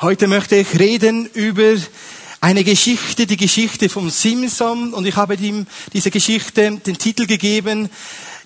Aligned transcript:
Heute 0.00 0.28
möchte 0.28 0.54
ich 0.54 0.78
reden 0.78 1.26
über 1.26 1.74
eine 2.40 2.62
Geschichte, 2.62 3.26
die 3.26 3.36
Geschichte 3.36 3.88
von 3.88 4.10
Simson 4.10 4.94
und 4.94 5.04
ich 5.06 5.16
habe 5.16 5.34
ihm 5.34 5.66
diese 5.92 6.12
Geschichte 6.12 6.70
den 6.70 6.96
Titel 6.96 7.26
gegeben, 7.26 7.90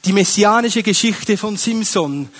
die 0.07 0.15
messianische 0.15 0.83
Geschichte 0.83 1.37
von 1.37 1.59
Simson. 1.59 2.31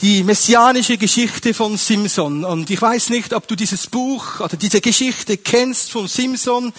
Die 0.00 0.24
messianische 0.24 0.98
Geschichte 0.98 1.54
von 1.54 1.76
Simson. 1.76 2.44
Und 2.44 2.70
ich 2.70 2.82
weiß 2.82 3.10
nicht, 3.10 3.32
ob 3.34 3.46
du 3.46 3.54
dieses 3.54 3.86
Buch 3.86 4.40
oder 4.40 4.56
diese 4.56 4.80
Geschichte 4.80 5.36
kennst 5.36 5.92
von 5.92 6.08
Simson. 6.08 6.72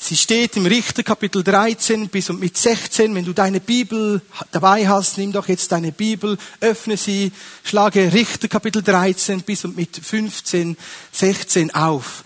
Sie 0.00 0.16
steht 0.16 0.56
im 0.56 0.64
Richter 0.64 1.02
Kapitel 1.02 1.42
13 1.42 2.08
bis 2.08 2.30
und 2.30 2.38
mit 2.38 2.56
16. 2.56 3.12
Wenn 3.16 3.24
du 3.24 3.32
deine 3.32 3.58
Bibel 3.58 4.22
dabei 4.52 4.86
hast, 4.88 5.18
nimm 5.18 5.32
doch 5.32 5.48
jetzt 5.48 5.72
deine 5.72 5.90
Bibel, 5.90 6.38
öffne 6.60 6.96
sie, 6.96 7.32
schlage 7.64 8.12
Richter 8.12 8.46
Kapitel 8.46 8.80
13 8.80 9.42
bis 9.42 9.64
und 9.64 9.76
mit 9.76 9.96
15, 9.96 10.76
16 11.10 11.74
auf. 11.74 12.22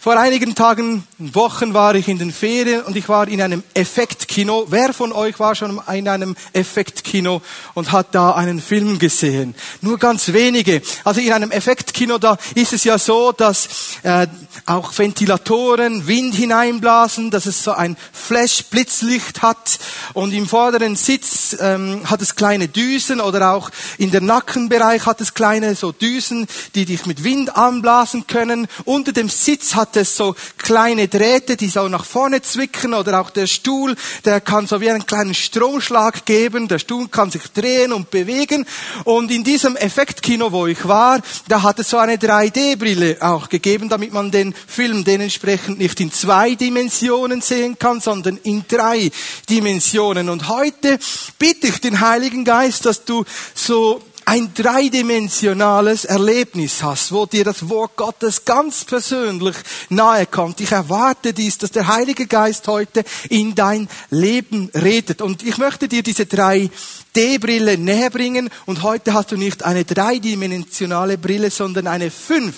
Vor 0.00 0.16
einigen 0.16 0.54
Tagen, 0.54 1.02
Wochen 1.18 1.74
war 1.74 1.96
ich 1.96 2.06
in 2.06 2.18
den 2.18 2.32
Ferien 2.32 2.82
und 2.82 2.94
ich 2.94 3.08
war 3.08 3.26
in 3.26 3.42
einem 3.42 3.64
Effektkino. 3.74 4.66
Wer 4.68 4.92
von 4.92 5.10
euch 5.10 5.40
war 5.40 5.56
schon 5.56 5.80
in 5.92 6.06
einem 6.06 6.36
Effektkino 6.52 7.42
und 7.74 7.90
hat 7.90 8.14
da 8.14 8.30
einen 8.36 8.62
Film 8.62 9.00
gesehen? 9.00 9.56
Nur 9.80 9.98
ganz 9.98 10.32
wenige. 10.32 10.82
Also 11.02 11.20
in 11.20 11.32
einem 11.32 11.50
Effektkino, 11.50 12.18
da 12.18 12.38
ist 12.54 12.72
es 12.72 12.84
ja 12.84 12.96
so, 12.96 13.32
dass 13.32 13.68
äh, 14.04 14.28
auch 14.66 14.96
Ventilatoren 14.96 16.06
Wind 16.06 16.36
hineinblasen, 16.36 17.32
dass 17.32 17.46
es 17.46 17.64
so 17.64 17.72
ein 17.72 17.96
Flash-Blitzlicht 18.12 19.42
hat 19.42 19.80
und 20.14 20.32
im 20.32 20.46
vorderen 20.46 20.94
Sitz 20.94 21.56
ähm, 21.58 22.08
hat 22.08 22.22
es 22.22 22.36
kleine 22.36 22.68
Düsen 22.68 23.20
oder 23.20 23.52
auch 23.52 23.70
in 23.98 24.12
der 24.12 24.20
Nackenbereich 24.20 25.06
hat 25.06 25.20
es 25.20 25.34
kleine 25.34 25.74
so 25.74 25.90
Düsen, 25.90 26.46
die 26.76 26.84
dich 26.84 27.04
mit 27.04 27.24
Wind 27.24 27.56
anblasen 27.56 28.28
können. 28.28 28.68
Unter 28.84 29.10
dem 29.10 29.28
Sitz 29.28 29.74
hat 29.74 29.87
hat 29.88 29.96
es 29.96 30.18
so 30.18 30.36
kleine 30.58 31.08
Drähte, 31.08 31.56
die 31.56 31.68
so 31.68 31.88
nach 31.88 32.04
vorne 32.04 32.42
zwicken 32.42 32.92
oder 32.92 33.22
auch 33.22 33.30
der 33.30 33.46
Stuhl, 33.46 33.96
der 34.22 34.42
kann 34.42 34.66
so 34.66 34.82
wie 34.82 34.90
einen 34.90 35.06
kleinen 35.06 35.32
Stromschlag 35.32 36.26
geben. 36.26 36.68
Der 36.68 36.78
Stuhl 36.78 37.08
kann 37.08 37.30
sich 37.30 37.44
drehen 37.54 37.94
und 37.94 38.10
bewegen. 38.10 38.66
Und 39.04 39.30
in 39.30 39.44
diesem 39.44 39.76
Effektkino, 39.76 40.52
wo 40.52 40.66
ich 40.66 40.86
war, 40.86 41.22
da 41.48 41.62
hat 41.62 41.78
es 41.78 41.88
so 41.88 41.96
eine 41.96 42.16
3D-Brille 42.16 43.16
auch 43.20 43.48
gegeben, 43.48 43.88
damit 43.88 44.12
man 44.12 44.30
den 44.30 44.52
Film 44.52 45.04
dementsprechend 45.04 45.78
nicht 45.78 45.98
in 46.00 46.12
zwei 46.12 46.54
Dimensionen 46.54 47.40
sehen 47.40 47.78
kann, 47.78 48.02
sondern 48.02 48.36
in 48.42 48.66
drei 48.68 49.10
Dimensionen. 49.48 50.28
Und 50.28 50.48
heute 50.48 50.98
bitte 51.38 51.68
ich 51.68 51.80
den 51.80 52.00
Heiligen 52.00 52.44
Geist, 52.44 52.84
dass 52.84 53.06
du 53.06 53.24
so 53.54 54.02
ein 54.28 54.52
dreidimensionales 54.52 56.04
Erlebnis 56.04 56.82
hast, 56.82 57.12
wo 57.12 57.24
dir 57.24 57.44
das 57.44 57.66
Wort 57.70 57.96
Gottes 57.96 58.44
ganz 58.44 58.84
persönlich 58.84 59.56
nahe 59.88 60.26
kommt. 60.26 60.60
Ich 60.60 60.70
erwarte 60.70 61.32
dies, 61.32 61.56
dass 61.56 61.70
der 61.70 61.86
Heilige 61.86 62.26
Geist 62.26 62.68
heute 62.68 63.04
in 63.30 63.54
dein 63.54 63.88
Leben 64.10 64.70
redet. 64.74 65.22
Und 65.22 65.42
ich 65.42 65.56
möchte 65.56 65.88
dir 65.88 66.02
diese 66.02 66.26
drei 66.26 66.68
D-Brille 67.16 67.78
näher 67.78 68.10
bringen. 68.10 68.50
Und 68.66 68.82
heute 68.82 69.14
hast 69.14 69.32
du 69.32 69.38
nicht 69.38 69.62
eine 69.62 69.86
dreidimensionale 69.86 71.16
Brille, 71.16 71.50
sondern 71.50 71.86
eine 71.86 72.10
fünf 72.10 72.54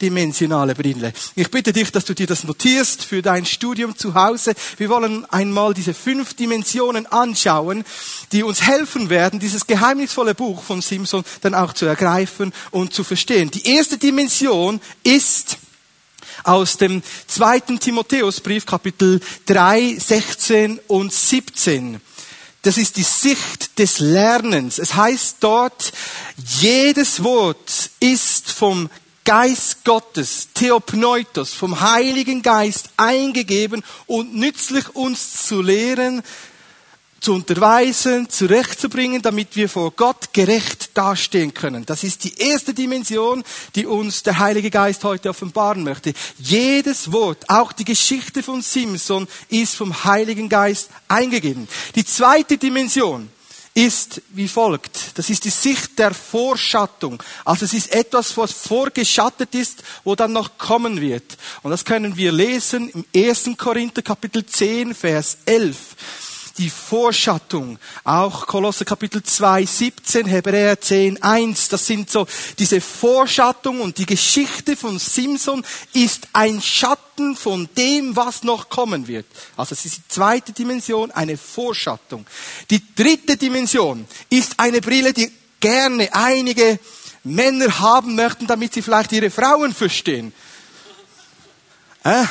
dimensionale 0.00 0.74
Brille. 0.74 1.12
Ich 1.34 1.50
bitte 1.50 1.72
dich, 1.72 1.92
dass 1.92 2.04
du 2.04 2.14
dir 2.14 2.26
das 2.26 2.44
notierst 2.44 3.04
für 3.04 3.22
dein 3.22 3.46
Studium 3.46 3.96
zu 3.96 4.14
Hause. 4.14 4.54
Wir 4.76 4.88
wollen 4.88 5.24
einmal 5.30 5.74
diese 5.74 5.94
fünf 5.94 6.34
Dimensionen 6.34 7.06
anschauen, 7.06 7.84
die 8.32 8.42
uns 8.42 8.62
helfen 8.62 9.10
werden, 9.10 9.40
dieses 9.40 9.66
geheimnisvolle 9.66 10.34
Buch 10.34 10.62
von 10.62 10.82
Simpson 10.82 11.24
dann 11.42 11.54
auch 11.54 11.72
zu 11.72 11.86
ergreifen 11.86 12.52
und 12.70 12.94
zu 12.94 13.04
verstehen. 13.04 13.50
Die 13.50 13.66
erste 13.66 13.98
Dimension 13.98 14.80
ist 15.02 15.58
aus 16.44 16.76
dem 16.76 17.02
zweiten 17.26 17.78
Timotheusbrief, 17.78 18.66
Kapitel 18.66 19.20
3, 19.46 19.96
16 19.98 20.80
und 20.86 21.12
17. 21.12 22.00
Das 22.62 22.76
ist 22.76 22.96
die 22.96 23.02
Sicht 23.02 23.78
des 23.78 24.00
Lernens. 24.00 24.78
Es 24.78 24.94
heißt 24.94 25.36
dort, 25.40 25.92
jedes 26.60 27.24
Wort 27.24 27.90
ist 28.00 28.50
vom 28.50 28.90
Geist 29.24 29.84
Gottes, 29.84 30.48
Theopneutos, 30.54 31.52
vom 31.52 31.80
Heiligen 31.80 32.42
Geist 32.42 32.90
eingegeben 32.96 33.84
und 34.06 34.34
nützlich 34.34 34.94
uns 34.94 35.46
zu 35.46 35.62
lehren, 35.62 36.22
zu 37.20 37.34
unterweisen, 37.34 38.30
zurechtzubringen, 38.30 39.20
damit 39.20 39.54
wir 39.54 39.68
vor 39.68 39.90
Gott 39.90 40.32
gerecht 40.32 40.90
dastehen 40.94 41.52
können. 41.52 41.84
Das 41.84 42.02
ist 42.02 42.24
die 42.24 42.38
erste 42.38 42.72
Dimension, 42.72 43.44
die 43.74 43.86
uns 43.86 44.22
der 44.22 44.38
Heilige 44.38 44.70
Geist 44.70 45.04
heute 45.04 45.28
offenbaren 45.28 45.84
möchte. 45.84 46.14
Jedes 46.38 47.12
Wort, 47.12 47.48
auch 47.48 47.72
die 47.72 47.84
Geschichte 47.84 48.42
von 48.42 48.62
Simson, 48.62 49.28
ist 49.50 49.76
vom 49.76 50.04
Heiligen 50.04 50.48
Geist 50.48 50.88
eingegeben. 51.08 51.68
Die 51.94 52.06
zweite 52.06 52.56
Dimension, 52.56 53.28
ist 53.80 54.20
wie 54.30 54.48
folgt. 54.48 55.16
Das 55.18 55.30
ist 55.30 55.44
die 55.44 55.50
Sicht 55.50 55.98
der 55.98 56.12
Vorschattung. 56.12 57.22
Also 57.44 57.64
es 57.64 57.72
ist 57.72 57.92
etwas, 57.94 58.36
was 58.36 58.52
vorgeschattet 58.52 59.54
ist, 59.54 59.82
wo 60.04 60.14
dann 60.14 60.32
noch 60.32 60.58
kommen 60.58 61.00
wird. 61.00 61.38
Und 61.62 61.70
das 61.70 61.84
können 61.84 62.16
wir 62.16 62.30
lesen 62.30 62.90
im 62.90 63.04
1. 63.14 63.50
Korinther 63.56 64.02
Kapitel 64.02 64.44
10, 64.44 64.94
Vers 64.94 65.38
11 65.46 65.76
die 66.60 66.70
Vorschattung. 66.70 67.78
Auch 68.04 68.46
Kolosser 68.46 68.84
Kapitel 68.84 69.22
2, 69.22 69.64
17, 69.64 70.26
Hebräer 70.26 70.78
10, 70.78 71.22
1. 71.22 71.70
Das 71.70 71.86
sind 71.86 72.10
so 72.10 72.26
diese 72.58 72.82
Vorschattung 72.82 73.80
und 73.80 73.96
die 73.96 74.04
Geschichte 74.04 74.76
von 74.76 74.98
Simson 74.98 75.64
ist 75.94 76.28
ein 76.34 76.60
Schatten 76.60 77.34
von 77.34 77.66
dem, 77.78 78.14
was 78.14 78.42
noch 78.42 78.68
kommen 78.68 79.08
wird. 79.08 79.24
Also 79.56 79.72
es 79.72 79.86
ist 79.86 79.96
die 79.96 80.08
zweite 80.08 80.52
Dimension, 80.52 81.10
eine 81.10 81.38
Vorschattung. 81.38 82.26
Die 82.68 82.82
dritte 82.94 83.38
Dimension 83.38 84.06
ist 84.28 84.60
eine 84.60 84.82
Brille, 84.82 85.14
die 85.14 85.32
gerne 85.60 86.10
einige 86.12 86.78
Männer 87.24 87.78
haben 87.80 88.16
möchten, 88.16 88.46
damit 88.46 88.74
sie 88.74 88.82
vielleicht 88.82 89.12
ihre 89.12 89.30
Frauen 89.30 89.72
verstehen. 89.72 90.34
Äh? 92.04 92.24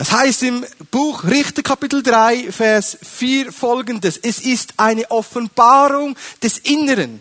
Es 0.00 0.12
heißt 0.12 0.44
im 0.44 0.64
Buch 0.92 1.24
Richter 1.24 1.64
Kapitel 1.64 2.04
3, 2.04 2.52
Vers 2.52 2.98
4 3.02 3.50
folgendes. 3.50 4.16
Es 4.16 4.38
ist 4.38 4.74
eine 4.76 5.10
Offenbarung 5.10 6.14
des 6.40 6.58
Inneren. 6.58 7.20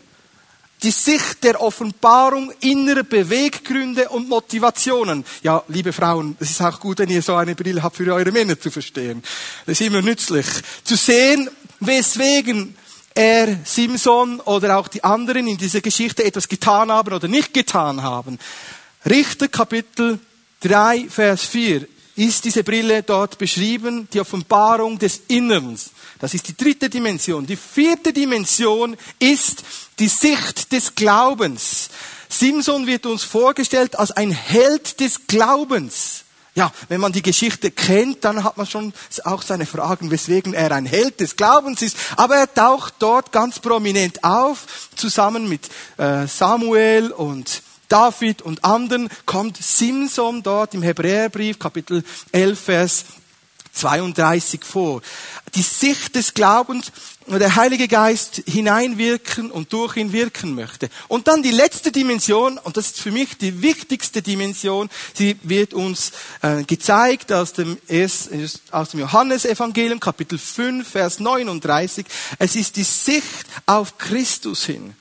Die 0.84 0.92
Sicht 0.92 1.44
der 1.44 1.60
Offenbarung 1.60 2.54
innerer 2.60 3.02
Beweggründe 3.02 4.10
und 4.10 4.30
Motivationen. 4.30 5.26
Ja, 5.42 5.64
liebe 5.70 5.92
Frauen, 5.92 6.38
es 6.40 6.52
ist 6.52 6.62
auch 6.62 6.80
gut, 6.80 7.00
wenn 7.00 7.10
ihr 7.10 7.24
so 7.24 7.34
eine 7.34 7.56
Brille 7.56 7.82
habt 7.82 7.96
für 7.96 8.14
eure 8.14 8.32
Männer 8.32 8.60
zu 8.60 8.70
verstehen. 8.70 9.24
Das 9.66 9.82
ist 9.82 9.88
immer 9.88 10.04
nützlich. 10.04 10.46
Zu 10.84 10.96
sehen, 10.96 11.50
weswegen 11.80 12.76
er, 13.16 13.58
Simson 13.64 14.40
oder 14.42 14.78
auch 14.78 14.88
die 14.88 15.04
anderen 15.04 15.48
in 15.48 15.58
dieser 15.58 15.82
Geschichte 15.82 16.24
etwas 16.24 16.48
getan 16.48 16.92
haben 16.92 17.12
oder 17.12 17.28
nicht 17.28 17.56
getan 17.56 18.04
haben. 18.04 18.38
Richter 19.04 19.48
Kapitel 19.48 20.20
3, 20.60 21.08
Vers 21.10 21.42
4 21.42 21.88
ist 22.18 22.46
diese 22.46 22.64
Brille 22.64 23.04
dort 23.04 23.38
beschrieben, 23.38 24.08
die 24.12 24.20
Offenbarung 24.20 24.98
des 24.98 25.22
Innerns. 25.28 25.92
Das 26.20 26.34
ist 26.34 26.48
die 26.48 26.58
dritte 26.58 26.90
Dimension. 26.90 27.46
Die 27.46 27.56
vierte 27.56 28.12
Dimension 28.12 28.98
ist 29.20 29.64
die 30.00 30.08
Sicht 30.08 30.72
des 30.72 30.96
Glaubens. 30.96 31.90
Simson 32.30 32.88
wird 32.88 33.06
uns 33.06 33.24
vorgestellt 33.24 33.98
als 33.98 34.12
ein 34.12 34.32
Held 34.32 35.00
des 35.00 35.28
Glaubens. 35.28 36.24
Ja, 36.56 36.72
wenn 36.90 37.00
man 37.00 37.12
die 37.12 37.22
Geschichte 37.22 37.70
kennt, 37.70 38.26
dann 38.26 38.44
hat 38.44 38.58
man 38.58 38.66
schon 38.66 38.92
auch 39.26 39.44
seine 39.44 39.68
Fragen, 39.68 40.10
weswegen 40.10 40.56
er 40.56 40.72
ein 40.72 40.88
Held 40.88 41.20
des 41.20 41.36
Glaubens 41.36 41.84
ist. 41.84 41.96
Aber 42.16 42.36
er 42.36 42.52
taucht 42.52 42.96
dort 42.98 43.32
ganz 43.32 43.60
prominent 43.60 44.24
auf, 44.24 44.66
zusammen 44.96 45.48
mit 45.48 45.70
äh, 45.98 46.26
Samuel 46.26 47.12
und 47.12 47.62
David 47.88 48.42
und 48.42 48.64
anderen 48.64 49.10
kommt 49.26 49.58
Simson 49.58 50.44
dort 50.44 50.74
im 50.74 50.84
Hebräerbrief, 50.84 51.60
Kapitel 51.60 52.04
11, 52.32 52.60
Vers 52.60 53.06
32 53.78 54.64
vor. 54.64 55.02
Die 55.56 55.62
Sicht 55.62 56.16
des 56.16 56.34
Glaubens, 56.34 56.92
wo 57.28 57.38
der 57.38 57.56
Heilige 57.56 57.88
Geist 57.88 58.42
hineinwirken 58.46 59.52
und 59.52 59.72
durch 59.74 59.98
ihn 59.98 60.12
wirken 60.12 60.56
möchte. 60.56 60.90
Und 61.08 61.28
dann 61.28 61.44
die 61.44 61.52
letzte 61.52 61.92
Dimension, 61.92 62.58
und 62.58 62.78
das 62.78 62.88
ist 62.88 63.00
für 63.00 63.12
mich 63.12 63.38
die 63.38 63.62
wichtigste 63.62 64.22
Dimension, 64.22 64.90
sie 65.14 65.38
wird 65.44 65.74
uns 65.74 66.12
äh, 66.42 66.64
gezeigt 66.64 67.32
aus 67.32 67.54
dem, 67.54 67.78
aus 68.72 68.90
dem 68.90 69.00
Johannesevangelium, 69.00 70.00
Kapitel 70.00 70.38
5, 70.38 70.88
Vers 70.88 71.20
39. 71.20 72.06
Es 72.40 72.56
ist 72.56 72.76
die 72.76 72.84
Sicht 72.84 73.46
auf 73.66 73.98
Christus 73.98 74.66
hin. 74.66 74.96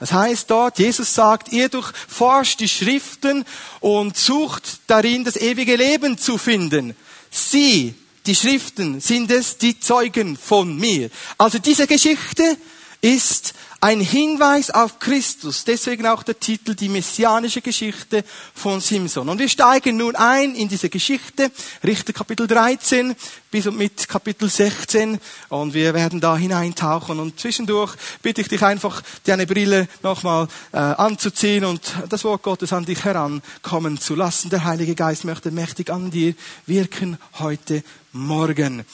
Das 0.00 0.12
heißt 0.12 0.50
dort, 0.50 0.78
Jesus 0.78 1.14
sagt, 1.14 1.52
ihr 1.52 1.68
durchforscht 1.68 2.60
die 2.60 2.68
Schriften 2.68 3.44
und 3.80 4.16
sucht 4.16 4.80
darin 4.86 5.24
das 5.24 5.36
ewige 5.36 5.76
Leben 5.76 6.16
zu 6.16 6.38
finden. 6.38 6.96
Sie, 7.30 7.94
die 8.24 8.34
Schriften, 8.34 9.00
sind 9.00 9.30
es, 9.30 9.58
die 9.58 9.78
Zeugen 9.78 10.38
von 10.38 10.74
mir. 10.74 11.10
Also 11.36 11.58
diese 11.58 11.86
Geschichte 11.86 12.56
ist 13.02 13.52
ein 13.80 14.00
Hinweis 14.00 14.70
auf 14.70 14.98
Christus. 14.98 15.64
Deswegen 15.64 16.06
auch 16.06 16.22
der 16.22 16.38
Titel 16.38 16.74
Die 16.74 16.90
messianische 16.90 17.62
Geschichte 17.62 18.24
von 18.54 18.80
Simson. 18.80 19.28
Und 19.28 19.38
wir 19.38 19.48
steigen 19.48 19.96
nun 19.96 20.16
ein 20.16 20.54
in 20.54 20.68
diese 20.68 20.90
Geschichte, 20.90 21.50
Richter 21.82 22.12
Kapitel 22.12 22.46
13 22.46 23.16
bis 23.50 23.66
und 23.66 23.78
mit 23.78 24.06
Kapitel 24.06 24.50
16. 24.50 25.18
Und 25.48 25.72
wir 25.72 25.94
werden 25.94 26.20
da 26.20 26.36
hineintauchen. 26.36 27.18
Und 27.18 27.40
zwischendurch 27.40 27.94
bitte 28.20 28.42
ich 28.42 28.48
dich 28.48 28.62
einfach, 28.62 29.02
deine 29.24 29.46
Brille 29.46 29.88
nochmal 30.02 30.46
äh, 30.72 30.76
anzuziehen 30.76 31.64
und 31.64 31.80
das 32.10 32.24
Wort 32.24 32.42
Gottes 32.42 32.74
an 32.74 32.84
dich 32.84 33.02
herankommen 33.04 33.98
zu 33.98 34.14
lassen. 34.14 34.50
Der 34.50 34.64
Heilige 34.64 34.94
Geist 34.94 35.24
möchte 35.24 35.50
mächtig 35.50 35.90
an 35.90 36.10
dir 36.10 36.34
wirken 36.66 37.18
heute 37.38 37.82
Morgen. 38.12 38.84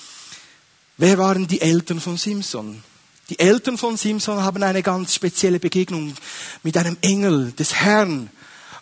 Wer 0.96 1.18
waren 1.18 1.48
die 1.48 1.60
Eltern 1.60 2.00
von 2.00 2.16
Simson? 2.16 2.82
Die 3.28 3.40
Eltern 3.40 3.76
von 3.76 3.96
Simson 3.96 4.44
haben 4.44 4.62
eine 4.62 4.84
ganz 4.84 5.12
spezielle 5.12 5.58
Begegnung 5.58 6.14
mit 6.62 6.76
einem 6.76 6.96
Engel 7.00 7.50
des 7.58 7.74
Herrn. 7.74 8.30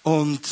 Und 0.03 0.43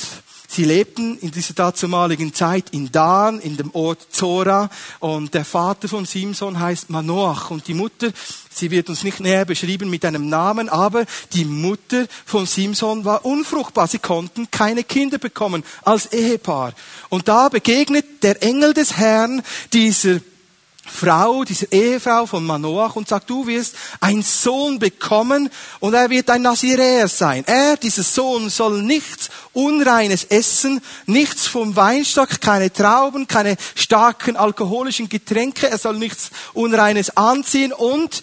sie 0.49 0.65
lebten 0.65 1.19
in 1.19 1.31
dieser 1.31 1.53
dazumaligen 1.53 2.33
Zeit 2.33 2.71
in 2.71 2.91
Dan, 2.91 3.39
in 3.39 3.59
dem 3.59 3.71
Ort 3.75 4.07
Zora. 4.11 4.71
Und 5.01 5.35
der 5.35 5.45
Vater 5.45 5.89
von 5.89 6.07
Simson 6.07 6.59
heißt 6.59 6.89
Manoach. 6.89 7.51
Und 7.51 7.69
die 7.69 7.75
Mutter, 7.75 8.13
sie 8.51 8.71
wird 8.71 8.89
uns 8.89 9.05
nicht 9.05 9.21
näher 9.21 9.45
beschrieben 9.45 9.91
mit 9.91 10.07
einem 10.07 10.27
Namen, 10.31 10.71
aber 10.71 11.05
die 11.35 11.45
Mutter 11.45 12.07
von 12.25 12.47
Simson 12.47 13.05
war 13.05 13.27
unfruchtbar. 13.27 13.89
Sie 13.89 13.99
konnten 13.99 14.51
keine 14.51 14.85
Kinder 14.85 15.19
bekommen 15.19 15.65
als 15.83 16.15
Ehepaar. 16.15 16.73
Und 17.11 17.29
da 17.29 17.51
begegnet 17.51 18.23
der 18.23 18.43
Engel 18.43 18.73
des 18.73 18.97
Herrn 18.97 19.43
dieser 19.75 20.21
Frau, 20.93 21.45
diese 21.45 21.67
Ehefrau 21.73 22.27
von 22.27 22.45
Manoach 22.45 22.97
und 22.97 23.09
sagt, 23.09 23.31
du 23.31 23.47
wirst 23.47 23.75
einen 24.01 24.23
Sohn 24.23 24.79
bekommen 24.79 25.51
und 25.81 25.95
er 25.95 26.11
wird 26.11 26.31
ein 26.31 26.43
Naziräer 26.43 27.09
sein. 27.09 27.45
Er, 27.47 27.77
dieser 27.77 28.03
Sohn, 28.03 28.51
soll 28.51 28.83
nichts 28.83 29.31
Unreines 29.53 30.25
essen, 30.25 30.81
nichts 31.07 31.47
vom 31.47 31.75
Weinstock, 31.75 32.41
keine 32.41 32.73
Trauben, 32.73 33.27
keine 33.27 33.57
starken 33.75 34.37
alkoholischen 34.37 35.09
Getränke, 35.09 35.69
er 35.69 35.79
soll 35.79 35.99
nichts 35.99 36.31
Unreines 36.53 37.17
anziehen 37.17 37.73
und 37.73 38.23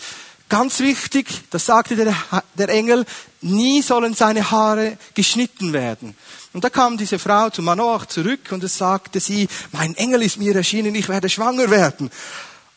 Ganz 0.50 0.80
wichtig, 0.80 1.27
das 1.51 1.68
sagte 1.68 1.95
der, 1.95 2.16
der, 2.56 2.69
Engel, 2.69 3.06
nie 3.39 3.83
sollen 3.83 4.16
seine 4.16 4.50
Haare 4.50 4.98
geschnitten 5.13 5.74
werden. 5.74 6.16
Und 6.54 6.63
da 6.63 6.71
kam 6.71 6.98
diese 6.98 7.19
Frau 7.19 7.51
zu 7.51 7.62
Manoach 7.62 8.07
zurück 8.07 8.51
und 8.51 8.63
es 8.63 8.75
sagte 8.75 9.19
sie, 9.19 9.48
mein 9.71 9.95
Engel 9.95 10.24
ist 10.24 10.38
mir 10.38 10.56
erschienen, 10.56 10.95
ich 10.95 11.07
werde 11.07 11.30
schwanger 11.30 11.69
werden. 11.69 12.10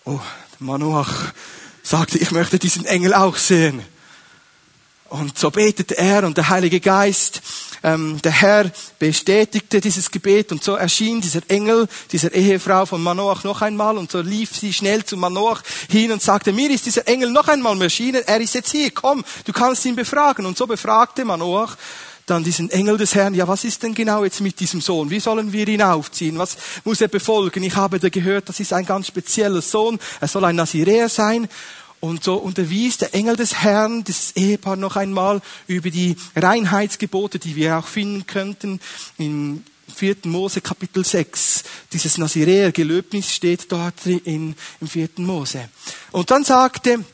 Oh, 0.04 0.19
Manoach 0.58 1.32
sagte, 1.84 2.19
ich 2.19 2.32
möchte 2.32 2.58
diesen 2.58 2.84
Engel 2.87 3.14
auch 3.14 3.37
sehen. 3.37 3.82
Und 5.08 5.38
so 5.38 5.50
betete 5.50 5.96
er 5.96 6.25
und 6.25 6.37
der 6.37 6.49
Heilige 6.49 6.81
Geist, 6.81 7.40
ähm, 7.84 8.20
der 8.22 8.32
Herr 8.32 8.70
bestätigte 8.99 9.81
dieses 9.81 10.10
Gebet 10.10 10.50
und 10.50 10.64
so 10.64 10.75
erschien 10.75 11.20
dieser 11.20 11.43
Engel, 11.49 11.87
dieser 12.10 12.32
Ehefrau 12.32 12.84
von 12.87 13.00
Manoach 13.00 13.44
noch 13.44 13.62
einmal 13.62 13.96
und 13.96 14.10
so 14.10 14.20
lief 14.22 14.56
sie 14.56 14.72
schnell 14.72 15.04
zu 15.04 15.16
Manoach 15.16 15.62
hin 15.88 16.10
und 16.10 16.22
sagte, 16.22 16.52
mir 16.52 16.70
ist 16.70 16.87
dieser 16.87 17.06
Engel 17.06 17.31
noch 17.31 17.46
einmal 17.46 17.81
erschienen, 17.81 18.22
er 18.26 18.40
ist 18.40 18.54
jetzt 18.54 18.72
hier, 18.72 18.90
komm, 18.90 19.25
du 19.44 19.52
kannst 19.52 19.84
ihn 19.84 19.94
befragen. 19.94 20.46
Und 20.46 20.58
so 20.58 20.66
befragte 20.66 21.25
Manoach 21.25 21.76
dann 22.26 22.44
diesen 22.44 22.70
Engel 22.70 22.96
des 22.96 23.14
Herrn, 23.14 23.34
ja, 23.34 23.48
was 23.48 23.64
ist 23.64 23.82
denn 23.82 23.94
genau 23.94 24.24
jetzt 24.24 24.40
mit 24.40 24.60
diesem 24.60 24.80
Sohn? 24.80 25.10
Wie 25.10 25.20
sollen 25.20 25.52
wir 25.52 25.66
ihn 25.66 25.82
aufziehen? 25.82 26.38
Was 26.38 26.56
muss 26.84 27.00
er 27.00 27.08
befolgen? 27.08 27.62
Ich 27.62 27.76
habe 27.76 27.98
da 27.98 28.08
gehört, 28.08 28.48
das 28.48 28.60
ist 28.60 28.72
ein 28.72 28.86
ganz 28.86 29.08
spezieller 29.08 29.62
Sohn. 29.62 29.98
Er 30.20 30.28
soll 30.28 30.44
ein 30.44 30.56
Naziräer 30.56 31.08
sein. 31.08 31.48
Und 32.00 32.24
so 32.24 32.34
unterwies 32.34 32.98
der 32.98 33.14
Engel 33.14 33.36
des 33.36 33.62
Herrn, 33.62 34.02
das 34.02 34.32
Ehepaar 34.32 34.74
noch 34.74 34.96
einmal 34.96 35.40
über 35.69 35.90
die 35.90 36.16
Reinheitsgebote, 36.34 37.38
die 37.38 37.54
wir 37.54 37.78
auch 37.78 37.86
finden 37.86 38.26
könnten 38.26 38.80
im 39.18 39.62
4. 39.94 40.16
Mose 40.25 40.60
Kapitel 40.60 41.04
6. 41.04 41.62
Dieses 41.92 42.18
Naziräer-Gelöbnis 42.18 43.32
steht 43.32 43.70
dort 43.70 44.04
in, 44.06 44.56
im 44.80 44.88
4. 44.88 45.10
Mose. 45.18 45.68
Und 46.10 46.30
dann 46.30 46.44
sagte 46.44 47.04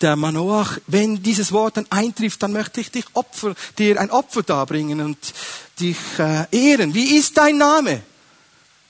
der 0.00 0.16
Manoach, 0.16 0.78
wenn 0.86 1.22
dieses 1.22 1.52
Wort 1.52 1.76
dann 1.76 1.86
eintrifft, 1.90 2.42
dann 2.42 2.52
möchte 2.52 2.80
ich 2.80 2.90
dich 2.90 3.04
Opfer, 3.12 3.54
dir 3.78 4.00
ein 4.00 4.10
Opfer 4.10 4.42
darbringen 4.42 5.00
und 5.00 5.18
dich 5.78 5.98
äh, 6.18 6.46
ehren. 6.50 6.94
Wie 6.94 7.16
ist 7.16 7.36
dein 7.36 7.58
Name? 7.58 8.02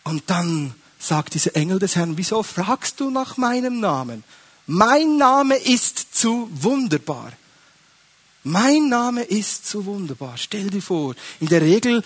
Und 0.05 0.23
dann 0.27 0.75
sagt 0.99 1.35
dieser 1.35 1.57
Engel 1.57 1.79
des 1.79 1.97
Herrn, 1.97 2.17
wieso 2.17 2.43
fragst 2.43 3.01
du 3.01 3.11
nach 3.11 3.37
meinem 3.37 3.81
Namen? 3.81 4.25
Mein 4.67 5.17
Name 5.17 5.57
ist 5.57 6.15
zu 6.15 6.49
wunderbar. 6.53 7.33
Mein 8.45 8.89
Name 8.89 9.23
ist 9.23 9.67
zu 9.67 9.85
wunderbar. 9.87 10.35
Stell 10.37 10.71
dir 10.71 10.83
vor, 10.83 11.15
in 11.41 11.49
der 11.49 11.63
Regel 11.63 12.03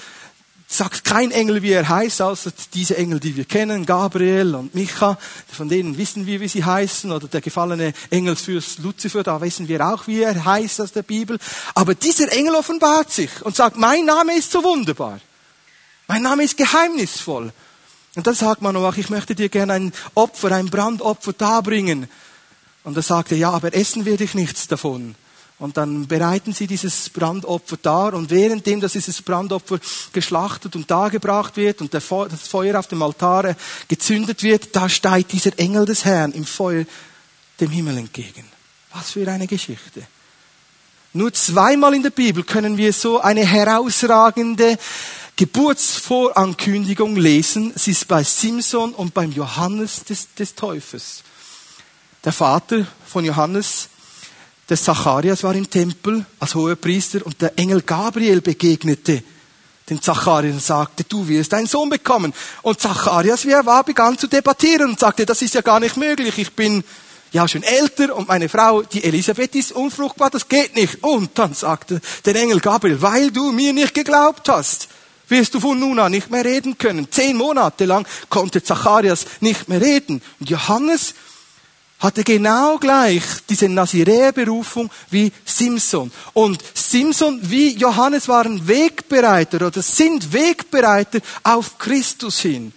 sagt 0.70 1.02
kein 1.04 1.30
Engel, 1.30 1.62
wie 1.62 1.72
er 1.72 1.88
heißt, 1.88 2.20
außer 2.20 2.52
diese 2.74 2.96
Engel, 2.98 3.18
die 3.18 3.34
wir 3.34 3.46
kennen, 3.46 3.86
Gabriel 3.86 4.54
und 4.54 4.74
Micha, 4.74 5.16
von 5.50 5.70
denen 5.70 5.96
wissen 5.96 6.26
wir, 6.26 6.40
wie 6.40 6.48
sie 6.48 6.62
heißen, 6.62 7.10
oder 7.10 7.26
der 7.26 7.40
gefallene 7.40 7.94
Engelsfürst 8.10 8.80
Luzifer, 8.80 9.22
da 9.22 9.40
wissen 9.40 9.66
wir 9.66 9.86
auch, 9.86 10.06
wie 10.06 10.20
er 10.20 10.44
heißt 10.44 10.82
aus 10.82 10.92
der 10.92 11.02
Bibel. 11.02 11.38
Aber 11.74 11.94
dieser 11.94 12.30
Engel 12.32 12.54
offenbart 12.54 13.10
sich 13.10 13.30
und 13.42 13.56
sagt, 13.56 13.78
mein 13.78 14.04
Name 14.04 14.36
ist 14.36 14.52
so 14.52 14.62
wunderbar. 14.62 15.20
Mein 16.06 16.22
Name 16.22 16.44
ist 16.44 16.58
geheimnisvoll. 16.58 17.50
Und 18.14 18.26
dann 18.26 18.34
sagt 18.34 18.60
man 18.60 18.76
auch, 18.76 18.96
ich 18.96 19.08
möchte 19.08 19.34
dir 19.34 19.48
gerne 19.48 19.72
ein 19.72 19.92
Opfer, 20.14 20.52
ein 20.52 20.66
Brandopfer 20.66 21.32
darbringen. 21.32 22.08
Und 22.84 22.96
er 22.96 23.02
sagte, 23.02 23.36
ja, 23.36 23.50
aber 23.50 23.74
essen 23.74 24.04
werde 24.04 24.24
ich 24.24 24.34
nichts 24.34 24.68
davon. 24.68 25.14
Und 25.58 25.76
dann 25.76 26.06
bereiten 26.06 26.52
sie 26.52 26.68
dieses 26.68 27.08
Brandopfer 27.08 27.76
dar 27.78 28.14
und 28.14 28.30
währenddem, 28.30 28.80
dass 28.80 28.92
dieses 28.92 29.20
Brandopfer 29.20 29.80
geschlachtet 30.12 30.76
und 30.76 30.88
dargebracht 30.88 31.56
wird 31.56 31.80
und 31.80 31.92
das 31.92 32.04
Feuer 32.04 32.78
auf 32.78 32.86
dem 32.86 33.02
Altar 33.02 33.56
gezündet 33.88 34.44
wird, 34.44 34.76
da 34.76 34.88
steigt 34.88 35.32
dieser 35.32 35.58
Engel 35.58 35.84
des 35.84 36.04
Herrn 36.04 36.30
im 36.32 36.44
Feuer 36.44 36.84
dem 37.60 37.70
Himmel 37.70 37.98
entgegen. 37.98 38.44
Was 38.92 39.10
für 39.10 39.28
eine 39.28 39.48
Geschichte. 39.48 40.06
Nur 41.12 41.32
zweimal 41.32 41.94
in 41.94 42.04
der 42.04 42.10
Bibel 42.10 42.44
können 42.44 42.76
wir 42.76 42.92
so 42.92 43.20
eine 43.20 43.44
herausragende 43.44 44.78
Geburtsvorankündigung 45.34 47.16
lesen. 47.16 47.72
Sie 47.74 47.90
ist 47.90 48.06
bei 48.06 48.22
Simson 48.22 48.92
und 48.92 49.14
beim 49.14 49.32
Johannes 49.32 50.04
des, 50.04 50.32
des 50.34 50.54
Täufers. 50.54 51.24
Der 52.24 52.32
Vater 52.32 52.86
von 53.06 53.24
Johannes 53.24 53.88
der 54.68 54.76
Zacharias 54.76 55.42
war 55.42 55.54
im 55.54 55.68
Tempel 55.68 56.24
als 56.38 56.54
hoher 56.54 56.76
Priester 56.76 57.24
und 57.24 57.40
der 57.40 57.58
Engel 57.58 57.82
Gabriel 57.82 58.40
begegnete 58.40 59.22
dem 59.88 60.02
Zacharias 60.02 60.54
und 60.54 60.62
sagte, 60.62 61.04
du 61.04 61.26
wirst 61.26 61.54
einen 61.54 61.66
Sohn 61.66 61.88
bekommen. 61.88 62.34
Und 62.62 62.80
Zacharias, 62.80 63.46
wie 63.46 63.52
er 63.52 63.64
war, 63.64 63.84
begann 63.84 64.18
zu 64.18 64.26
debattieren 64.26 64.90
und 64.90 65.00
sagte, 65.00 65.24
das 65.24 65.40
ist 65.40 65.54
ja 65.54 65.62
gar 65.62 65.80
nicht 65.80 65.96
möglich. 65.96 66.36
Ich 66.36 66.52
bin 66.52 66.84
ja 67.32 67.48
schon 67.48 67.62
älter 67.62 68.14
und 68.14 68.28
meine 68.28 68.48
Frau, 68.48 68.82
die 68.82 69.04
Elisabeth, 69.04 69.54
ist 69.54 69.72
unfruchtbar, 69.72 70.28
das 70.30 70.48
geht 70.48 70.76
nicht. 70.76 71.02
Und 71.02 71.38
dann 71.38 71.54
sagte 71.54 72.00
der 72.26 72.36
Engel 72.36 72.60
Gabriel, 72.60 73.00
weil 73.00 73.30
du 73.30 73.52
mir 73.52 73.72
nicht 73.72 73.94
geglaubt 73.94 74.48
hast, 74.48 74.88
wirst 75.28 75.54
du 75.54 75.60
von 75.60 75.78
nun 75.78 75.98
an 75.98 76.12
nicht 76.12 76.30
mehr 76.30 76.44
reden 76.44 76.76
können. 76.76 77.10
Zehn 77.10 77.36
Monate 77.36 77.84
lang 77.84 78.06
konnte 78.28 78.62
Zacharias 78.62 79.26
nicht 79.40 79.68
mehr 79.68 79.80
reden. 79.80 80.22
Und 80.40 80.50
Johannes 80.50 81.14
hatte 81.98 82.22
genau 82.22 82.78
gleich 82.78 83.22
diese 83.48 83.68
Naziräerberufung 83.68 84.90
wie 85.10 85.32
Simson. 85.44 86.12
Und 86.32 86.62
Simson 86.74 87.40
wie 87.42 87.76
Johannes 87.76 88.28
waren 88.28 88.66
Wegbereiter 88.68 89.66
oder 89.66 89.82
sind 89.82 90.32
Wegbereiter 90.32 91.20
auf 91.42 91.78
Christus 91.78 92.40
hin. 92.40 92.72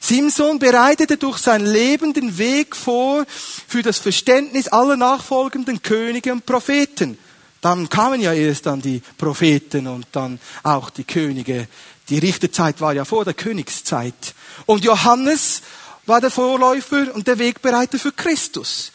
Simson 0.00 0.58
bereitete 0.58 1.16
durch 1.16 1.38
sein 1.38 1.64
Leben 1.64 2.12
den 2.12 2.36
Weg 2.36 2.76
vor 2.76 3.24
für 3.66 3.82
das 3.82 3.98
Verständnis 3.98 4.68
aller 4.68 4.96
nachfolgenden 4.96 5.80
Könige 5.80 6.32
und 6.32 6.44
Propheten. 6.44 7.16
Dann 7.62 7.88
kamen 7.88 8.20
ja 8.20 8.34
erst 8.34 8.66
dann 8.66 8.82
die 8.82 9.00
Propheten 9.16 9.86
und 9.86 10.06
dann 10.12 10.38
auch 10.62 10.90
die 10.90 11.04
Könige. 11.04 11.66
Die 12.10 12.18
Richterzeit 12.18 12.82
war 12.82 12.92
ja 12.92 13.06
vor 13.06 13.24
der 13.24 13.32
Königszeit. 13.32 14.34
Und 14.66 14.84
Johannes 14.84 15.62
war 16.06 16.20
der 16.20 16.30
Vorläufer 16.30 17.14
und 17.14 17.26
der 17.26 17.38
Wegbereiter 17.38 17.98
für 17.98 18.12
Christus. 18.12 18.92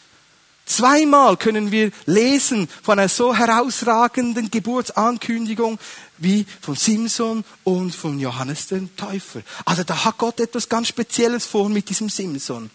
Zweimal 0.70 1.36
können 1.36 1.72
wir 1.72 1.90
lesen 2.06 2.68
von 2.82 2.98
einer 2.98 3.08
so 3.08 3.34
herausragenden 3.34 4.52
Geburtsankündigung 4.52 5.80
wie 6.18 6.46
von 6.60 6.76
Simson 6.76 7.44
und 7.64 7.92
von 7.92 8.20
Johannes 8.20 8.68
dem 8.68 8.94
Täufer. 8.94 9.42
Also 9.64 9.82
da 9.82 10.04
hat 10.04 10.18
Gott 10.18 10.38
etwas 10.38 10.68
ganz 10.68 10.86
Spezielles 10.86 11.44
vor 11.44 11.68
mit 11.68 11.88
diesem 11.88 12.08
Simson. 12.08 12.70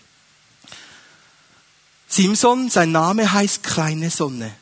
Simson, 2.07 2.69
sein 2.69 2.91
Name 2.91 3.31
heißt 3.31 3.63
kleine 3.63 4.09
Sonne. 4.09 4.53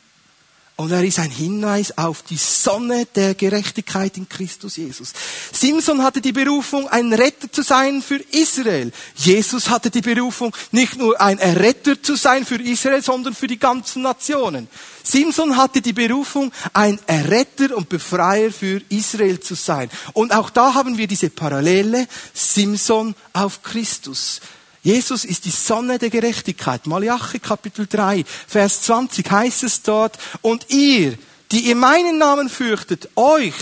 Und 0.84 0.92
er 0.92 1.02
ist 1.02 1.18
ein 1.18 1.32
Hinweis 1.32 1.98
auf 1.98 2.24
die 2.24 2.36
Sonne 2.36 3.08
der 3.16 3.36
Gerechtigkeit 3.36 4.18
in 4.18 4.28
Christus 4.28 4.76
Jesus. 4.76 5.14
Simson 5.54 6.04
hatte 6.04 6.20
die 6.20 6.34
Berufung, 6.34 6.90
ein 6.90 7.14
Retter 7.14 7.50
zu 7.50 7.62
sein 7.62 8.02
für 8.02 8.20
Israel. 8.32 8.92
Jesus 9.16 9.70
hatte 9.70 9.90
die 9.90 10.02
Berufung, 10.02 10.54
nicht 10.72 10.98
nur 10.98 11.22
ein 11.22 11.40
Erretter 11.40 12.04
zu 12.04 12.18
sein 12.18 12.46
für 12.46 12.62
Israel, 12.62 13.02
sondern 13.02 13.34
für 13.34 13.48
die 13.48 13.58
ganzen 13.58 14.02
Nationen. 14.02 14.68
Simson 15.04 15.56
hatte 15.56 15.80
die 15.80 15.94
Berufung, 15.94 16.52
ein 16.74 17.00
Erretter 17.08 17.78
und 17.78 17.88
Befreier 17.88 18.52
für 18.52 18.82
Israel 18.90 19.40
zu 19.40 19.56
sein. 19.56 19.90
Und 20.12 20.34
auch 20.34 20.50
da 20.50 20.74
haben 20.74 20.98
wir 20.98 21.08
diese 21.08 21.30
Parallele, 21.30 22.10
Simson 22.34 23.16
auf 23.32 23.64
Christus. 23.64 24.42
Jesus 24.84 25.24
ist 25.24 25.46
die 25.46 25.50
Sonne 25.50 25.98
der 25.98 26.10
Gerechtigkeit. 26.10 26.86
Malachi 26.88 27.40
Kapitel 27.40 27.88
3, 27.88 28.26
Vers 28.48 28.82
20 28.82 29.32
heißt 29.32 29.64
es 29.64 29.82
dort, 29.82 30.20
und 30.42 30.70
ihr, 30.70 31.18
die 31.54 31.62
ihr 31.62 31.76
meinen 31.76 32.18
Namen 32.18 32.50
fürchtet, 32.50 33.10
euch 33.16 33.54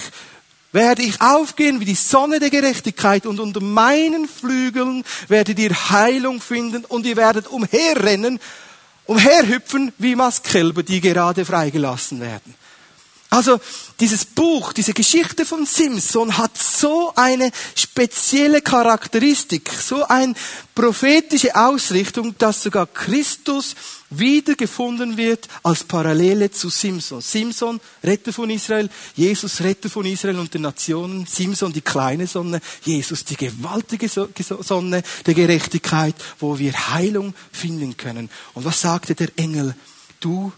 werde 0.72 1.04
ich 1.04 1.22
aufgehen 1.22 1.80
wie 1.80 1.86
die 1.86 1.96
Sonne 1.96 2.40
der 2.40 2.50
Gerechtigkeit 2.50 3.28
und 3.28 3.40
unter 3.40 3.62
meinen 3.62 4.28
Flügeln 4.28 5.04
werdet 5.28 5.60
ihr 5.60 5.92
Heilung 5.92 6.42
finden 6.42 6.86
und 6.86 7.06
ihr 7.06 7.18
werdet 7.18 7.48
umherrennen, 7.48 8.40
umherhüpfen 9.06 9.94
wie 10.00 10.16
Mastkälber, 10.16 10.82
die 10.82 11.02
gerade 11.02 11.46
freigelassen 11.46 12.20
werden. 12.20 12.56
Also 13.30 13.60
dieses 14.02 14.26
Buch, 14.26 14.74
diese 14.74 14.94
Geschichte 14.94 15.46
von 15.46 15.68
Simson 15.68 16.36
hat 16.40 16.58
so 16.58 17.14
eine 17.16 17.52
spezielle 17.76 18.62
Charakteristik, 18.62 19.72
so 19.72 20.04
eine 20.04 20.34
prophetische 20.74 21.56
Ausrichtung, 21.56 22.36
dass 22.40 22.64
sogar 22.64 22.88
Christus 22.88 23.76
wiedergefunden 24.10 25.18
wird 25.18 25.48
als 25.62 25.84
Parallele 25.84 26.50
zu 26.50 26.70
Simson. 26.70 27.22
Simson, 27.22 27.80
Retter 28.04 28.34
von 28.34 28.50
Israel, 28.50 28.90
Jesus, 29.16 29.62
Retter 29.62 29.90
von 29.90 30.06
Israel 30.08 30.40
und 30.40 30.52
den 30.52 30.64
Nationen, 30.64 31.28
Simson, 31.28 31.72
die 31.72 31.82
kleine 31.82 32.26
Sonne, 32.26 32.60
Jesus, 32.84 33.24
die 33.24 33.38
gewaltige 33.38 34.10
Sonne 34.10 35.04
der 35.28 35.34
Gerechtigkeit, 35.36 36.16
wo 36.40 36.58
wir 36.58 36.74
Heilung 36.90 37.36
finden 37.52 37.96
können. 37.96 38.32
Und 38.56 38.66
was 38.66 38.82
sagte 38.82 39.14
der 39.14 39.30
Engel? 39.36 39.76
Du 40.20 40.52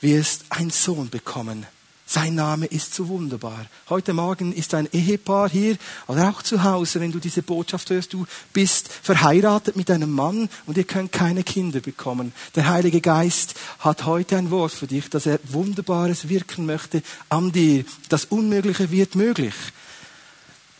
wirst 0.00 0.46
einen 0.50 0.70
Sohn 0.70 1.08
bekommen 1.10 1.64
sein 2.10 2.36
Name 2.36 2.64
ist 2.64 2.94
so 2.94 3.08
wunderbar. 3.08 3.66
Heute 3.90 4.14
Morgen 4.14 4.54
ist 4.54 4.72
ein 4.72 4.88
Ehepaar 4.92 5.50
hier 5.50 5.76
oder 6.06 6.30
auch 6.30 6.42
zu 6.42 6.64
Hause, 6.64 7.00
wenn 7.00 7.12
du 7.12 7.18
diese 7.18 7.42
Botschaft 7.42 7.90
hörst, 7.90 8.14
du 8.14 8.24
bist 8.54 8.88
verheiratet 8.88 9.76
mit 9.76 9.90
einem 9.90 10.10
Mann 10.10 10.48
und 10.64 10.78
ihr 10.78 10.84
könnt 10.84 11.12
keine 11.12 11.44
Kinder 11.44 11.80
bekommen. 11.80 12.32
Der 12.54 12.66
Heilige 12.66 13.02
Geist 13.02 13.56
hat 13.80 14.06
heute 14.06 14.38
ein 14.38 14.50
Wort 14.50 14.72
für 14.72 14.86
dich, 14.86 15.10
dass 15.10 15.26
er 15.26 15.38
Wunderbares 15.44 16.30
wirken 16.30 16.64
möchte 16.64 17.02
an 17.28 17.52
dir. 17.52 17.84
Das 18.08 18.24
Unmögliche 18.24 18.90
wird 18.90 19.14
möglich. 19.14 19.54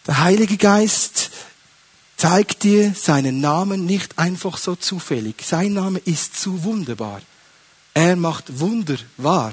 Der 0.06 0.20
Heilige 0.20 0.56
Geist 0.56 1.30
zeigt 2.16 2.62
dir 2.62 2.94
seinen 2.94 3.42
Namen 3.42 3.84
nicht 3.84 4.18
einfach 4.18 4.56
so 4.56 4.76
zufällig. 4.76 5.42
Sein 5.44 5.74
Name 5.74 5.98
ist 5.98 6.40
zu 6.40 6.64
wunderbar. 6.64 7.20
Er 7.92 8.16
macht 8.16 8.60
Wunder 8.60 8.96
wahr. 9.18 9.52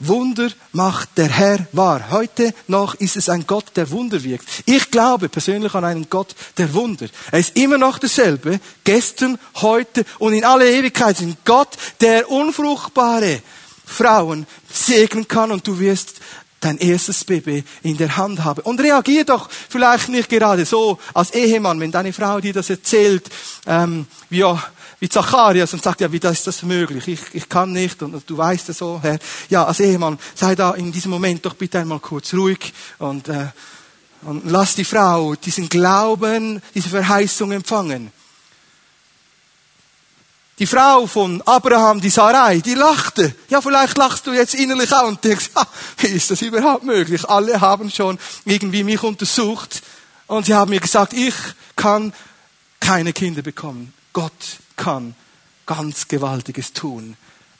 Wunder 0.00 0.50
macht 0.72 1.10
der 1.18 1.28
Herr 1.28 1.66
wahr. 1.72 2.10
Heute 2.10 2.54
noch 2.66 2.94
ist 2.94 3.16
es 3.16 3.28
ein 3.28 3.46
Gott, 3.46 3.66
der 3.76 3.90
Wunder 3.90 4.22
wirkt. 4.24 4.46
Ich 4.64 4.90
glaube 4.90 5.28
persönlich 5.28 5.74
an 5.74 5.84
einen 5.84 6.08
Gott 6.08 6.34
der 6.56 6.72
Wunder. 6.72 7.06
Er 7.30 7.38
ist 7.38 7.56
immer 7.56 7.78
noch 7.78 7.98
derselbe, 7.98 8.60
gestern, 8.82 9.38
heute 9.56 10.04
und 10.18 10.32
in 10.32 10.44
alle 10.44 10.70
Ewigkeit. 10.70 11.20
Ein 11.20 11.36
Gott, 11.44 11.76
der 12.00 12.30
unfruchtbare 12.30 13.42
Frauen 13.84 14.46
segnen 14.72 15.28
kann 15.28 15.52
und 15.52 15.66
du 15.66 15.78
wirst 15.78 16.14
dein 16.60 16.78
erstes 16.78 17.24
Baby 17.24 17.64
in 17.82 17.96
der 17.96 18.16
Hand 18.16 18.44
haben. 18.44 18.62
Und 18.62 18.80
reagier 18.80 19.24
doch 19.24 19.48
vielleicht 19.50 20.08
nicht 20.08 20.28
gerade 20.28 20.64
so 20.64 20.98
als 21.14 21.32
Ehemann, 21.32 21.80
wenn 21.80 21.90
deine 21.90 22.12
Frau 22.12 22.40
dir 22.40 22.52
das 22.52 22.70
erzählt, 22.70 23.28
ähm, 23.66 24.06
wie, 24.28 24.44
wie 25.00 25.08
Zacharias 25.08 25.72
und 25.72 25.82
sagt, 25.82 26.02
ja, 26.02 26.12
wie 26.12 26.18
ist 26.18 26.46
das 26.46 26.62
möglich? 26.62 27.08
Ich, 27.08 27.20
ich 27.32 27.48
kann 27.48 27.72
nicht 27.72 28.02
und, 28.02 28.22
du 28.28 28.36
weißt 28.36 28.68
es 28.68 28.78
so, 28.78 29.00
Herr. 29.02 29.18
Ja, 29.48 29.64
als 29.64 29.80
Ehemann, 29.80 30.18
sei 30.34 30.54
da 30.54 30.72
in 30.72 30.92
diesem 30.92 31.10
Moment 31.10 31.44
doch 31.44 31.54
bitte 31.54 31.78
einmal 31.78 32.00
kurz 32.00 32.34
ruhig 32.34 32.72
und, 32.98 33.28
äh, 33.28 33.46
und 34.22 34.44
lass 34.50 34.74
die 34.74 34.84
Frau 34.84 35.34
diesen 35.34 35.70
Glauben, 35.70 36.62
diese 36.74 36.90
Verheißung 36.90 37.50
empfangen. 37.52 38.12
Die 40.58 40.66
Frau 40.66 41.06
von 41.06 41.40
Abraham, 41.46 42.02
die 42.02 42.10
Sarai, 42.10 42.58
die 42.58 42.74
lachte. 42.74 43.34
Ja, 43.48 43.62
vielleicht 43.62 43.96
lachst 43.96 44.26
du 44.26 44.32
jetzt 44.32 44.54
innerlich 44.54 44.92
auch 44.92 45.08
und 45.08 45.24
denkst, 45.24 45.48
ah, 45.54 45.64
wie 45.96 46.08
ist 46.08 46.30
das 46.30 46.42
überhaupt 46.42 46.84
möglich? 46.84 47.26
Alle 47.26 47.58
haben 47.62 47.90
schon 47.90 48.18
irgendwie 48.44 48.84
mich 48.84 49.02
untersucht 49.02 49.80
und 50.26 50.44
sie 50.44 50.52
haben 50.52 50.68
mir 50.68 50.80
gesagt, 50.80 51.14
ich 51.14 51.34
kann 51.76 52.12
keine 52.78 53.14
Kinder 53.14 53.40
bekommen. 53.40 53.94
Gott 54.12 54.58
kann 54.80 55.14
ganz 55.66 56.08
Gewaltiges 56.08 56.72
tun. 56.72 57.16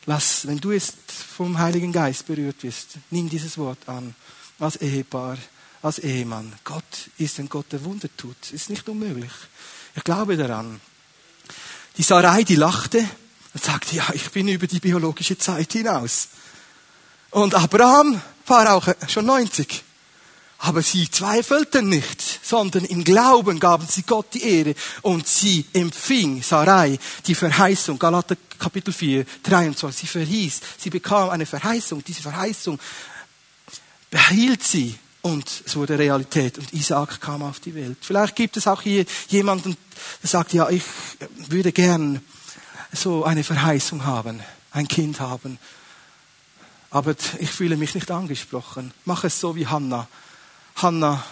Lass, 0.07 0.47
wenn 0.47 0.59
du 0.59 0.73
jetzt 0.73 0.97
vom 1.13 1.59
Heiligen 1.59 1.93
Geist 1.93 2.27
berührt 2.27 2.63
wirst, 2.63 2.97
nimm 3.11 3.29
dieses 3.29 3.59
Wort 3.59 3.89
an. 3.89 4.15
Als 4.59 4.77
Ehepaar, 4.77 5.37
als 5.83 5.99
Ehemann. 5.99 6.53
Gott 6.65 7.11
ist 7.19 7.39
ein 7.39 7.49
Gott, 7.49 7.67
der 7.73 7.85
Wunder 7.85 8.09
tut. 8.17 8.53
Ist 8.53 8.71
nicht 8.71 8.89
unmöglich. 8.89 9.31
Ich 9.95 10.03
glaube 10.03 10.37
daran. 10.37 10.81
Die 11.99 12.03
Sarai, 12.03 12.43
die 12.43 12.57
lachte 12.57 12.99
und 13.53 13.63
sagte, 13.63 13.97
ja, 13.97 14.09
ich 14.15 14.31
bin 14.31 14.49
über 14.49 14.67
die 14.67 14.81
biologische 14.81 15.37
Zeit 15.37 15.73
hinaus. 15.73 16.29
Und 17.31 17.55
Abraham 17.55 18.21
war 18.47 18.75
auch 18.75 18.89
schon 19.09 19.27
90. 19.27 19.85
Aber 20.63 20.83
sie 20.83 21.11
zweifelten 21.11 21.89
nicht, 21.89 22.23
sondern 22.43 22.85
im 22.85 23.03
Glauben 23.03 23.59
gaben 23.59 23.87
sie 23.89 24.03
Gott 24.03 24.35
die 24.35 24.43
Ehre 24.43 24.75
und 25.01 25.27
sie 25.27 25.65
empfing, 25.73 26.43
Sarai, 26.43 26.99
die 27.27 27.35
Verheißung, 27.35 27.99
Galater 27.99 28.37
Kapitel 28.59 28.93
4, 28.93 29.25
23, 29.43 30.01
sie 30.01 30.07
verhieß, 30.07 30.61
sie 30.77 30.91
bekam 30.91 31.31
eine 31.31 31.47
Verheißung, 31.47 32.05
diese 32.05 32.21
Verheißung 32.21 32.79
behielt 34.11 34.63
sie 34.63 34.99
und 35.23 35.49
es 35.65 35.77
wurde 35.77 35.99
Realität. 35.99 36.59
Und 36.59 36.75
Isaac 36.75 37.23
kam 37.23 37.43
auf 37.43 37.61
die 37.61 37.75
Welt. 37.75 37.97
Vielleicht 38.03 38.37
gibt 38.37 38.59
es 38.59 38.67
auch 38.67 38.83
hier 38.83 39.07
jemanden, 39.29 39.79
der 40.23 40.29
sagt, 40.29 40.53
ja, 40.53 40.69
ich 40.69 40.83
würde 41.49 41.73
gern 41.73 42.21
so 42.93 43.25
eine 43.25 43.45
Verheißung 43.45 44.05
haben, 44.05 44.41
ein 44.73 44.89
Kind 44.89 45.21
haben, 45.21 45.59
aber 46.91 47.15
ich 47.39 47.51
fühle 47.51 47.79
mich 47.79 47.95
nicht 47.95 48.11
angesprochen. 48.11 48.93
Mach 49.07 49.25
es 49.25 49.41
so 49.41 49.57
wie 49.57 49.67
Hannah 49.67 50.07
Hannah 50.77 51.25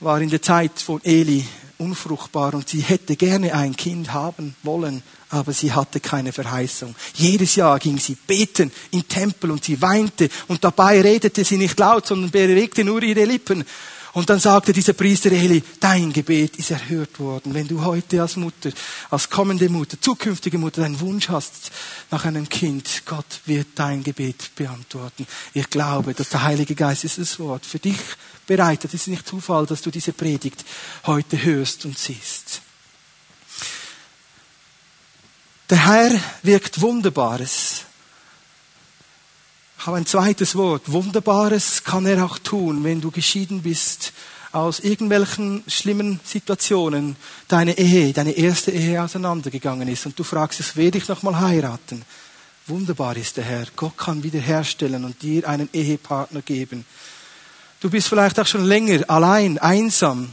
war 0.00 0.20
in 0.20 0.30
der 0.30 0.42
Zeit 0.42 0.80
von 0.80 1.00
Eli 1.04 1.44
unfruchtbar 1.78 2.54
und 2.54 2.68
sie 2.68 2.80
hätte 2.80 3.16
gerne 3.16 3.54
ein 3.54 3.76
Kind 3.76 4.12
haben 4.12 4.54
wollen, 4.62 5.02
aber 5.30 5.52
sie 5.52 5.72
hatte 5.72 6.00
keine 6.00 6.32
Verheißung. 6.32 6.94
Jedes 7.14 7.56
Jahr 7.56 7.78
ging 7.78 7.98
sie 7.98 8.14
beten 8.14 8.70
im 8.92 9.06
Tempel 9.08 9.50
und 9.50 9.64
sie 9.64 9.80
weinte 9.82 10.28
und 10.48 10.62
dabei 10.62 11.00
redete 11.00 11.44
sie 11.44 11.56
nicht 11.56 11.78
laut, 11.78 12.06
sondern 12.06 12.30
bewegte 12.30 12.84
nur 12.84 13.02
ihre 13.02 13.24
Lippen. 13.24 13.64
Und 14.14 14.28
dann 14.28 14.38
sagte 14.38 14.74
dieser 14.74 14.92
Priester 14.92 15.32
Eli, 15.32 15.62
dein 15.80 16.12
Gebet 16.12 16.56
ist 16.56 16.70
erhört 16.70 17.18
worden. 17.18 17.54
Wenn 17.54 17.66
du 17.66 17.82
heute 17.82 18.20
als 18.20 18.36
Mutter, 18.36 18.70
als 19.10 19.30
kommende 19.30 19.70
Mutter, 19.70 19.98
zukünftige 19.98 20.58
Mutter 20.58 20.84
einen 20.84 21.00
Wunsch 21.00 21.30
hast 21.30 21.70
nach 22.10 22.26
einem 22.26 22.46
Kind, 22.46 23.04
Gott 23.06 23.40
wird 23.46 23.68
dein 23.74 24.02
Gebet 24.02 24.54
beantworten. 24.54 25.26
Ich 25.54 25.70
glaube, 25.70 26.12
dass 26.12 26.28
der 26.28 26.42
Heilige 26.42 26.74
Geist 26.74 27.04
ist 27.04 27.18
das 27.18 27.38
Wort 27.38 27.64
für 27.64 27.78
dich 27.78 27.98
bereitet. 28.46 28.92
Es 28.92 29.02
ist 29.02 29.08
nicht 29.08 29.26
Zufall, 29.26 29.64
dass 29.64 29.80
du 29.80 29.90
diese 29.90 30.12
Predigt 30.12 30.62
heute 31.06 31.42
hörst 31.42 31.86
und 31.86 31.98
siehst. 31.98 32.60
Der 35.70 35.86
Herr 35.86 36.10
wirkt 36.42 36.82
Wunderbares 36.82 37.86
habe 39.86 39.96
ein 39.96 40.06
zweites 40.06 40.54
Wort. 40.54 40.92
Wunderbares 40.92 41.82
kann 41.82 42.06
er 42.06 42.24
auch 42.24 42.38
tun, 42.38 42.84
wenn 42.84 43.00
du 43.00 43.10
geschieden 43.10 43.62
bist 43.62 44.12
aus 44.52 44.80
irgendwelchen 44.80 45.64
schlimmen 45.66 46.20
Situationen, 46.24 47.16
deine 47.48 47.76
Ehe, 47.78 48.12
deine 48.12 48.32
erste 48.32 48.70
Ehe 48.70 49.02
auseinandergegangen 49.02 49.88
ist 49.88 50.06
und 50.06 50.16
du 50.18 50.24
fragst, 50.24 50.60
es 50.60 50.76
werde 50.76 50.98
ich 50.98 51.08
noch 51.08 51.22
mal 51.22 51.40
heiraten. 51.40 52.04
Wunderbar 52.66 53.16
ist 53.16 53.38
der 53.38 53.44
Herr. 53.44 53.66
Gott 53.74 53.96
kann 53.96 54.22
wiederherstellen 54.22 55.04
und 55.04 55.20
dir 55.22 55.48
einen 55.48 55.68
Ehepartner 55.72 56.42
geben. 56.42 56.84
Du 57.80 57.90
bist 57.90 58.06
vielleicht 58.06 58.38
auch 58.38 58.46
schon 58.46 58.64
länger 58.64 59.02
allein, 59.08 59.58
einsam, 59.58 60.30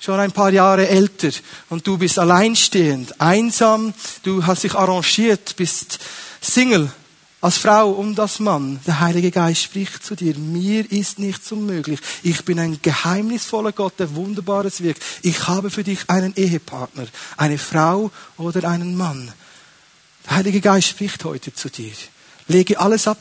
schon 0.00 0.18
ein 0.18 0.32
paar 0.32 0.50
Jahre 0.50 0.88
älter 0.88 1.30
und 1.68 1.86
du 1.86 1.98
bist 1.98 2.18
alleinstehend, 2.18 3.20
einsam, 3.20 3.94
du 4.24 4.44
hast 4.44 4.64
dich 4.64 4.74
arrangiert, 4.74 5.54
bist 5.56 6.00
Single 6.40 6.90
als 7.40 7.58
Frau 7.58 7.90
und 7.90 8.18
als 8.18 8.40
Mann, 8.40 8.80
der 8.86 9.00
Heilige 9.00 9.30
Geist 9.30 9.62
spricht 9.62 10.04
zu 10.04 10.16
dir, 10.16 10.36
mir 10.36 10.90
ist 10.90 11.18
nichts 11.18 11.52
unmöglich. 11.52 12.00
Ich 12.22 12.44
bin 12.44 12.58
ein 12.58 12.80
geheimnisvoller 12.82 13.72
Gott, 13.72 13.94
der 13.98 14.14
Wunderbares 14.14 14.82
wirkt. 14.82 15.02
Ich 15.22 15.46
habe 15.46 15.70
für 15.70 15.84
dich 15.84 16.10
einen 16.10 16.34
Ehepartner, 16.34 17.06
eine 17.36 17.58
Frau 17.58 18.10
oder 18.36 18.68
einen 18.68 18.96
Mann. 18.96 19.32
Der 20.26 20.36
Heilige 20.36 20.60
Geist 20.60 20.88
spricht 20.88 21.24
heute 21.24 21.54
zu 21.54 21.70
dir. 21.70 21.92
Lege 22.48 22.80
alles 22.80 23.06
ab, 23.06 23.18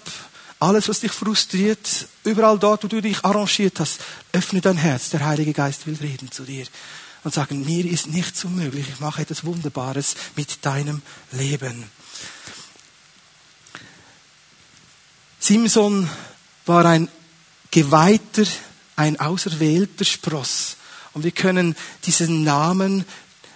Alles, 0.60 0.90
was 0.90 1.02
dich 1.02 1.12
frustriert, 1.12 2.08
überall 2.24 2.58
dort, 2.58 2.84
wo 2.84 2.88
du 2.88 3.00
dich 3.00 3.24
arrangiert 3.24 3.80
hast, 3.80 4.00
öffne 4.32 4.60
dein 4.60 4.78
Herz. 4.78 5.12
Der 5.12 5.24
Heilige 5.24 5.54
Geist 5.54 5.86
will 5.86 5.98
reden 6.02 6.32
zu 6.32 6.44
dir 6.44 6.66
und 7.24 7.34
sagen, 7.34 7.64
mir 7.64 7.86
ist 7.86 8.08
nichts 8.08 8.44
unmöglich. 8.44 8.88
Ich 8.90 9.00
mache 9.00 9.22
etwas 9.22 9.46
Wunderbares 9.46 10.16
mit 10.36 10.66
deinem 10.66 11.04
Leben. 11.32 11.84
Simson 15.48 16.10
war 16.66 16.84
ein 16.84 17.08
geweihter, 17.72 18.44
ein 18.98 19.18
auserwählter 19.18 20.04
Spross. 20.04 20.76
Und 21.14 21.24
wir 21.24 21.32
können 21.32 21.74
diesen 22.04 22.44
Namen 22.44 23.06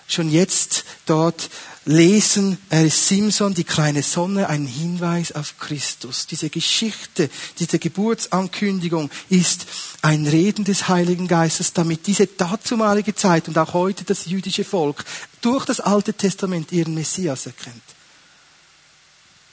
schon 0.08 0.32
jetzt 0.32 0.86
dort 1.06 1.50
lesen, 1.84 2.58
er 2.70 2.86
ist 2.86 3.10
Simson, 3.10 3.56
die 3.56 3.66
kleine 3.66 4.04
Sonne, 4.04 4.48
ein 4.48 4.68
Hinweis 4.68 5.34
auf 5.34 5.58
Christus. 5.60 6.28
Diese 6.28 6.50
Geschichte, 6.50 7.30
diese 7.60 7.78
Geburtsankündigung 7.78 9.12
ist 9.28 9.66
ein 10.02 10.26
Reden 10.26 10.64
des 10.64 10.88
Heiligen 10.88 11.28
Geistes, 11.28 11.74
damit 11.74 12.08
diese 12.08 12.26
dazumalige 12.26 13.16
Zeit 13.16 13.50
und 13.50 13.58
auch 13.58 13.74
heute 13.74 14.06
das 14.06 14.28
jüdische 14.28 14.64
Volk 14.64 15.04
durch 15.42 15.66
das 15.66 15.82
Alte 15.82 16.14
Testament 16.14 16.72
ihren 16.72 16.94
Messias 16.94 17.48
erkennt. 17.48 17.84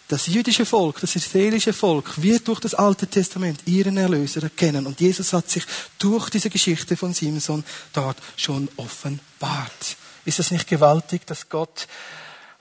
Das 0.08 0.26
jüdische 0.26 0.64
Volk, 0.64 1.02
das 1.02 1.16
israelische 1.16 1.74
Volk 1.74 2.22
wird 2.22 2.48
durch 2.48 2.60
das 2.60 2.74
Alte 2.74 3.06
Testament 3.06 3.60
ihren 3.66 3.98
Erlöser 3.98 4.42
erkennen. 4.42 4.86
Und 4.86 5.00
Jesus 5.00 5.34
hat 5.34 5.50
sich 5.50 5.64
durch 5.98 6.30
diese 6.30 6.48
Geschichte 6.48 6.96
von 6.96 7.12
Simson 7.12 7.62
dort 7.92 8.16
schon 8.34 8.70
offenbart. 8.76 9.96
Ist 10.24 10.38
das 10.38 10.50
nicht 10.50 10.66
gewaltig, 10.66 11.26
dass 11.26 11.50
Gott 11.50 11.86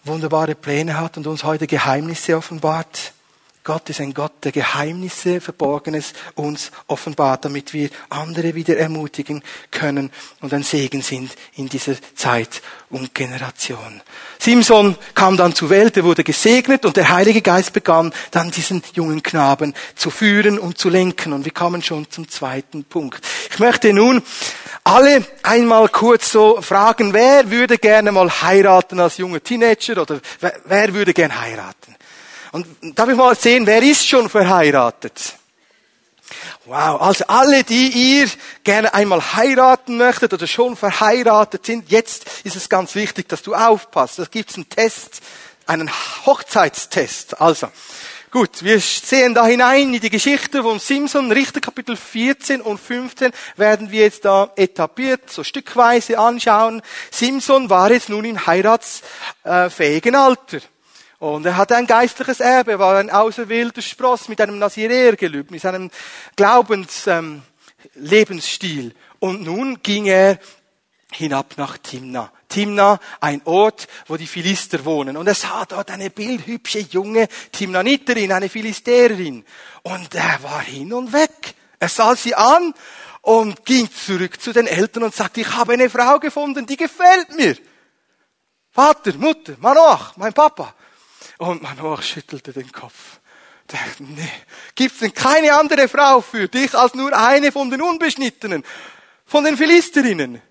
wunderbare 0.04 0.56
Pläne 0.56 0.98
hat 0.98 1.16
und 1.16 1.26
uns 1.26 1.46
heute 1.46 1.68
Geheimnisse 1.68 2.36
offenbart? 2.36 3.14
Gott 3.68 3.90
ist 3.90 4.00
ein 4.00 4.14
Gott, 4.14 4.32
der 4.46 4.54
Geheimnisse, 4.54 5.42
Verborgenes 5.42 6.14
uns 6.36 6.72
offenbart, 6.88 7.44
damit 7.44 7.74
wir 7.74 7.90
andere 8.08 8.56
wieder 8.56 8.78
ermutigen 8.78 9.44
können 9.72 10.10
und 10.40 10.54
ein 10.54 10.64
Segen 10.64 11.02
sind 11.02 11.36
in 11.58 11.68
dieser 11.68 11.96
Zeit 12.16 12.62
und 12.90 13.14
Generation. 13.14 14.02
Simson 14.40 14.96
kam 15.14 15.36
dann 15.36 15.54
zur 15.54 15.70
Welt, 15.70 15.98
er 15.98 16.06
wurde 16.06 16.24
gesegnet 16.24 16.86
und 16.86 16.96
der 16.96 17.10
Heilige 17.10 17.42
Geist 17.42 17.74
begann 17.74 18.14
dann 18.32 18.52
diesen 18.52 18.82
jungen 18.94 19.22
Knaben 19.22 19.74
zu 19.98 20.12
führen 20.12 20.60
und 20.60 20.78
zu 20.78 20.88
lenken. 20.88 21.34
Und 21.34 21.44
wir 21.44 21.52
kommen 21.52 21.82
schon 21.82 22.10
zum 22.10 22.30
zweiten 22.30 22.86
Punkt. 22.86 23.22
Ich 23.52 23.60
möchte 23.60 23.92
nun 23.92 24.24
alle 24.86 25.26
einmal 25.44 25.90
kurz 25.90 26.32
so 26.32 26.62
fragen, 26.62 27.12
wer 27.12 27.52
würde 27.52 27.78
gerne 27.78 28.14
mal 28.14 28.30
heiraten 28.30 29.02
als 29.02 29.18
junger 29.18 29.44
Teenager 29.44 30.02
oder 30.02 30.22
wer, 30.64 30.94
würde 30.94 31.14
gern 31.14 31.38
heiraten? 31.38 31.97
Und 32.52 32.68
darf 32.82 33.10
ich 33.10 33.16
mal 33.16 33.36
sehen, 33.36 33.66
wer 33.66 33.82
ist 33.82 34.08
schon 34.08 34.30
verheiratet? 34.30 35.38
Wow, 36.66 37.02
also 37.02 37.24
alle, 37.28 37.64
die 37.64 37.88
ihr 37.88 38.30
gerne 38.66 38.94
einmal 38.94 39.22
heiraten 39.34 39.96
möchtet 39.96 40.34
oder 40.34 40.48
schon 40.48 40.76
verheiratet 40.76 41.66
sind, 41.66 41.90
jetzt 41.90 42.26
ist 42.44 42.58
es 42.58 42.68
ganz 42.68 42.94
wichtig, 42.96 43.30
dass 43.30 43.42
du 43.42 43.56
aufpasst. 43.56 44.20
Da 44.20 44.26
gibt's 44.30 44.56
einen 44.56 44.68
Test, 44.68 45.22
einen 45.66 45.90
Hochzeitstest. 46.26 47.40
Also, 47.40 47.70
gut, 48.32 48.64
wir 48.64 48.82
sehen 48.82 49.34
da 49.34 49.46
hinein 49.46 49.94
in 49.94 50.02
die 50.02 50.10
Geschichte 50.10 50.62
von 50.62 50.80
Simson, 50.80 51.32
Richter 51.32 51.62
Kapitel 51.62 51.96
14 51.96 52.60
und 52.60 52.80
15 52.80 53.32
werden 53.56 53.90
wir 53.90 54.02
jetzt 54.02 54.26
da 54.26 54.52
etabliert, 54.58 55.32
so 55.32 55.46
stückweise 55.46 56.20
anschauen. 56.20 56.82
Simson 57.12 57.70
war 57.70 57.92
jetzt 57.92 58.10
nun 58.10 58.26
im 58.26 58.46
heiratsfähigen 58.46 60.16
Alter. 60.16 60.60
Und 61.20 61.46
er 61.46 61.58
hatte 61.58 61.76
ein 61.76 61.88
geistliches 61.88 62.40
Erbe, 62.40 62.78
war 62.78 62.98
ein 62.98 63.10
auserwählter 63.10 63.82
Spross 63.82 64.28
mit 64.28 64.40
einem 64.40 64.60
Naziräergelübnis, 64.60 65.52
mit 65.52 65.62
seinem 65.62 65.90
Glaubenslebensstil. 66.36 68.86
Ähm, 68.86 68.94
und 69.20 69.44
nun 69.44 69.82
ging 69.82 70.06
er 70.06 70.38
hinab 71.12 71.58
nach 71.58 71.80
Timna. 71.80 72.32
Timna, 72.48 73.00
ein 73.20 73.42
Ort, 73.46 73.88
wo 74.08 74.16
die 74.16 74.28
Philister 74.28 74.86
wohnen. 74.86 75.18
Und 75.18 75.28
er 75.28 75.34
sah 75.34 75.66
dort 75.66 75.90
eine 75.90 76.12
bildhübsche 76.12 76.80
junge 76.80 77.28
Timnaniterin, 77.52 78.32
eine 78.32 78.50
Philisterin. 78.50 79.44
Und 79.82 80.14
er 80.14 80.44
war 80.44 80.62
hin 80.62 80.94
und 80.94 81.14
weg. 81.14 81.56
Er 81.80 81.90
sah 81.90 82.16
sie 82.16 82.36
an 82.36 82.74
und 83.22 83.66
ging 83.66 83.90
zurück 83.92 84.40
zu 84.40 84.54
den 84.54 84.68
Eltern 84.68 85.04
und 85.04 85.16
sagte, 85.16 85.42
ich 85.42 85.56
habe 85.56 85.74
eine 85.74 85.90
Frau 85.90 86.20
gefunden, 86.20 86.66
die 86.66 86.78
gefällt 86.78 87.36
mir. 87.36 87.58
Vater, 88.72 89.14
Mutter, 89.14 89.56
Manoach, 89.60 90.16
mein 90.18 90.34
Papa. 90.34 90.74
Und 91.38 91.62
Manoach 91.62 92.02
schüttelte 92.02 92.54
den 92.54 92.72
Kopf. 92.72 93.20
Der, 93.72 93.80
nee, 94.00 94.32
gibt's 94.76 95.00
denn 95.00 95.14
keine 95.14 95.54
andere 95.54 95.88
Frau 95.88 96.22
für 96.22 96.48
dich 96.48 96.74
als 96.74 96.94
nur 96.94 97.16
eine 97.16 97.52
von 97.52 97.70
den 97.70 97.82
Unbeschnittenen, 97.82 98.64
von 99.26 99.44
den 99.44 99.58
Philisterinnen? 99.58 100.42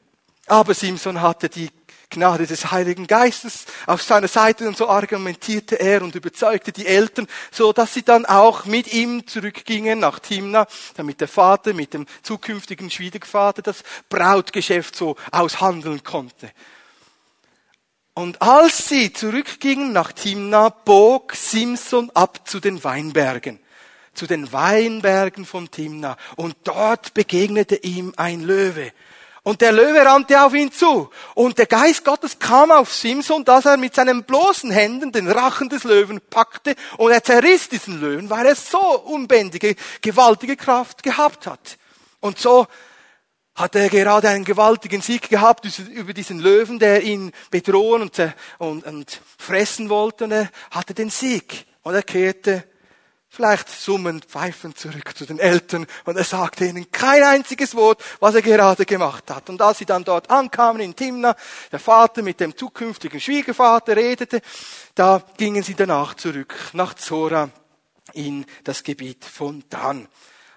Aber 0.47 0.75
Simson 0.75 1.21
hatte 1.21 1.49
die 1.49 1.71
Gnade 2.11 2.47
des 2.47 2.71
Heiligen 2.71 3.07
Geistes 3.07 3.67
auf 3.87 4.03
seiner 4.03 4.29
Seite 4.29 4.69
und 4.69 4.77
so 4.77 4.89
argumentierte 4.89 5.81
er 5.81 6.03
und 6.03 6.15
überzeugte 6.15 6.71
die 6.71 6.87
Eltern, 6.87 7.27
so 7.51 7.73
dass 7.73 7.95
sie 7.95 8.05
dann 8.05 8.27
auch 8.27 8.65
mit 8.65 8.93
ihm 8.93 9.27
zurückgingen 9.27 9.99
nach 9.99 10.21
Timna, 10.21 10.67
damit 10.95 11.21
der 11.21 11.29
Vater 11.29 11.75
mit 11.75 11.95
dem 11.95 12.07
zukünftigen 12.23 12.91
Schwiegervater 12.91 13.63
das 13.63 13.83
Brautgeschäft 14.09 14.95
so 14.95 15.17
aushandeln 15.33 16.05
konnte. 16.05 16.51
Und 18.19 18.41
als 18.41 18.89
sie 18.89 19.13
zurückgingen 19.13 19.93
nach 19.93 20.11
Timna, 20.11 20.71
bog 20.71 21.35
Simson 21.37 22.11
ab 22.15 22.49
zu 22.49 22.61
den 22.61 22.83
Weinbergen, 22.83 23.61
zu 24.15 24.27
den 24.27 24.51
Weinbergen 24.55 25.45
von 25.45 25.71
Timna. 25.71 26.17
Und 26.35 26.57
dort 26.65 27.13
begegnete 27.13 27.77
ihm 27.77 28.15
ein 28.17 28.41
Löwe. 28.41 28.93
Und 29.43 29.61
der 29.61 29.73
Löwe 29.73 30.01
rannte 30.01 30.43
auf 30.43 30.55
ihn 30.55 30.73
zu. 30.73 31.11
Und 31.35 31.59
der 31.59 31.67
Geist 31.67 32.07
Gottes 32.07 32.39
kam 32.39 32.71
auf 32.71 32.91
Simson, 32.91 33.45
dass 33.45 33.67
er 33.67 33.77
mit 33.77 33.95
seinen 33.95 34.25
bloßen 34.25 34.71
Händen 34.71 35.13
den 35.13 35.31
Rachen 35.31 35.69
des 35.69 35.85
Löwen 35.85 36.23
packte 36.31 36.75
und 36.97 37.13
er 37.13 37.23
zerriss 37.23 37.69
diesen 37.69 38.01
Löwen, 38.01 38.31
weil 38.31 38.47
er 38.47 38.57
so 38.57 38.81
unbändige, 38.81 39.77
gewaltige 40.01 40.57
Kraft 40.57 41.03
gehabt 41.03 41.47
hat. 41.47 41.77
Und 42.21 42.39
so 42.39 42.67
hat 43.57 43.75
er 43.75 43.89
gerade 43.89 44.29
einen 44.29 44.45
gewaltigen 44.45 45.01
Sieg 45.01 45.29
gehabt 45.29 45.67
über 45.89 46.13
diesen 46.13 46.39
Löwen, 46.39 46.79
der 46.79 47.03
ihn 47.03 47.33
bedrohen 47.51 48.03
und, 48.03 48.35
und, 48.59 48.87
und 48.87 49.21
fressen 49.39 49.89
wollte. 49.89 50.25
Und 50.25 50.33
er 50.33 50.51
hatte 50.71 50.95
den 50.95 51.11
Sieg. 51.11 51.67
Und 51.83 51.95
er 51.95 52.03
kehrte 52.03 52.65
vielleicht 53.37 53.69
summend, 53.69 54.25
pfeifend 54.25 54.79
zurück 54.79 55.17
zu 55.17 55.27
den 55.27 55.39
Eltern 55.39 55.87
und 56.07 56.17
er 56.17 56.25
sagte 56.25 56.65
ihnen 56.65 56.91
kein 56.91 57.23
einziges 57.23 57.75
Wort, 57.75 58.03
was 58.19 58.35
er 58.35 58.41
gerade 58.41 58.87
gemacht 58.87 59.31
hat. 59.31 59.51
Und 59.51 59.61
als 59.61 59.79
sie 59.79 59.85
dann 59.85 60.05
dort 60.05 60.31
ankamen 60.31 60.81
in 60.81 60.97
Timna, 60.97 61.37
der 61.71 61.79
Vater 61.79 62.23
mit 62.23 62.41
dem 62.41 62.57
zukünftigen 62.57 63.21
Schwiegervater 63.21 63.95
redete, 63.95 64.41
da 64.95 65.23
gingen 65.37 65.63
sie 65.63 65.75
danach 65.75 66.15
zurück 66.15 66.55
nach 66.73 66.95
Zora 66.95 67.51
in 68.15 68.47
das 68.65 68.83
Gebiet 68.83 69.25
von 69.25 69.63
Dan. 69.69 70.09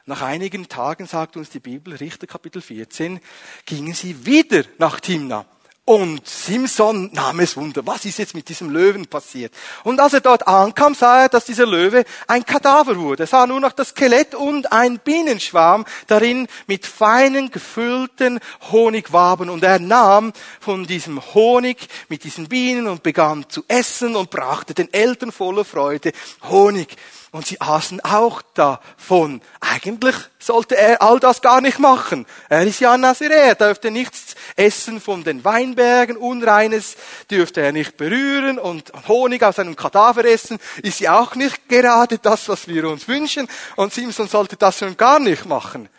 Nach 0.09 0.23
einigen 0.23 0.67
Tagen, 0.67 1.05
sagt 1.05 1.37
uns 1.37 1.51
die 1.51 1.59
Bibel, 1.59 1.93
Richter 1.93 2.25
Kapitel 2.25 2.63
14, 2.63 3.19
gingen 3.67 3.93
sie 3.93 4.25
wieder 4.25 4.63
nach 4.79 4.99
Timna. 4.99 5.45
Und 5.85 6.27
Simson 6.27 7.11
nahm 7.13 7.39
es 7.41 7.55
Wunder. 7.55 7.85
Was 7.85 8.05
ist 8.05 8.17
jetzt 8.17 8.33
mit 8.33 8.49
diesem 8.49 8.71
Löwen 8.71 9.05
passiert? 9.05 9.53
Und 9.83 9.99
als 9.99 10.13
er 10.13 10.21
dort 10.21 10.47
ankam, 10.47 10.95
sah 10.95 11.21
er, 11.21 11.29
dass 11.29 11.45
dieser 11.45 11.67
Löwe 11.67 12.05
ein 12.25 12.43
Kadaver 12.43 12.97
wurde. 12.97 13.23
Er 13.23 13.27
sah 13.27 13.45
nur 13.45 13.59
noch 13.59 13.71
das 13.71 13.89
Skelett 13.89 14.33
und 14.33 14.71
ein 14.71 14.97
Bienenschwarm 14.97 15.85
darin 16.07 16.47
mit 16.65 16.87
feinen, 16.87 17.51
gefüllten 17.51 18.39
Honigwaben. 18.71 19.47
Und 19.47 19.63
er 19.63 19.77
nahm 19.77 20.33
von 20.59 20.87
diesem 20.87 21.21
Honig 21.35 21.87
mit 22.07 22.23
diesen 22.23 22.49
Bienen 22.49 22.87
und 22.87 23.03
begann 23.03 23.47
zu 23.47 23.63
essen 23.67 24.15
und 24.15 24.31
brachte 24.31 24.73
den 24.73 24.91
Eltern 24.91 25.31
voller 25.31 25.65
Freude 25.65 26.13
Honig. 26.49 26.97
Und 27.31 27.45
sie 27.45 27.61
aßen 27.61 28.01
auch 28.01 28.41
davon. 28.55 29.41
Eigentlich 29.59 30.15
sollte 30.39 30.75
er 30.75 31.01
all 31.01 31.19
das 31.19 31.41
gar 31.41 31.61
nicht 31.61 31.77
machen. 31.77 32.25
Er 32.49 32.63
ist 32.63 32.79
ja 32.79 32.93
ein 32.93 33.01
Naziräer, 33.01 33.53
dürfte 33.53 33.91
nichts 33.91 34.35
essen 34.55 34.99
von 34.99 35.23
den 35.23 35.45
Weinbergen, 35.45 36.17
Unreines 36.17 36.95
dürfte 37.29 37.61
er 37.61 37.71
nicht 37.71 37.97
berühren 37.97 38.57
und 38.57 38.91
Honig 39.07 39.43
aus 39.43 39.59
einem 39.59 39.75
Kadaver 39.75 40.25
essen 40.25 40.59
ist 40.81 40.99
ja 40.99 41.19
auch 41.19 41.35
nicht 41.35 41.69
gerade 41.69 42.17
das, 42.17 42.49
was 42.49 42.67
wir 42.67 42.89
uns 42.89 43.07
wünschen. 43.07 43.47
Und 43.75 43.93
Simson 43.93 44.27
sollte 44.27 44.57
das 44.57 44.79
schon 44.79 44.97
gar 44.97 45.19
nicht 45.19 45.45
machen. 45.45 45.89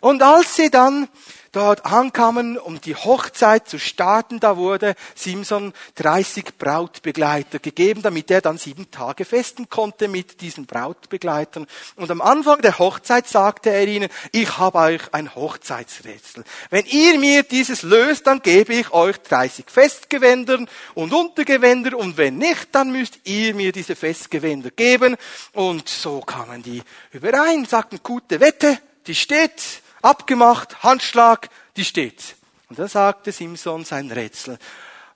Und 0.00 0.22
als 0.22 0.56
sie 0.56 0.70
dann 0.70 1.08
dort 1.52 1.84
ankamen, 1.84 2.58
um 2.58 2.80
die 2.80 2.94
Hochzeit 2.94 3.68
zu 3.68 3.78
starten, 3.78 4.40
da 4.40 4.56
wurde 4.56 4.94
Simson 5.14 5.72
30 5.96 6.58
Brautbegleiter 6.58 7.58
gegeben, 7.58 8.02
damit 8.02 8.30
er 8.30 8.40
dann 8.40 8.58
sieben 8.58 8.90
Tage 8.90 9.24
festen 9.24 9.68
konnte 9.68 10.08
mit 10.08 10.40
diesen 10.40 10.66
Brautbegleitern. 10.66 11.66
Und 11.96 12.10
am 12.10 12.20
Anfang 12.20 12.60
der 12.62 12.78
Hochzeit 12.78 13.26
sagte 13.26 13.70
er 13.70 13.86
ihnen, 13.86 14.08
ich 14.32 14.58
habe 14.58 14.78
euch 14.78 15.12
ein 15.12 15.34
Hochzeitsrätsel. 15.34 16.44
Wenn 16.70 16.86
ihr 16.86 17.18
mir 17.18 17.42
dieses 17.42 17.82
löst, 17.82 18.26
dann 18.26 18.42
gebe 18.42 18.74
ich 18.74 18.92
euch 18.92 19.18
30 19.18 19.66
Festgewänder 19.68 20.58
und 20.94 21.12
Untergewänder 21.12 21.96
und 21.96 22.16
wenn 22.16 22.38
nicht, 22.38 22.68
dann 22.72 22.92
müsst 22.92 23.18
ihr 23.24 23.54
mir 23.54 23.72
diese 23.72 23.96
Festgewänder 23.96 24.70
geben. 24.70 25.16
Und 25.52 25.88
so 25.88 26.20
kamen 26.20 26.62
die 26.62 26.82
überein, 27.12 27.64
sagten, 27.64 28.00
gute 28.02 28.40
Wette, 28.40 28.78
die 29.06 29.14
steht, 29.14 29.82
abgemacht, 30.02 30.82
Handschlag, 30.82 31.48
die 31.76 31.84
steht. 31.84 32.36
Und 32.68 32.78
da 32.78 32.88
sagte 32.88 33.32
Simson 33.32 33.84
sein 33.84 34.10
Rätsel. 34.10 34.58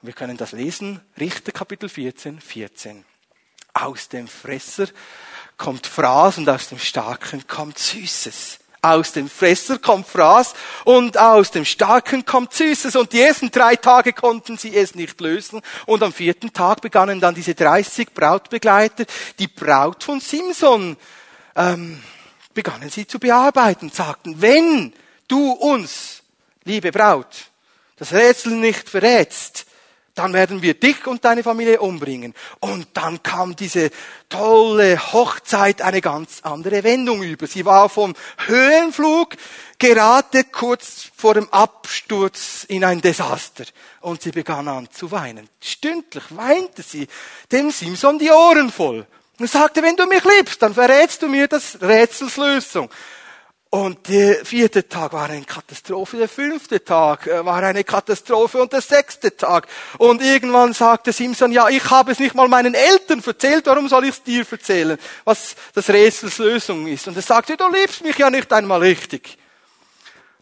Wir 0.02 0.12
können 0.12 0.36
das 0.36 0.52
lesen, 0.52 1.00
Richter 1.18 1.52
Kapitel 1.52 1.88
14, 1.88 2.40
14. 2.40 3.04
Aus 3.72 4.08
dem 4.08 4.28
Fresser 4.28 4.86
kommt 5.56 5.86
Fraß 5.86 6.38
und 6.38 6.48
aus 6.48 6.68
dem 6.68 6.78
Starken 6.78 7.46
kommt 7.46 7.78
Süßes. 7.78 8.58
Aus 8.82 9.12
dem 9.12 9.30
Fresser 9.30 9.78
kommt 9.78 10.06
Fraß 10.06 10.52
und 10.84 11.16
aus 11.16 11.50
dem 11.50 11.64
Starken 11.64 12.26
kommt 12.26 12.52
Süßes. 12.52 12.96
Und 12.96 13.14
die 13.14 13.20
ersten 13.22 13.50
drei 13.50 13.76
Tage 13.76 14.12
konnten 14.12 14.58
sie 14.58 14.76
es 14.76 14.94
nicht 14.94 15.18
lösen. 15.22 15.62
Und 15.86 16.02
am 16.02 16.12
vierten 16.12 16.52
Tag 16.52 16.82
begannen 16.82 17.18
dann 17.18 17.34
diese 17.34 17.54
30 17.54 18.12
Brautbegleiter, 18.12 19.06
die 19.38 19.48
Braut 19.48 20.04
von 20.04 20.20
Simson, 20.20 20.98
ähm, 21.56 22.02
begannen 22.54 22.90
sie 22.90 23.06
zu 23.06 23.18
bearbeiten, 23.18 23.90
sagten, 23.90 24.40
wenn 24.40 24.92
du 25.28 25.52
uns, 25.52 26.22
liebe 26.64 26.92
Braut, 26.92 27.50
das 27.96 28.12
Rätsel 28.12 28.52
nicht 28.52 28.88
verrätst, 28.88 29.66
dann 30.14 30.32
werden 30.32 30.62
wir 30.62 30.74
dich 30.74 31.06
und 31.06 31.24
deine 31.24 31.42
Familie 31.42 31.80
umbringen. 31.80 32.34
Und 32.60 32.86
dann 32.94 33.22
kam 33.22 33.56
diese 33.56 33.90
tolle 34.28 35.12
Hochzeit 35.12 35.82
eine 35.82 36.00
ganz 36.00 36.40
andere 36.42 36.84
Wendung 36.84 37.22
über. 37.22 37.48
Sie 37.48 37.64
war 37.64 37.88
vom 37.88 38.14
Höhenflug 38.46 39.36
gerade 39.78 40.44
kurz 40.44 41.10
vor 41.16 41.34
dem 41.34 41.48
Absturz 41.52 42.64
in 42.68 42.84
ein 42.84 43.00
Desaster. 43.00 43.64
Und 44.00 44.22
sie 44.22 44.30
begann 44.30 44.68
an 44.68 44.88
zu 44.90 45.10
weinen. 45.10 45.48
Stündlich 45.60 46.24
weinte 46.30 46.82
sie 46.82 47.08
dem 47.50 47.72
Simson 47.72 48.18
die 48.18 48.30
Ohren 48.30 48.70
voll. 48.70 49.06
Und 49.38 49.50
sagte, 49.50 49.82
wenn 49.82 49.96
du 49.96 50.06
mich 50.06 50.22
liebst, 50.24 50.62
dann 50.62 50.74
verrätst 50.74 51.22
du 51.22 51.28
mir 51.28 51.48
das 51.48 51.78
Rätselslösung. 51.80 52.88
Und 53.74 54.08
der 54.08 54.44
vierte 54.44 54.88
Tag 54.88 55.12
war 55.14 55.28
eine 55.28 55.44
Katastrophe, 55.44 56.16
der 56.16 56.28
fünfte 56.28 56.84
Tag 56.84 57.26
äh, 57.26 57.44
war 57.44 57.60
eine 57.60 57.82
Katastrophe 57.82 58.62
und 58.62 58.72
der 58.72 58.80
sechste 58.80 59.36
Tag. 59.36 59.66
Und 59.98 60.22
irgendwann 60.22 60.72
sagte 60.74 61.12
Simson, 61.12 61.50
ja, 61.50 61.68
ich 61.68 61.90
habe 61.90 62.12
es 62.12 62.20
nicht 62.20 62.36
mal 62.36 62.46
meinen 62.46 62.74
Eltern 62.74 63.20
erzählt, 63.26 63.66
warum 63.66 63.88
soll 63.88 64.04
ich 64.04 64.10
es 64.10 64.22
dir 64.22 64.46
erzählen, 64.48 64.96
was 65.24 65.56
das 65.74 65.90
Rätselslösung 65.90 66.86
ist. 66.86 67.08
Und 67.08 67.16
er 67.16 67.22
sagte, 67.22 67.56
du 67.56 67.68
liebst 67.68 68.04
mich 68.04 68.16
ja 68.16 68.30
nicht 68.30 68.52
einmal 68.52 68.78
richtig. 68.78 69.38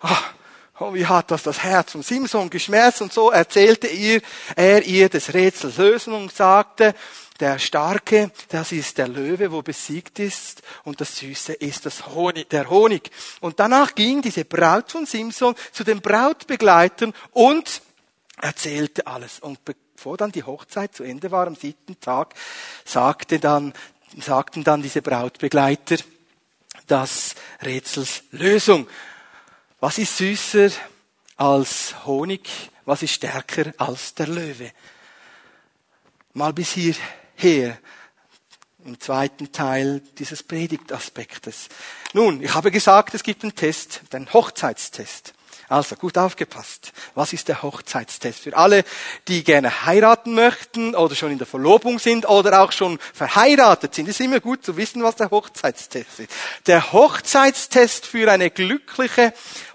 Ach, 0.01 0.35
oh, 0.79 0.93
wie 0.93 1.07
hat 1.07 1.31
das 1.31 1.43
das 1.43 1.63
Herz 1.63 1.93
von 1.93 2.03
Simson 2.03 2.51
geschmerzt 2.51 3.01
und 3.01 3.15
so 3.15 3.31
erzählte 3.31 3.87
ihr, 3.87 4.21
er 4.57 4.83
ihr 4.83 5.09
das 5.09 5.33
Rätselslösung 5.33 6.25
und 6.25 6.37
sagte, 6.37 6.95
der 7.43 7.59
Starke, 7.59 8.31
das 8.51 8.71
ist 8.71 8.99
der 8.99 9.09
Löwe, 9.09 9.51
wo 9.51 9.63
besiegt 9.63 10.21
ist, 10.21 10.63
und 10.85 11.01
das 11.01 11.17
Süße 11.17 11.55
ist 11.55 11.85
das 11.85 12.07
Honig, 12.07 12.49
der 12.51 12.71
Honig. 12.71 13.11
Und 13.41 13.59
danach 13.59 13.97
ging 13.97 14.23
diese 14.23 14.45
Braut 14.45 14.93
von 14.93 15.07
Simson 15.07 15.57
zu 15.73 15.83
den 15.83 16.01
Brautbegleitern 16.01 17.13
und 17.33 17.83
erzählte 18.41 19.09
alles. 19.09 19.41
Und 19.41 19.59
bevor 19.65 20.17
dann 20.17 20.31
die 20.31 20.45
Hochzeit 20.45 20.95
zu 20.95 21.03
Ende 21.03 21.33
war, 21.33 21.49
am 21.49 21.57
siebten 21.57 21.99
Tag, 21.99 22.35
sagte 22.85 23.41
dann, 23.41 23.75
sagten 24.21 24.63
dann 24.63 24.81
diese 24.81 25.03
Brautbegleiter 25.03 25.97
das 26.87 27.35
Rätsels 27.61 28.23
Lösung. 28.31 28.87
Was 29.81 29.99
ist 29.99 30.17
süßer 30.17 30.71
als 31.37 32.07
Honig? 32.07 32.49
Was 32.85 33.03
ist 33.03 33.15
stärker 33.15 33.73
als 33.79 34.15
der 34.15 34.29
Löwe? 34.29 34.71
Mal 36.35 36.53
bis 36.53 36.73
hier 36.73 36.95
her 37.37 37.79
im 38.85 38.99
zweiten 39.01 39.53
Teil 39.53 40.03
dieses 40.19 40.43
Predigtaspektes. 40.43 41.69
Nun, 42.13 42.43
ich 42.43 42.55
habe 42.55 42.71
gesagt, 42.71 43.15
es 43.15 43.23
gibt 43.23 43.43
einen 43.43 43.55
Test, 43.55 44.03
den 44.13 44.33
Hochzeitstest. 44.33 45.35
Also 45.69 45.97
gut 45.97 46.19
aufgepasst. 46.19 46.93
Was 47.15 47.33
ist 47.33 47.49
der 47.49 47.63
Hochzeitstest? 47.63 48.41
Für 48.41 48.55
alle, 48.55 48.85
die 49.27 49.43
gerne 49.43 49.87
heiraten 49.87 50.35
möchten 50.35 50.95
oder 50.95 51.15
schon 51.15 51.33
in 51.33 51.39
der 51.39 51.47
Verlobung 51.47 51.99
sind 51.99 52.29
oder 52.29 52.61
auch 52.61 52.73
schon 52.73 52.99
verheiratet 53.15 53.95
sind, 53.95 54.07
ist 54.07 54.21
immer 54.21 54.41
gut 54.41 54.67
zu 54.67 54.77
wissen, 54.77 55.03
was 55.03 55.17
der 55.17 55.31
Hochzeitstest 55.31 56.21
ist. 56.21 56.31
Der 56.67 56.93
Hochzeitstest 56.93 58.05
für 58.05 58.31
eine 58.31 58.51
glückliche 58.51 59.33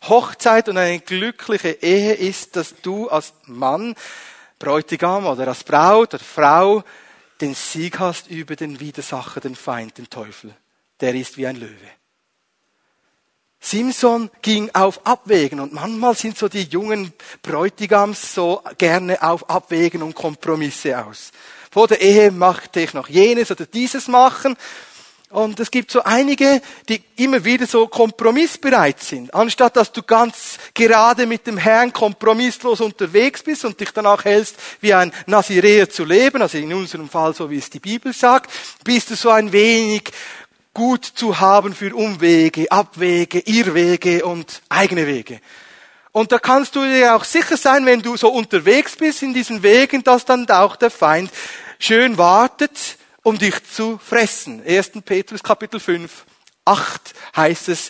Hochzeit 0.08 0.70
und 0.70 0.78
eine 0.78 1.00
glückliche 1.00 1.72
Ehe 1.72 2.14
ist, 2.14 2.56
dass 2.58 2.76
du 2.84 3.10
als 3.10 3.34
Mann, 3.46 3.96
Bräutigam 4.60 5.26
oder 5.26 5.48
als 5.48 5.64
Braut 5.64 6.14
oder 6.14 6.24
Frau 6.24 6.84
den 7.42 7.54
Sieg 7.54 8.00
hast 8.00 8.28
über 8.28 8.56
den 8.56 8.80
Widersacher, 8.80 9.40
den 9.40 9.56
Feind, 9.56 9.98
den 9.98 10.10
Teufel. 10.10 10.56
Der 11.00 11.14
ist 11.14 11.38
wie 11.38 11.48
ein 11.48 11.56
Löwe. 11.56 11.90
Simson 13.60 14.30
ging 14.42 14.70
auf 14.74 15.06
Abwägen 15.06 15.60
und 15.60 15.74
manchmal 15.74 16.16
sind 16.16 16.38
so 16.38 16.48
die 16.48 16.64
jungen 16.64 17.12
Bräutigams 17.42 18.34
so 18.34 18.62
gerne 18.78 19.22
auf 19.22 19.50
Abwägen 19.50 20.04
und 20.04 20.16
Kompromisse 20.16 21.06
aus. 21.06 21.32
Vor 21.72 21.88
der 21.88 22.02
Ehe 22.02 22.32
machte 22.32 22.82
ich 22.82 22.94
noch 22.94 23.10
jenes 23.10 23.52
oder 23.52 23.66
dieses 23.66 24.08
machen 24.08 24.56
und 25.30 25.60
es 25.60 25.70
gibt 25.72 25.92
so 25.92 26.04
einige, 26.04 26.62
die 26.88 27.02
immer 27.18 27.44
wieder 27.44 27.68
so 27.68 27.88
kompromissbereit 27.88 29.02
sind. 29.02 29.34
Anstatt 29.34 29.76
dass 29.76 29.92
du 29.92 30.02
ganz 30.02 30.58
gerade 30.74 31.26
mit 31.26 31.46
dem 31.46 31.58
Herrn 31.58 31.92
kompromisslos 31.92 32.80
unterwegs 32.80 33.44
bist 33.44 33.66
und 33.66 33.78
dich 33.80 33.92
danach 33.92 34.24
hältst, 34.24 34.56
wie 34.80 34.94
ein 34.94 35.12
Naziräer 35.26 35.90
zu 35.90 36.06
leben, 36.06 36.42
also 36.42 36.58
in 36.58 36.74
unserem 36.74 37.10
Fall 37.10 37.34
so 37.34 37.50
wie 37.50 37.58
es 37.58 37.70
die 37.70 37.80
Bibel 37.80 38.14
sagt, 38.14 38.52
bist 38.86 39.10
du 39.12 39.16
so 39.16 39.30
ein 39.30 39.52
wenig 39.52 40.12
gut 40.74 41.04
zu 41.04 41.40
haben 41.40 41.74
für 41.74 41.94
Umwege, 41.94 42.72
Abwege, 42.72 43.40
Irrwege 43.40 44.24
und 44.24 44.62
eigene 44.70 45.08
Wege. 45.08 45.42
Und 46.14 46.32
da 46.32 46.40
kannst 46.40 46.76
du 46.76 46.84
dir 46.84 47.16
auch 47.16 47.26
sicher 47.26 47.58
sein, 47.58 47.86
wenn 47.86 48.02
du 48.02 48.16
so 48.16 48.30
unterwegs 48.30 48.96
bist 48.96 49.24
in 49.24 49.34
diesen 49.34 49.62
Wegen, 49.62 50.04
dass 50.04 50.24
dann 50.24 50.50
auch 50.50 50.78
der 50.78 50.90
Feind 50.90 51.32
schön 51.80 52.18
wartet, 52.18 52.98
um 53.28 53.38
dich 53.38 53.62
zu 53.66 53.98
fressen. 53.98 54.64
1. 54.66 54.92
Petrus 55.04 55.44
Kapitel 55.44 55.82
5, 55.82 56.24
8 56.64 57.14
heißt 57.36 57.68
es, 57.68 57.90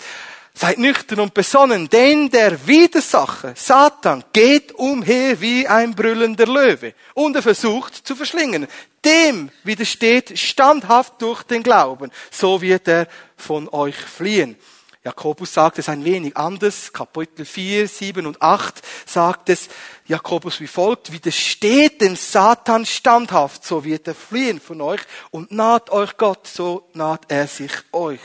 seid 0.55 0.79
nüchtern 0.79 1.19
und 1.19 1.35
besonnen, 1.35 1.87
denn 1.87 2.31
der 2.31 2.65
Widersacher, 2.65 3.53
Satan, 3.55 4.23
geht 4.33 4.71
umher 4.71 5.39
wie 5.39 5.67
ein 5.67 5.93
brüllender 5.93 6.47
Löwe 6.47 6.95
und 7.13 7.35
er 7.35 7.43
versucht 7.43 7.93
zu 7.93 8.15
verschlingen. 8.15 8.65
Dem 9.05 9.51
widersteht 9.63 10.39
standhaft 10.39 11.21
durch 11.21 11.43
den 11.43 11.61
Glauben, 11.61 12.09
so 12.31 12.59
wird 12.59 12.87
er 12.87 13.07
von 13.35 13.69
euch 13.69 13.95
fliehen. 13.95 14.57
Jakobus 15.07 15.53
sagt 15.53 15.79
es 15.79 15.87
ein 15.87 16.03
wenig 16.03 16.35
anders. 16.35 16.91
Kapitel 16.91 17.45
4, 17.45 17.87
7 17.87 18.25
und 18.25 18.41
8 18.41 18.81
sagt 19.05 19.47
es 19.47 19.69
Jakobus 20.05 20.59
wie 20.59 20.67
folgt. 20.67 21.13
Widersteht 21.13 22.01
dem 22.01 22.17
Satan 22.17 22.85
standhaft, 22.85 23.63
so 23.63 23.85
wird 23.85 24.05
er 24.09 24.15
fliehen 24.15 24.59
von 24.59 24.81
euch. 24.81 24.99
Und 25.31 25.49
naht 25.49 25.91
euch 25.91 26.17
Gott, 26.17 26.45
so 26.45 26.89
naht 26.93 27.21
er 27.29 27.47
sich 27.47 27.71
euch. 27.93 28.19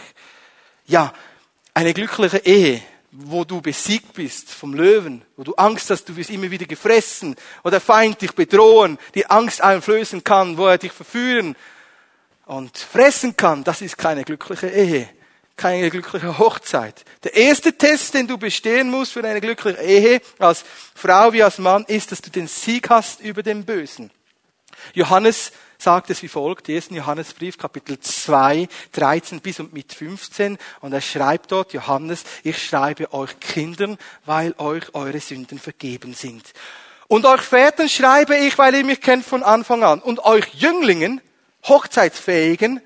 Ja, 0.84 1.12
eine 1.72 1.94
glückliche 1.94 2.38
Ehe, 2.38 2.82
wo 3.12 3.44
du 3.44 3.60
besiegt 3.60 4.14
bist 4.14 4.50
vom 4.50 4.74
Löwen, 4.74 5.24
wo 5.36 5.44
du 5.44 5.54
Angst 5.54 5.88
hast, 5.88 6.08
du 6.08 6.16
wirst 6.16 6.30
immer 6.30 6.50
wieder 6.50 6.66
gefressen, 6.66 7.36
wo 7.62 7.70
der 7.70 7.80
Feind 7.80 8.20
dich 8.20 8.32
bedrohen, 8.32 8.98
die 9.14 9.30
Angst 9.30 9.60
einflößen 9.60 10.24
kann, 10.24 10.58
wo 10.58 10.66
er 10.66 10.78
dich 10.78 10.90
verführen 10.90 11.54
und 12.46 12.76
fressen 12.76 13.36
kann, 13.36 13.62
das 13.62 13.82
ist 13.82 13.96
keine 13.96 14.24
glückliche 14.24 14.68
Ehe 14.68 15.08
keine 15.56 15.90
glückliche 15.90 16.38
Hochzeit. 16.38 17.04
Der 17.24 17.34
erste 17.34 17.72
Test, 17.72 18.14
den 18.14 18.26
du 18.26 18.38
bestehen 18.38 18.90
musst 18.90 19.12
für 19.12 19.24
eine 19.24 19.40
glückliche 19.40 19.80
Ehe, 19.80 20.20
als 20.38 20.64
Frau 20.94 21.32
wie 21.32 21.42
als 21.42 21.58
Mann, 21.58 21.84
ist, 21.84 22.12
dass 22.12 22.22
du 22.22 22.30
den 22.30 22.48
Sieg 22.48 22.90
hast 22.90 23.20
über 23.20 23.42
den 23.42 23.64
Bösen. 23.64 24.10
Johannes 24.94 25.52
sagt 25.78 26.10
es 26.10 26.22
wie 26.22 26.28
folgt, 26.28 26.68
1. 26.68 26.90
Johannesbrief, 26.90 27.58
Kapitel 27.58 27.98
2, 27.98 28.68
13 28.92 29.40
bis 29.40 29.60
und 29.60 29.72
mit 29.72 29.92
15, 29.92 30.58
und 30.80 30.92
er 30.92 31.00
schreibt 31.00 31.50
dort, 31.50 31.72
Johannes, 31.72 32.24
ich 32.44 32.64
schreibe 32.64 33.12
euch 33.12 33.38
Kindern, 33.40 33.98
weil 34.24 34.54
euch 34.58 34.94
eure 34.94 35.20
Sünden 35.20 35.58
vergeben 35.58 36.14
sind. 36.14 36.52
Und 37.08 37.26
euch 37.26 37.42
Vätern 37.42 37.88
schreibe 37.88 38.36
ich, 38.36 38.56
weil 38.58 38.74
ihr 38.74 38.84
mich 38.84 39.00
kennt 39.00 39.26
von 39.26 39.42
Anfang 39.42 39.82
an. 39.82 40.00
Und 40.00 40.24
euch 40.24 40.46
Jünglingen, 40.54 41.20
Hochzeitsfähigen, 41.64 42.80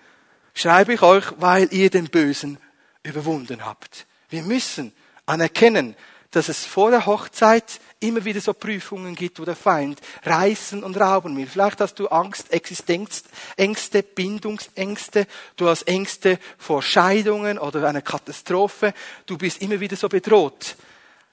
schreibe 0.56 0.94
ich 0.94 1.02
euch, 1.02 1.24
weil 1.36 1.72
ihr 1.72 1.90
den 1.90 2.08
Bösen 2.08 2.58
überwunden 3.04 3.64
habt. 3.64 4.06
Wir 4.30 4.42
müssen 4.42 4.92
anerkennen, 5.26 5.94
dass 6.32 6.48
es 6.48 6.64
vor 6.64 6.90
der 6.90 7.06
Hochzeit 7.06 7.80
immer 8.00 8.24
wieder 8.24 8.40
so 8.40 8.52
Prüfungen 8.52 9.14
gibt, 9.14 9.38
wo 9.38 9.44
der 9.44 9.54
Feind 9.54 10.00
reißen 10.24 10.82
und 10.82 10.98
rauben 10.98 11.36
will. 11.36 11.46
Vielleicht 11.46 11.80
hast 11.80 11.98
du 11.98 12.08
Angst, 12.08 12.52
Existenzängste, 12.52 14.02
Bindungsängste, 14.02 15.26
du 15.56 15.68
hast 15.68 15.86
Ängste 15.86 16.38
vor 16.58 16.82
Scheidungen 16.82 17.58
oder 17.58 17.86
einer 17.88 18.02
Katastrophe. 18.02 18.92
Du 19.26 19.38
bist 19.38 19.62
immer 19.62 19.78
wieder 19.78 19.96
so 19.96 20.08
bedroht. 20.08 20.76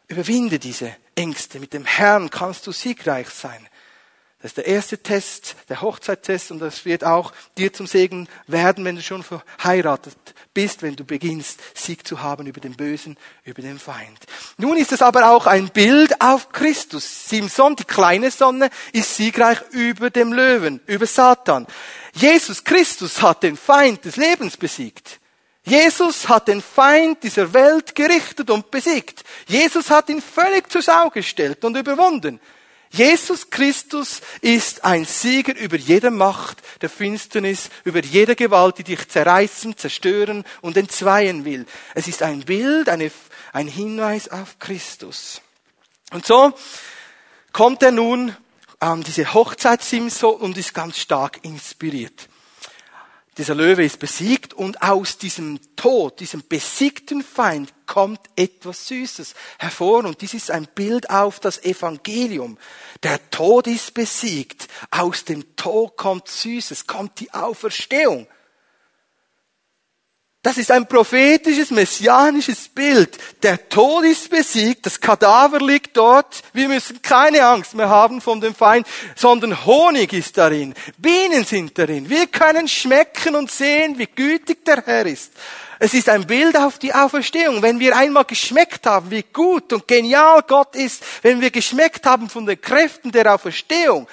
Überwinde 0.07 0.59
diese 0.59 0.95
Ängste. 1.15 1.59
Mit 1.59 1.73
dem 1.73 1.85
Herrn 1.85 2.29
kannst 2.29 2.67
du 2.67 2.71
siegreich 2.71 3.29
sein. 3.29 3.67
Das 4.43 4.49
ist 4.49 4.57
der 4.57 4.67
erste 4.67 4.97
Test, 4.97 5.55
der 5.69 5.81
Hochzeittest, 5.81 6.51
und 6.51 6.59
das 6.59 6.83
wird 6.83 7.05
auch 7.05 7.31
dir 7.57 7.71
zum 7.71 7.87
Segen 7.87 8.27
werden, 8.45 8.83
wenn 8.83 8.97
du 8.97 9.01
schon 9.01 9.23
verheiratet 9.23 10.17
bist, 10.53 10.81
wenn 10.81 10.97
du 10.97 11.05
beginnst, 11.05 11.61
Sieg 11.73 12.05
zu 12.05 12.21
haben 12.21 12.45
über 12.45 12.59
den 12.59 12.75
Bösen, 12.75 13.15
über 13.45 13.61
den 13.61 13.79
Feind. 13.79 14.19
Nun 14.57 14.75
ist 14.75 14.91
es 14.91 15.01
aber 15.01 15.29
auch 15.29 15.47
ein 15.47 15.69
Bild 15.69 16.19
auf 16.19 16.51
Christus. 16.51 17.29
Simson, 17.29 17.77
die 17.77 17.85
kleine 17.85 18.31
Sonne, 18.31 18.69
ist 18.91 19.15
siegreich 19.15 19.61
über 19.71 20.09
dem 20.09 20.33
Löwen, 20.33 20.81
über 20.87 21.05
Satan. 21.05 21.65
Jesus 22.11 22.65
Christus 22.65 23.21
hat 23.21 23.43
den 23.43 23.55
Feind 23.55 24.03
des 24.03 24.17
Lebens 24.17 24.57
besiegt. 24.57 25.21
Jesus 25.63 26.27
hat 26.27 26.49
den 26.49 26.61
Feind 26.61 27.23
dieser 27.23 27.53
Welt 27.53 27.95
gerichtet 27.95 28.49
und 28.49 28.71
besiegt. 28.71 29.23
Jesus 29.47 29.89
hat 29.89 30.09
ihn 30.09 30.21
völlig 30.21 30.69
zur 30.69 30.81
Sau 30.81 31.09
gestellt 31.11 31.63
und 31.63 31.77
überwunden. 31.77 32.41
Jesus 32.93 33.49
Christus 33.49 34.21
ist 34.41 34.85
ein 34.85 35.03
Sieger 35.05 35.57
über 35.57 35.77
jede 35.77 36.11
Macht 36.11 36.61
der 36.81 36.91
Finsternis, 36.91 37.71
über 37.85 38.03
jede 38.03 38.35
Gewalt, 38.35 38.77
die 38.77 38.83
dich 38.83 39.09
zerreißen, 39.09 39.75
zerstören 39.75 40.45
und 40.61 40.77
entzweien 40.77 41.43
will. 41.43 41.65
Es 41.95 42.07
ist 42.07 42.21
ein 42.21 42.41
Bild, 42.41 42.89
eine, 42.89 43.11
ein 43.51 43.67
Hinweis 43.67 44.29
auf 44.29 44.59
Christus. 44.59 45.41
Und 46.11 46.23
so 46.27 46.53
kommt 47.51 47.81
er 47.81 47.91
nun 47.91 48.37
an 48.77 49.01
diese 49.01 49.33
Hochzeitssimson 49.33 50.35
und 50.35 50.55
ist 50.59 50.75
ganz 50.75 50.99
stark 50.99 51.39
inspiriert. 51.41 52.29
Dieser 53.37 53.55
Löwe 53.55 53.83
ist 53.83 53.97
besiegt 53.97 54.53
und 54.53 54.83
aus 54.83 55.17
diesem 55.17 55.59
Tod, 55.75 56.19
diesem 56.19 56.43
besiegten 56.47 57.23
Feind 57.23 57.73
kommt 57.87 58.19
etwas 58.35 58.87
Süßes 58.87 59.33
hervor 59.57 60.05
und 60.05 60.21
dies 60.21 60.35
ist 60.35 60.51
ein 60.51 60.67
Bild 60.75 61.09
auf 61.09 61.39
das 61.39 61.63
Evangelium. 61.63 62.59
Der 63.01 63.31
Tod 63.31 63.65
ist 63.65 63.95
besiegt. 63.95 64.67
Aus 64.91 65.25
dem 65.25 65.55
Tod 65.55 65.97
kommt 65.97 66.27
Süßes, 66.27 66.85
kommt 66.85 67.19
die 67.19 67.33
Auferstehung. 67.33 68.27
Das 70.43 70.57
ist 70.57 70.71
ein 70.71 70.85
prophetisches, 70.89 71.71
messianisches 71.71 72.67
Bild. 72.67 73.17
Der 73.41 73.69
Tod 73.69 74.03
ist 74.03 74.29
besiegt, 74.29 74.85
das 74.85 74.99
Kadaver 74.99 75.59
liegt 75.59 75.95
dort. 75.95 76.43
Wir 76.51 76.67
müssen 76.67 77.01
keine 77.01 77.45
Angst 77.45 77.75
mehr 77.75 77.87
haben 77.87 78.19
von 78.19 78.41
dem 78.41 78.53
Feind, 78.53 78.85
sondern 79.15 79.65
Honig 79.65 80.11
ist 80.11 80.37
darin. 80.37 80.73
Bienen 80.97 81.45
sind 81.45 81.77
darin. 81.77 82.09
Wir 82.09 82.27
können 82.27 82.67
schmecken 82.67 83.37
und 83.37 83.51
sehen, 83.51 83.97
wie 83.97 84.05
gütig 84.05 84.65
der 84.65 84.83
Herr 84.85 85.05
ist. 85.05 85.31
Es 85.79 85.93
ist 85.93 86.09
ein 86.09 86.27
Bild 86.27 86.57
auf 86.57 86.77
die 86.77 86.93
Auferstehung. 86.93 87.61
Wenn 87.61 87.79
wir 87.79 87.95
einmal 87.95 88.25
geschmeckt 88.25 88.85
haben, 88.85 89.11
wie 89.11 89.23
gut 89.23 89.71
und 89.71 89.87
genial 89.87 90.43
Gott 90.45 90.75
ist, 90.75 91.05
wenn 91.21 91.39
wir 91.39 91.51
geschmeckt 91.51 92.05
haben 92.05 92.29
von 92.29 92.45
den 92.45 92.59
Kräften 92.59 93.13
der 93.13 93.33
Auferstehung, 93.33 94.09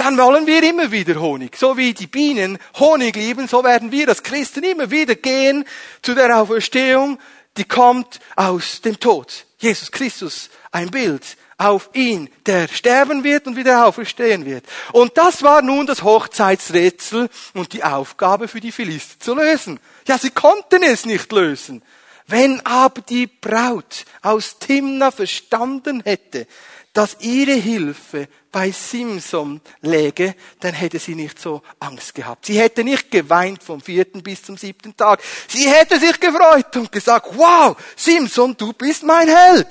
dann 0.00 0.16
wollen 0.16 0.46
wir 0.46 0.62
immer 0.62 0.90
wieder 0.90 1.20
Honig. 1.20 1.56
So 1.56 1.76
wie 1.76 1.92
die 1.92 2.06
Bienen 2.06 2.56
Honig 2.78 3.16
lieben, 3.16 3.46
so 3.46 3.62
werden 3.62 3.92
wir 3.92 4.08
als 4.08 4.22
Christen 4.22 4.64
immer 4.64 4.90
wieder 4.90 5.14
gehen 5.14 5.66
zu 6.00 6.14
der 6.14 6.40
Auferstehung, 6.40 7.18
die 7.58 7.64
kommt 7.64 8.18
aus 8.34 8.80
dem 8.80 8.98
Tod. 8.98 9.44
Jesus 9.58 9.92
Christus, 9.92 10.48
ein 10.72 10.90
Bild 10.90 11.36
auf 11.58 11.90
ihn, 11.92 12.30
der 12.46 12.68
sterben 12.68 13.24
wird 13.24 13.46
und 13.46 13.56
wieder 13.56 13.86
auferstehen 13.86 14.46
wird. 14.46 14.64
Und 14.92 15.18
das 15.18 15.42
war 15.42 15.60
nun 15.60 15.86
das 15.86 16.02
Hochzeitsrätsel 16.02 17.28
und 17.52 17.74
die 17.74 17.84
Aufgabe 17.84 18.48
für 18.48 18.60
die 18.60 18.72
Philister 18.72 19.20
zu 19.20 19.34
lösen. 19.34 19.78
Ja, 20.08 20.16
sie 20.16 20.30
konnten 20.30 20.82
es 20.82 21.04
nicht 21.04 21.30
lösen. 21.30 21.82
Wenn 22.26 22.64
aber 22.64 23.02
die 23.02 23.26
Braut 23.26 24.06
aus 24.22 24.58
Timna 24.60 25.10
verstanden 25.10 26.00
hätte, 26.04 26.46
dass 26.92 27.16
ihre 27.20 27.52
Hilfe 27.52 28.28
bei 28.50 28.72
Simson 28.72 29.60
läge, 29.80 30.34
dann 30.58 30.74
hätte 30.74 30.98
sie 30.98 31.14
nicht 31.14 31.38
so 31.38 31.62
Angst 31.78 32.14
gehabt. 32.14 32.46
Sie 32.46 32.58
hätte 32.58 32.82
nicht 32.82 33.10
geweint 33.10 33.62
vom 33.62 33.80
vierten 33.80 34.22
bis 34.22 34.42
zum 34.42 34.56
siebten 34.56 34.96
Tag. 34.96 35.22
Sie 35.48 35.68
hätte 35.68 36.00
sich 36.00 36.18
gefreut 36.18 36.76
und 36.76 36.90
gesagt, 36.90 37.28
wow, 37.32 37.76
Simson, 37.94 38.56
du 38.56 38.72
bist 38.72 39.04
mein 39.04 39.28
Held. 39.28 39.68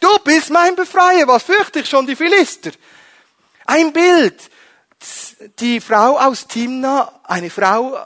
Du 0.00 0.08
bist 0.24 0.50
mein 0.50 0.74
Befreier. 0.74 1.28
Was 1.28 1.42
fürchte 1.42 1.80
ich 1.80 1.88
schon, 1.88 2.06
die 2.06 2.16
Philister? 2.16 2.70
Ein 3.66 3.92
Bild. 3.92 4.50
Die 5.58 5.80
Frau 5.80 6.18
aus 6.18 6.46
Timna, 6.46 7.20
eine 7.24 7.50
Frau 7.50 7.98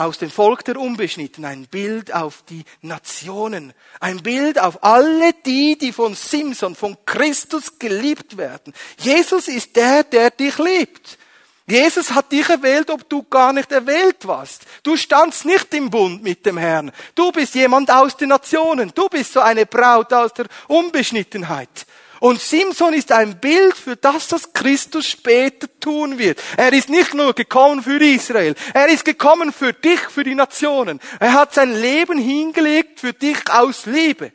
aus 0.00 0.18
dem 0.18 0.30
Volk 0.30 0.64
der 0.64 0.78
Unbeschnitten, 0.78 1.44
ein 1.44 1.66
Bild 1.66 2.12
auf 2.14 2.42
die 2.48 2.64
Nationen, 2.80 3.74
ein 4.00 4.22
Bild 4.22 4.58
auf 4.58 4.82
alle 4.82 5.32
die, 5.44 5.76
die 5.76 5.92
von 5.92 6.14
Simson, 6.14 6.74
von 6.74 6.96
Christus 7.04 7.78
geliebt 7.78 8.36
werden. 8.36 8.72
Jesus 8.98 9.46
ist 9.46 9.76
der, 9.76 10.04
der 10.04 10.30
dich 10.30 10.58
liebt. 10.58 11.18
Jesus 11.66 12.12
hat 12.12 12.32
dich 12.32 12.48
erwählt, 12.48 12.90
ob 12.90 13.08
du 13.08 13.22
gar 13.22 13.52
nicht 13.52 13.70
erwählt 13.70 14.26
warst. 14.26 14.62
Du 14.82 14.96
standst 14.96 15.44
nicht 15.44 15.72
im 15.74 15.88
Bund 15.88 16.22
mit 16.22 16.44
dem 16.44 16.56
Herrn. 16.56 16.90
Du 17.14 17.30
bist 17.30 17.54
jemand 17.54 17.90
aus 17.90 18.16
den 18.16 18.30
Nationen. 18.30 18.90
Du 18.92 19.08
bist 19.08 19.34
so 19.34 19.40
eine 19.40 19.66
Braut 19.66 20.12
aus 20.12 20.34
der 20.34 20.46
Unbeschnittenheit. 20.66 21.86
Und 22.20 22.40
Simson 22.40 22.92
ist 22.92 23.10
ein 23.12 23.40
Bild 23.40 23.74
für 23.74 23.96
das, 23.96 24.30
was 24.30 24.52
Christus 24.52 25.06
später 25.06 25.66
tun 25.80 26.18
wird. 26.18 26.38
Er 26.56 26.72
ist 26.72 26.90
nicht 26.90 27.14
nur 27.14 27.34
gekommen 27.34 27.82
für 27.82 27.98
Israel, 27.98 28.54
er 28.74 28.88
ist 28.88 29.04
gekommen 29.06 29.52
für 29.52 29.72
dich, 29.72 30.00
für 30.00 30.22
die 30.22 30.34
Nationen. 30.34 31.00
Er 31.18 31.32
hat 31.32 31.54
sein 31.54 31.72
Leben 31.72 32.18
hingelegt 32.18 33.00
für 33.00 33.14
dich 33.14 33.38
aus 33.50 33.86
Liebe. 33.86 34.32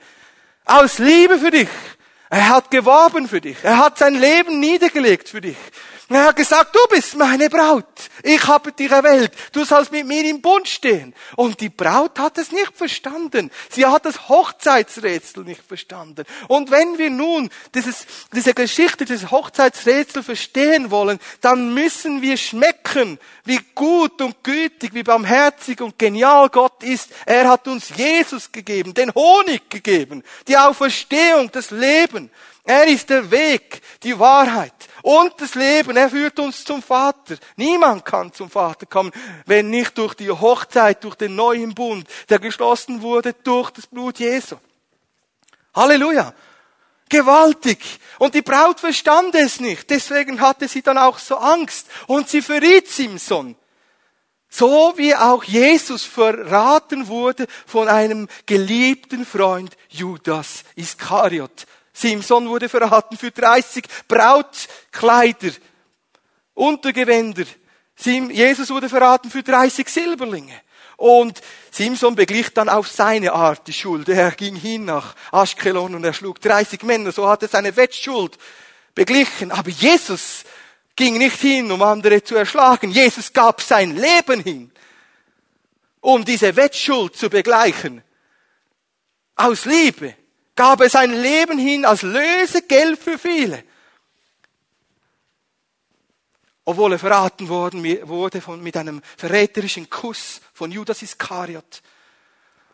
Aus 0.65 0.97
Liebe 0.97 1.37
für 1.37 1.51
dich. 1.51 1.69
Er 2.29 2.49
hat 2.49 2.71
geworben 2.71 3.27
für 3.27 3.39
dich. 3.39 3.57
Er 3.61 3.77
hat 3.77 3.99
sein 3.99 4.15
Leben 4.15 4.59
niedergelegt 4.59 5.29
für 5.29 5.41
dich. 5.41 5.57
Er 6.07 6.25
hat 6.25 6.35
gesagt, 6.35 6.75
du 6.75 6.79
bist 6.89 7.15
meine 7.15 7.49
Braut. 7.49 7.85
Ich 8.21 8.45
habe 8.45 8.71
dich 8.71 8.91
erwählt. 8.91 9.31
Du 9.51 9.65
sollst 9.65 9.91
mit 9.91 10.05
mir 10.05 10.23
im 10.25 10.39
Bund 10.39 10.67
stehen. 10.67 11.15
Und 11.35 11.59
die 11.61 11.69
Braut 11.69 12.19
hat 12.19 12.37
es 12.37 12.51
nicht 12.51 12.77
verstanden. 12.77 13.49
Sie 13.71 13.87
hat 13.87 14.05
das 14.05 14.29
Hochzeitsrätsel 14.29 15.43
nicht 15.43 15.63
verstanden. 15.67 16.25
Und 16.47 16.69
wenn 16.69 16.99
wir 16.99 17.09
nun 17.09 17.49
dieses, 17.73 18.05
diese 18.31 18.53
Geschichte 18.53 19.05
des 19.05 19.31
Hochzeitsrätsels 19.31 20.27
verstehen 20.27 20.91
wollen, 20.91 21.19
dann 21.41 21.73
müssen 21.73 22.21
wir 22.21 22.37
schmecken, 22.37 23.17
wie 23.43 23.59
gut 23.73 24.21
und 24.21 24.43
gütig, 24.43 24.93
wie 24.93 25.03
barmherzig 25.03 25.81
und 25.81 25.97
genial 25.97 26.49
Gott 26.49 26.83
ist. 26.83 27.09
Er 27.25 27.49
hat 27.49 27.67
uns 27.67 27.89
Jesus 27.95 28.51
gegeben, 28.51 28.93
den 28.93 29.11
Honig 29.15 29.71
gegeben, 29.71 30.23
die 30.47 30.57
Auferstehung, 30.57 31.51
das 31.51 31.71
Leben. 31.71 32.29
Er 32.63 32.87
ist 32.87 33.09
der 33.09 33.29
Weg, 33.29 33.81
die 34.01 34.17
Wahrheit 34.17 34.73
und 35.05 35.39
das 35.39 35.53
Leben. 35.53 35.95
Er 35.95 36.09
führt 36.09 36.39
uns 36.39 36.65
zum 36.65 36.81
Vater. 36.81 37.35
Niemand 37.57 38.03
kann 38.05 38.33
zum 38.33 38.49
Vater 38.49 38.87
kommen, 38.87 39.11
wenn 39.45 39.69
nicht 39.69 39.95
durch 39.99 40.15
die 40.15 40.31
Hochzeit, 40.31 41.03
durch 41.03 41.13
den 41.13 41.35
neuen 41.35 41.75
Bund, 41.75 42.07
der 42.27 42.39
geschlossen 42.39 43.03
wurde 43.03 43.33
durch 43.33 43.69
das 43.69 43.85
Blut 43.85 44.17
Jesu. 44.17 44.55
Halleluja. 45.75 46.33
Gewaltig. 47.07 47.99
Und 48.17 48.33
die 48.33 48.41
Braut 48.41 48.79
verstand 48.79 49.35
es 49.35 49.59
nicht. 49.59 49.91
Deswegen 49.91 50.41
hatte 50.41 50.67
sie 50.67 50.81
dann 50.81 50.97
auch 50.97 51.19
so 51.19 51.35
Angst. 51.35 51.85
Und 52.07 52.27
sie 52.27 52.41
verriet 52.41 52.89
Simson. 52.89 53.55
So 54.49 54.93
wie 54.95 55.15
auch 55.15 55.43
Jesus 55.43 56.03
verraten 56.03 57.07
wurde 57.07 57.45
von 57.67 57.89
einem 57.89 58.27
geliebten 58.47 59.23
Freund 59.23 59.77
Judas 59.87 60.63
Iskariot. 60.75 61.67
Simson 61.95 62.49
wurde 62.49 62.67
verraten 62.67 63.17
für 63.17 63.31
30 63.31 63.85
Brautkleider, 64.07 65.51
Untergewänder. 66.53 67.45
Jesus 67.97 68.69
wurde 68.69 68.89
verraten 68.89 69.31
für 69.31 69.41
30 69.41 69.87
Silberlinge. 69.87 70.61
Und 70.97 71.41
Simson 71.71 72.15
beglich 72.15 72.53
dann 72.53 72.67
auf 72.67 72.89
seine 72.89 73.31
Art 73.31 73.65
die 73.67 73.73
Schuld. 73.73 74.09
Er 74.09 74.31
ging 74.31 74.55
hin 74.55 74.85
nach 74.85 75.15
Aschkelon 75.31 75.95
und 75.95 76.03
er 76.03 76.13
schlug 76.13 76.41
30 76.41 76.83
Männer. 76.83 77.13
So 77.13 77.29
hat 77.29 77.43
er 77.43 77.47
seine 77.47 77.75
Wettschuld 77.75 78.37
beglichen. 78.93 79.51
Aber 79.51 79.69
Jesus 79.69 80.43
ging 80.97 81.17
nicht 81.17 81.39
hin, 81.39 81.71
um 81.71 81.81
andere 81.81 82.23
zu 82.23 82.35
erschlagen. 82.35 82.91
Jesus 82.91 83.31
gab 83.31 83.61
sein 83.61 83.95
Leben 83.95 84.41
hin, 84.41 84.71
um 86.01 86.25
diese 86.25 86.55
Wettschuld 86.57 87.15
zu 87.15 87.29
begleichen. 87.29 88.03
Aus 89.37 89.63
Liebe 89.63 90.15
gab 90.55 90.81
er 90.81 90.89
sein 90.89 91.11
Leben 91.11 91.57
hin 91.57 91.85
als 91.85 92.01
Lösegeld 92.01 92.99
für 92.99 93.17
viele. 93.17 93.63
Obwohl 96.63 96.93
er 96.93 96.99
verraten 96.99 97.47
worden 97.47 97.83
wurde 98.07 98.41
von, 98.41 98.61
mit 98.63 98.75
einem 98.75 99.01
verräterischen 99.17 99.89
Kuss 99.89 100.41
von 100.53 100.71
Judas 100.71 101.01
Iskariot. 101.03 101.83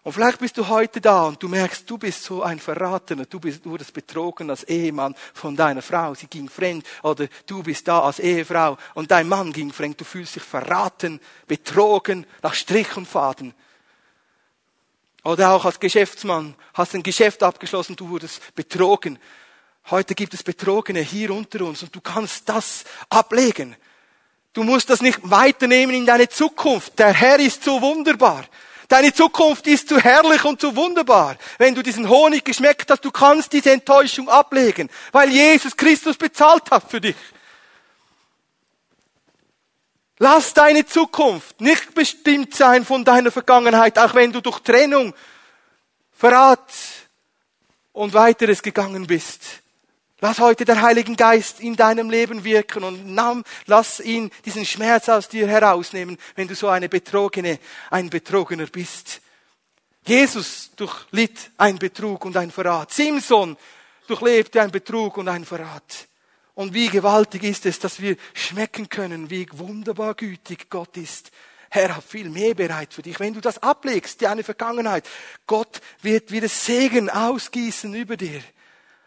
Und 0.04 0.14
vielleicht 0.14 0.40
bist 0.40 0.58
du 0.58 0.68
heute 0.68 1.00
da 1.00 1.28
und 1.28 1.44
du 1.44 1.48
merkst, 1.48 1.88
du 1.88 1.98
bist 1.98 2.24
so 2.24 2.42
ein 2.42 2.60
Verratener, 2.60 3.26
du 3.26 3.40
bist, 3.40 3.64
du 3.64 3.70
wurdest 3.72 3.94
betrogen 3.94 4.50
als 4.50 4.64
Ehemann 4.64 5.14
von 5.34 5.56
deiner 5.56 5.84
Frau, 5.84 6.16
sie 6.16 6.26
ging 6.26 6.50
fremd, 6.50 6.88
oder 7.04 7.28
du 7.46 7.62
bist 7.62 7.88
da 7.88 8.00
als 8.00 8.18
Ehefrau 8.18 8.78
und 8.96 9.12
dein 9.12 9.28
Mann 9.28 9.54
ging 9.54 9.72
fremd, 9.72 10.00
du 10.02 10.06
fühlst 10.06 10.36
dich 10.36 10.44
verraten, 10.44 11.20
betrogen, 11.48 12.26
nach 12.42 12.56
Strich 12.56 12.98
und 12.98 13.08
Faden. 13.08 13.54
Oder 15.24 15.52
auch 15.52 15.66
als 15.66 15.80
Geschäftsmann, 15.80 16.56
hast 16.74 16.96
ein 16.96 17.04
Geschäft 17.04 17.44
abgeschlossen, 17.44 17.96
du 17.96 18.10
wurdest 18.10 18.56
betrogen. 18.56 19.20
Heute 19.90 20.16
gibt 20.16 20.34
es 20.34 20.44
Betrogene 20.44 21.02
hier 21.02 21.32
unter 21.32 21.64
uns 21.66 21.84
und 21.84 21.96
du 21.96 22.02
kannst 22.02 22.50
das 22.50 22.84
ablegen. 23.10 23.76
Du 24.54 24.64
musst 24.64 24.90
das 24.90 25.02
nicht 25.02 25.20
weiternehmen 25.24 25.96
in 25.96 26.06
deine 26.06 26.28
Zukunft. 26.28 26.98
Der 27.00 27.14
Herr 27.14 27.40
ist 27.40 27.64
so 27.64 27.82
wunderbar. 27.82 28.46
Deine 28.88 29.14
Zukunft 29.14 29.68
ist 29.68 29.88
zu 29.88 30.00
herrlich 30.00 30.44
und 30.44 30.60
zu 30.60 30.76
wunderbar. 30.76 31.38
Wenn 31.58 31.74
du 31.74 31.82
diesen 31.82 32.10
Honig 32.10 32.44
geschmeckt 32.44 32.92
hast, 32.92 33.06
du 33.06 33.12
kannst 33.12 33.54
diese 33.54 33.72
Enttäuschung 33.72 34.28
ablegen, 34.28 34.90
weil 35.14 35.30
Jesus 35.30 35.78
Christus 35.78 36.18
bezahlt 36.18 36.70
hat 36.70 36.92
für 36.92 37.00
dich. 37.00 37.16
Lass 40.24 40.54
deine 40.54 40.86
Zukunft 40.86 41.60
nicht 41.62 41.96
bestimmt 41.96 42.54
sein 42.54 42.86
von 42.86 43.04
deiner 43.04 43.32
Vergangenheit, 43.32 43.98
auch 43.98 44.14
wenn 44.14 44.32
du 44.32 44.40
durch 44.40 44.60
Trennung, 44.60 45.16
Verrat 46.12 46.72
und 47.92 48.14
weiteres 48.14 48.62
gegangen 48.62 49.08
bist. 49.08 49.42
Lass 50.20 50.38
heute 50.38 50.64
der 50.64 50.84
Heiligen 50.84 51.16
Geist 51.16 51.60
in 51.60 51.76
deinem 51.76 52.12
Leben 52.12 52.44
wirken 52.44 52.84
und 52.84 53.16
nahm, 53.16 53.44
lass 53.66 54.00
ihn 54.00 54.30
diesen 54.46 54.64
Schmerz 54.64 55.10
aus 55.10 55.28
dir 55.28 55.48
herausnehmen, 55.48 56.20
wenn 56.36 56.48
du 56.48 56.54
so 56.54 56.68
eine 56.68 56.88
Betrogene, 56.88 57.58
ein 57.90 58.12
Betrogener 58.12 58.68
bist. 58.68 59.22
Jesus 60.06 60.70
durchlitt 60.76 61.50
ein 61.58 61.80
Betrug 61.80 62.26
und 62.26 62.38
ein 62.38 62.52
Verrat. 62.52 62.94
Simson 62.94 63.58
durchlebte 64.06 64.62
ein 64.62 64.70
Betrug 64.70 65.18
und 65.18 65.28
ein 65.28 65.46
Verrat. 65.46 66.11
Und 66.54 66.74
wie 66.74 66.90
gewaltig 66.90 67.44
ist 67.44 67.66
es, 67.66 67.80
dass 67.80 68.02
wir 68.02 68.18
schmecken 68.34 68.90
können, 68.90 69.30
wie 69.30 69.48
wunderbar 69.54 70.16
gütig 70.16 70.70
Gott 70.70 70.98
ist. 70.98 71.32
Herr 71.70 71.96
hat 71.96 72.04
viel 72.04 72.30
mehr 72.30 72.54
bereit 72.54 72.94
für 72.94 73.02
dich. 73.02 73.20
Wenn 73.20 73.34
du 73.34 73.40
das 73.40 73.64
ablegst, 73.64 74.22
deine 74.22 74.44
Vergangenheit, 74.44 75.08
Gott 75.48 75.82
wird 76.02 76.32
wieder 76.32 76.50
Segen 76.50 77.10
ausgießen 77.10 77.94
über 77.94 78.18
dir 78.18 78.42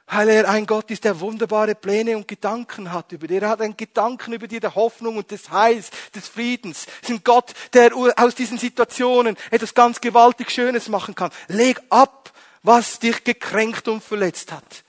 weil 0.06 0.28
er 0.28 0.48
ein 0.48 0.66
Gott 0.66 0.90
ist, 0.90 1.04
der 1.04 1.20
wunderbare 1.20 1.74
Pläne 1.74 2.16
und 2.16 2.28
Gedanken 2.28 2.92
hat 2.92 3.12
über 3.12 3.26
dir. 3.26 3.42
Er 3.42 3.48
hat 3.48 3.60
einen 3.60 3.76
Gedanken 3.76 4.32
über 4.32 4.46
dir 4.46 4.60
der 4.60 4.74
Hoffnung 4.74 5.16
und 5.16 5.30
des 5.30 5.50
Heils, 5.50 5.90
des 6.14 6.28
Friedens. 6.28 6.86
Es 7.02 7.08
ist 7.08 7.16
ein 7.16 7.24
Gott, 7.24 7.52
der 7.72 7.92
aus 7.94 8.34
diesen 8.34 8.58
Situationen 8.58 9.36
etwas 9.50 9.74
ganz 9.74 10.00
gewaltig 10.00 10.50
Schönes 10.50 10.88
machen 10.88 11.14
kann. 11.14 11.30
Leg 11.48 11.80
ab, 11.88 12.32
was 12.62 12.98
dich 12.98 13.24
gekränkt 13.24 13.88
und 13.88 14.02
verletzt 14.02 14.52
hat. 14.52 14.84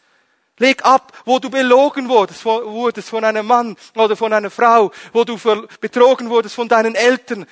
Leg 0.58 0.86
ab, 0.86 1.12
wo 1.26 1.40
du 1.40 1.50
belogen 1.50 2.08
wurdest, 2.08 3.10
von 3.10 3.24
einem 3.24 3.46
Mann 3.46 3.76
oder 3.96 4.16
von 4.16 4.32
einer 4.32 4.50
Frau, 4.50 4.92
wo 5.12 5.24
du 5.26 5.38
betrogen 5.82 6.30
wurdest 6.30 6.56
von 6.56 6.70
deinen 6.70 6.96
Eltern. 6.96 7.46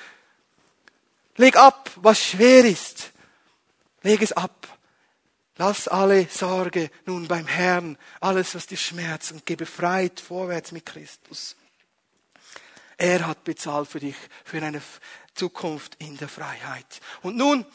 Leg 1.36 1.58
ab, 1.58 1.92
was 1.98 2.24
schwer 2.24 2.64
ist. 2.64 3.12
Leg 4.04 4.22
es 4.22 4.32
ab. 4.32 4.68
Lass 5.58 5.88
alle 5.88 6.28
Sorge 6.30 6.90
nun 7.06 7.28
beim 7.28 7.46
Herrn, 7.46 7.98
alles, 8.20 8.56
was 8.56 8.68
dir 8.68 8.78
schmerzt, 8.78 9.32
und 9.32 9.46
geh 9.46 9.56
befreit 9.56 10.20
vorwärts 10.20 10.72
mit 10.72 10.86
Christus. 10.86 11.56
Er 12.98 13.28
hat 13.28 13.44
bezahlt 13.44 13.90
für 13.90 14.00
dich, 14.00 14.16
für 14.46 14.62
eine 14.62 14.82
Zukunft 15.36 15.96
in 16.00 16.18
der 16.18 16.30
Freiheit. 16.30 17.02
Und 17.22 17.38
nun, 17.38 17.66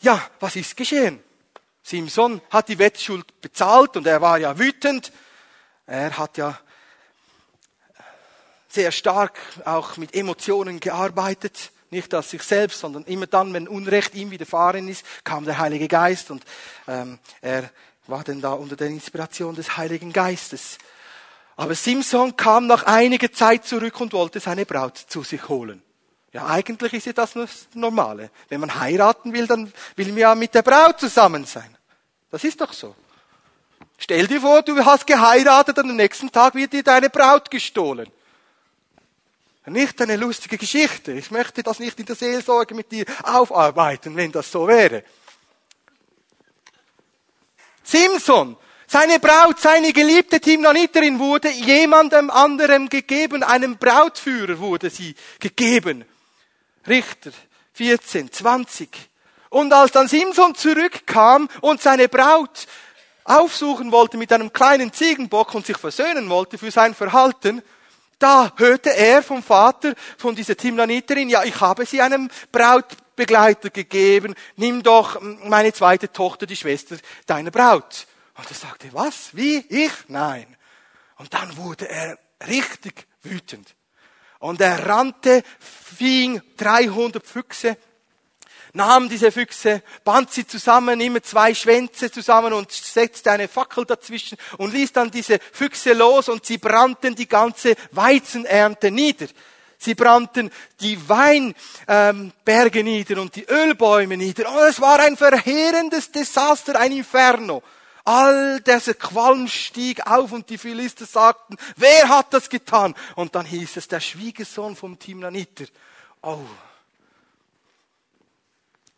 ja, 0.00 0.20
was 0.40 0.56
ist 0.56 0.76
geschehen? 0.76 1.22
Simson 1.84 2.40
hat 2.50 2.68
die 2.68 2.78
Wettschuld 2.78 3.40
bezahlt 3.40 3.96
und 3.96 4.06
er 4.06 4.20
war 4.20 4.38
ja 4.38 4.58
wütend. 4.58 5.12
Er 5.86 6.16
hat 6.18 6.38
ja 6.38 6.58
sehr 8.68 8.90
stark 8.90 9.38
auch 9.64 9.96
mit 9.98 10.14
Emotionen 10.14 10.80
gearbeitet 10.80 11.70
nicht 11.94 12.12
aus 12.12 12.30
sich 12.30 12.42
selbst, 12.42 12.80
sondern 12.80 13.04
immer 13.04 13.28
dann, 13.28 13.54
wenn 13.54 13.68
Unrecht 13.68 14.16
ihm 14.16 14.32
widerfahren 14.32 14.88
ist, 14.88 15.04
kam 15.22 15.44
der 15.44 15.58
Heilige 15.58 15.86
Geist 15.86 16.32
und 16.32 16.44
ähm, 16.88 17.20
er 17.40 17.70
war 18.08 18.24
dann 18.24 18.40
da 18.40 18.52
unter 18.52 18.74
der 18.74 18.88
Inspiration 18.88 19.54
des 19.54 19.76
Heiligen 19.76 20.12
Geistes. 20.12 20.78
Aber 21.54 21.76
Simson 21.76 22.36
kam 22.36 22.66
nach 22.66 22.82
einiger 22.82 23.32
Zeit 23.32 23.64
zurück 23.64 24.00
und 24.00 24.12
wollte 24.12 24.40
seine 24.40 24.66
Braut 24.66 24.98
zu 24.98 25.22
sich 25.22 25.48
holen. 25.48 25.83
Ja, 26.34 26.48
eigentlich 26.48 26.92
ist 26.92 27.06
ja 27.06 27.12
das 27.12 27.34
das 27.34 27.68
Normale. 27.74 28.28
Wenn 28.48 28.58
man 28.58 28.80
heiraten 28.80 29.32
will, 29.32 29.46
dann 29.46 29.72
will 29.94 30.08
man 30.08 30.16
ja 30.16 30.34
mit 30.34 30.52
der 30.52 30.62
Braut 30.62 30.98
zusammen 30.98 31.44
sein. 31.44 31.76
Das 32.28 32.42
ist 32.42 32.60
doch 32.60 32.72
so. 32.72 32.96
Stell 33.98 34.26
dir 34.26 34.40
vor, 34.40 34.62
du 34.62 34.84
hast 34.84 35.06
geheiratet 35.06 35.78
und 35.78 35.90
am 35.90 35.96
nächsten 35.96 36.32
Tag 36.32 36.56
wird 36.56 36.72
dir 36.72 36.82
deine 36.82 37.08
Braut 37.08 37.52
gestohlen. 37.52 38.10
Nicht 39.66 40.02
eine 40.02 40.16
lustige 40.16 40.58
Geschichte. 40.58 41.12
Ich 41.12 41.30
möchte 41.30 41.62
das 41.62 41.78
nicht 41.78 42.00
in 42.00 42.06
der 42.06 42.16
Seelsorge 42.16 42.74
mit 42.74 42.90
dir 42.90 43.04
aufarbeiten, 43.22 44.16
wenn 44.16 44.32
das 44.32 44.50
so 44.50 44.66
wäre. 44.66 45.04
Simson, 47.84 48.56
seine 48.88 49.20
Braut, 49.20 49.60
seine 49.60 49.92
geliebte 49.92 50.40
Timnaniterin 50.40 51.20
wurde 51.20 51.50
jemandem 51.50 52.28
anderem 52.28 52.88
gegeben, 52.88 53.44
einem 53.44 53.76
Brautführer 53.76 54.58
wurde 54.58 54.90
sie 54.90 55.14
gegeben. 55.38 56.04
Richter 56.86 57.30
14, 57.72 58.30
20. 58.32 58.88
Und 59.50 59.72
als 59.72 59.92
dann 59.92 60.08
Simson 60.08 60.54
zurückkam 60.54 61.48
und 61.60 61.80
seine 61.80 62.08
Braut 62.08 62.66
aufsuchen 63.24 63.92
wollte 63.92 64.16
mit 64.16 64.32
einem 64.32 64.52
kleinen 64.52 64.92
Ziegenbock 64.92 65.54
und 65.54 65.66
sich 65.66 65.78
versöhnen 65.78 66.28
wollte 66.28 66.58
für 66.58 66.70
sein 66.70 66.94
Verhalten, 66.94 67.62
da 68.18 68.52
hörte 68.56 68.94
er 68.94 69.22
vom 69.22 69.42
Vater 69.42 69.94
von 70.18 70.34
dieser 70.34 70.56
Timnaniterin, 70.56 71.28
ja, 71.28 71.44
ich 71.44 71.60
habe 71.60 71.84
sie 71.84 72.00
einem 72.00 72.30
Brautbegleiter 72.52 73.70
gegeben, 73.70 74.34
nimm 74.56 74.82
doch 74.82 75.20
meine 75.20 75.72
zweite 75.72 76.10
Tochter, 76.12 76.46
die 76.46 76.56
Schwester 76.56 76.96
deiner 77.26 77.50
Braut. 77.50 78.06
Und 78.36 78.50
er 78.50 78.56
sagte, 78.56 78.88
was? 78.92 79.30
Wie? 79.32 79.58
Ich? 79.68 79.92
Nein. 80.08 80.56
Und 81.16 81.32
dann 81.32 81.56
wurde 81.56 81.88
er 81.88 82.18
richtig 82.46 83.06
wütend. 83.22 83.74
Und 84.44 84.60
er 84.60 84.86
rannte, 84.86 85.42
fing 85.58 86.42
300 86.58 87.26
Füchse 87.26 87.78
nahm 88.74 89.08
diese 89.08 89.32
Füchse, 89.32 89.82
band 90.04 90.32
sie 90.32 90.46
zusammen, 90.46 91.00
immer 91.00 91.22
zwei 91.22 91.54
Schwänze 91.54 92.10
zusammen 92.10 92.52
und 92.52 92.70
setzte 92.72 93.30
eine 93.30 93.48
Fackel 93.48 93.86
dazwischen 93.86 94.36
und 94.58 94.74
ließ 94.74 94.92
dann 94.92 95.10
diese 95.10 95.38
Füchse 95.52 95.92
los 95.92 96.28
und 96.28 96.44
sie 96.44 96.58
brannten 96.58 97.14
die 97.14 97.28
ganze 97.28 97.74
Weizenernte 97.92 98.90
nieder. 98.90 99.28
Sie 99.78 99.94
brannten 99.94 100.50
die 100.80 100.98
Weinberge 101.08 102.78
ähm, 102.80 102.84
nieder 102.84 103.20
und 103.20 103.36
die 103.36 103.44
Ölbäume 103.44 104.16
nieder. 104.16 104.50
Und 104.50 104.68
es 104.68 104.80
war 104.80 104.98
ein 105.00 105.16
verheerendes 105.16 106.10
Desaster, 106.10 106.78
ein 106.78 106.92
Inferno. 106.92 107.62
All 108.04 108.60
dieser 108.60 108.94
Qualm 108.94 109.48
stieg 109.48 110.06
auf 110.06 110.32
und 110.32 110.50
die 110.50 110.58
Philister 110.58 111.06
sagten, 111.06 111.56
wer 111.76 112.08
hat 112.08 112.34
das 112.34 112.50
getan? 112.50 112.94
Und 113.16 113.34
dann 113.34 113.46
hieß 113.46 113.78
es, 113.78 113.88
der 113.88 114.00
Schwiegersohn 114.00 114.76
vom 114.76 114.98
Timnaniter. 114.98 115.64
Oh, 116.20 116.44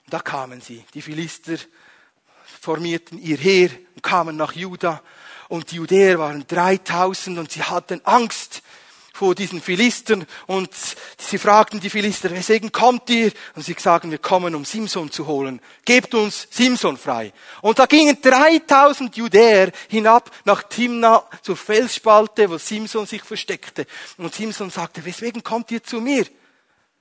da 0.08 0.18
kamen 0.18 0.60
sie. 0.60 0.84
Die 0.94 1.02
Philister 1.02 1.56
formierten 2.60 3.18
ihr 3.18 3.36
Heer 3.36 3.70
und 3.94 4.02
kamen 4.02 4.36
nach 4.36 4.52
Juda. 4.52 5.02
Und 5.48 5.70
die 5.70 5.76
Judäer 5.76 6.18
waren 6.18 6.44
3000 6.46 7.38
und 7.38 7.52
sie 7.52 7.62
hatten 7.62 8.00
Angst 8.04 8.62
vor 9.16 9.34
diesen 9.34 9.62
Philistern 9.62 10.26
und 10.46 10.70
sie 11.16 11.38
fragten 11.38 11.80
die 11.80 11.88
Philister, 11.88 12.30
weswegen 12.30 12.70
kommt 12.70 13.08
ihr? 13.08 13.32
Und 13.54 13.64
sie 13.64 13.74
sagen, 13.78 14.10
wir 14.10 14.18
kommen, 14.18 14.54
um 14.54 14.64
Simson 14.64 15.10
zu 15.10 15.26
holen. 15.26 15.60
Gebt 15.86 16.14
uns 16.14 16.46
Simson 16.50 16.98
frei. 16.98 17.32
Und 17.62 17.78
da 17.78 17.86
gingen 17.86 18.20
3000 18.20 19.16
Judäer 19.16 19.72
hinab 19.88 20.30
nach 20.44 20.64
Timna 20.64 21.24
zur 21.40 21.56
Felsspalte, 21.56 22.50
wo 22.50 22.58
Simson 22.58 23.06
sich 23.06 23.22
versteckte. 23.22 23.86
Und 24.18 24.34
Simson 24.34 24.70
sagte, 24.70 25.04
weswegen 25.04 25.42
kommt 25.42 25.70
ihr 25.70 25.82
zu 25.82 26.00
mir? 26.00 26.26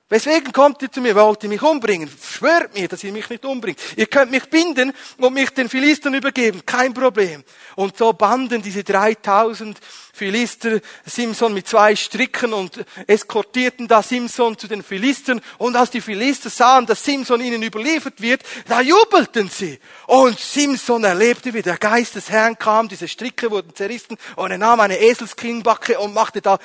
Weswegen 0.08 0.52
kommt 0.52 0.82
ihr 0.82 0.92
zu 0.92 1.00
mir? 1.00 1.16
Wollt 1.16 1.42
ihr 1.42 1.48
mich 1.48 1.62
umbringen? 1.62 2.08
Schwört 2.08 2.74
mir, 2.74 2.86
dass 2.86 3.02
ihr 3.02 3.10
mich 3.10 3.28
nicht 3.28 3.44
umbringt. 3.44 3.80
Ihr 3.96 4.06
könnt 4.06 4.30
mich 4.30 4.44
binden 4.48 4.92
und 5.18 5.34
mich 5.34 5.50
den 5.50 5.68
Philistern 5.68 6.14
übergeben. 6.14 6.64
Kein 6.64 6.94
Problem. 6.94 7.42
Und 7.74 7.96
so 7.96 8.12
banden 8.12 8.62
diese 8.62 8.84
3000 8.84 9.76
Philister 10.12 10.80
Simson 11.04 11.52
mit 11.54 11.66
zwei 11.66 11.96
Stricken 11.96 12.52
und 12.52 12.84
eskortierten 13.08 13.88
da 13.88 14.00
Simson 14.00 14.56
zu 14.56 14.68
den 14.68 14.84
Philistern. 14.84 15.40
Und 15.58 15.74
als 15.74 15.90
die 15.90 16.00
Philister 16.00 16.50
sahen, 16.50 16.86
dass 16.86 17.04
Simson 17.04 17.40
ihnen 17.40 17.64
überliefert 17.64 18.20
wird, 18.20 18.42
da 18.68 18.80
jubelten 18.80 19.48
sie. 19.48 19.80
Und 20.06 20.38
Simson 20.38 21.02
erlebte, 21.02 21.52
wie 21.52 21.62
der 21.62 21.78
Geist 21.78 22.14
des 22.14 22.30
Herrn 22.30 22.56
kam, 22.56 22.88
diese 22.88 23.08
Stricke 23.08 23.50
wurden 23.50 23.74
zerrissen 23.74 24.16
und 24.36 24.52
er 24.52 24.58
nahm 24.58 24.78
eine 24.78 25.00
Eselskinnbacke 25.00 25.98
und 25.98 26.14
machte 26.14 26.40
da 26.40 26.60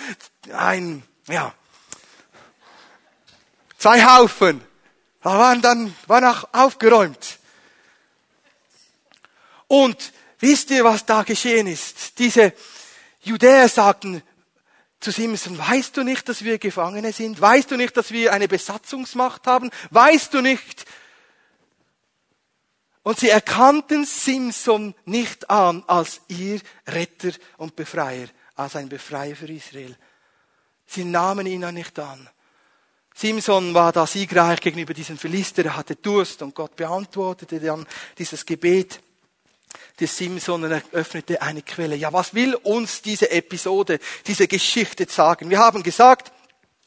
ein, 0.54 1.02
ja, 1.28 1.56
Zwei 3.82 4.06
Haufen. 4.06 4.62
Da 5.24 5.40
waren 5.40 5.60
dann, 5.60 5.96
war 6.06 6.22
noch 6.22 6.54
aufgeräumt. 6.54 7.40
Und 9.66 10.14
wisst 10.38 10.70
ihr, 10.70 10.84
was 10.84 11.04
da 11.04 11.24
geschehen 11.24 11.66
ist? 11.66 12.20
Diese 12.20 12.54
Judäer 13.22 13.68
sagten 13.68 14.22
zu 15.00 15.10
Simson, 15.10 15.58
weißt 15.58 15.98
du 15.98 16.04
nicht, 16.04 16.30
dass 16.30 16.44
wir 16.44 16.60
Gefangene 16.60 17.12
sind? 17.12 17.42
Weißt 17.42 17.72
du 17.72 17.76
nicht, 17.76 17.98
dass 17.98 18.12
wir 18.12 18.34
eine 18.34 18.48
Besatzungsmacht 18.48 19.48
haben? 19.48 19.72
Weißt 19.90 20.32
du 20.36 20.42
nicht? 20.42 20.86
Und 23.02 23.20
sie 23.20 23.30
erkannten 23.30 24.06
Simson 24.06 24.94
nicht 25.06 25.50
an 25.50 25.84
als 25.88 26.22
ihr 26.28 26.62
Retter 26.86 27.32
und 27.58 27.76
Befreier, 27.76 28.28
als 28.54 28.76
ein 28.76 28.90
Befreier 28.90 29.36
für 29.36 29.52
Israel. 29.52 29.98
Sie 30.86 31.04
nahmen 31.04 31.48
ihn 31.48 31.68
nicht 31.74 31.98
an. 31.98 32.30
Simson 33.22 33.76
war 33.76 33.92
da 33.92 34.08
siegreich 34.08 34.60
gegenüber 34.62 34.96
diesem 34.96 35.16
Philister, 35.16 35.64
er 35.64 35.78
hatte 35.78 35.96
Durst 35.96 36.42
und 36.42 36.56
Gott 36.56 36.76
beantwortete 36.76 37.60
dann 37.60 37.86
dieses 38.18 38.44
Gebet 38.44 39.00
des 40.00 40.18
Simson 40.18 40.64
und 40.64 40.84
öffnete 40.92 41.40
eine 41.40 41.62
Quelle. 41.62 41.96
Ja, 41.96 42.12
was 42.12 42.34
will 42.34 42.56
uns 42.56 43.04
diese 43.04 43.30
Episode, 43.30 44.00
diese 44.26 44.48
Geschichte 44.48 45.06
sagen? 45.08 45.52
Wir 45.52 45.60
haben 45.60 45.84
gesagt, 45.84 46.32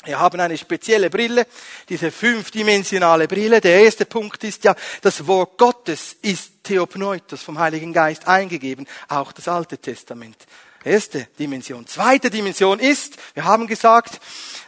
wir 0.02 0.18
haben 0.18 0.40
eine 0.40 0.58
spezielle 0.58 1.08
Brille, 1.08 1.46
diese 1.88 2.10
fünfdimensionale 2.10 3.28
Brille. 3.28 3.60
Der 3.60 3.84
erste 3.84 4.04
Punkt 4.04 4.42
ist 4.42 4.64
ja, 4.64 4.74
das 5.02 5.28
Wort 5.28 5.56
Gottes 5.56 6.16
ist 6.20 6.64
Theopneustos 6.64 7.42
vom 7.44 7.60
Heiligen 7.60 7.92
Geist 7.92 8.26
eingegeben, 8.26 8.88
auch 9.06 9.30
das 9.30 9.46
Alte 9.46 9.78
Testament. 9.78 10.36
Erste 10.84 11.28
Dimension. 11.38 11.86
Zweite 11.86 12.28
Dimension 12.28 12.78
ist, 12.78 13.16
wir 13.32 13.44
haben 13.44 13.66
gesagt 13.66 14.20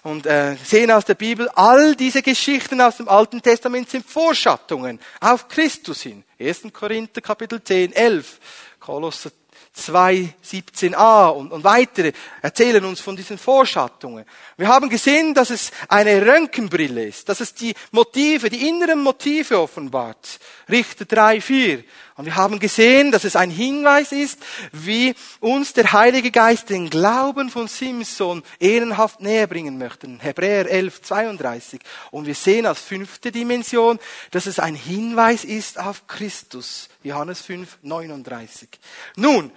und 0.03 0.25
äh, 0.25 0.57
sehen 0.65 0.91
aus 0.91 1.05
der 1.05 1.15
Bibel, 1.15 1.47
all 1.51 1.95
diese 1.95 2.23
Geschichten 2.23 2.81
aus 2.81 2.97
dem 2.97 3.09
Alten 3.09 3.43
Testament 3.43 3.91
sind 3.91 4.07
Vorschattungen 4.07 4.99
auf 5.21 5.47
Christus 5.49 6.01
hin. 6.01 6.25
1. 6.41 6.73
Korinther 6.73 7.21
Kapitel 7.21 7.63
10, 7.63 7.93
11, 7.93 8.41
Kolosser 8.81 9.31
2, 9.75 10.33
17a 10.43 11.29
und, 11.29 11.53
und 11.53 11.63
weitere 11.63 12.13
erzählen 12.41 12.83
uns 12.87 13.01
von 13.01 13.15
diesen 13.15 13.37
Vorschattungen. 13.37 14.25
Wir 14.57 14.69
haben 14.69 14.89
gesehen, 14.89 15.35
dass 15.35 15.51
es 15.51 15.71
eine 15.89 16.25
Röntgenbrille 16.25 17.05
ist, 17.05 17.29
dass 17.29 17.41
es 17.41 17.53
die 17.53 17.75
Motive, 17.91 18.49
die 18.49 18.69
inneren 18.69 19.03
Motive 19.03 19.61
offenbart. 19.61 20.39
Richter 20.71 21.05
3, 21.05 21.43
4. 21.43 21.85
Und 22.17 22.25
wir 22.25 22.37
haben 22.37 22.59
gesehen, 22.59 23.13
dass 23.13 23.25
es 23.25 23.37
ein 23.37 23.51
Hinweis 23.51 24.11
ist, 24.11 24.39
wie 24.73 25.15
uns 25.41 25.75
der 25.75 25.93
Heilige 25.93 26.31
Geist 26.31 26.71
den 26.71 26.89
Glauben 26.89 27.51
von 27.51 27.69
Simson 27.69 28.43
ehrenhaft 28.59 29.21
näher 29.21 29.47
bringen 29.47 29.77
möchte. 29.77 30.09
Hebräer 30.19 30.71
11, 30.71 31.03
32. 31.03 31.81
Und 32.11 32.27
wir 32.27 32.35
sehen 32.35 32.65
als 32.65 32.81
fünfte 32.81 33.31
Dimension, 33.31 33.99
dass 34.31 34.47
es 34.47 34.59
ein 34.59 34.75
Hinweis 34.75 35.45
ist 35.45 35.79
auf 35.79 36.07
Christus. 36.07 36.89
Johannes 37.03 37.43
5, 37.43 37.79
39. 37.83 38.71
Nun, 39.17 39.53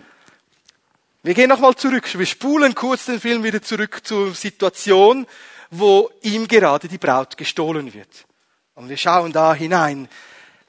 wir 1.24 1.34
gehen 1.34 1.50
nochmal 1.50 1.76
zurück. 1.76 2.18
Wir 2.18 2.26
spulen 2.26 2.76
kurz 2.76 3.06
den 3.06 3.22
Film 3.22 3.44
wieder 3.44 3.62
zurück 3.62 4.02
zur 4.04 4.34
Situation, 4.36 5.28
wo 5.72 6.12
ihm 6.24 6.46
gerade 6.48 6.90
die 6.90 6.98
Braut 6.98 7.38
gestohlen 7.38 7.94
wird. 7.94 8.26
Und 8.76 8.90
wir 8.90 8.98
schauen 8.98 9.32
da 9.32 9.54
hinein. 9.54 10.10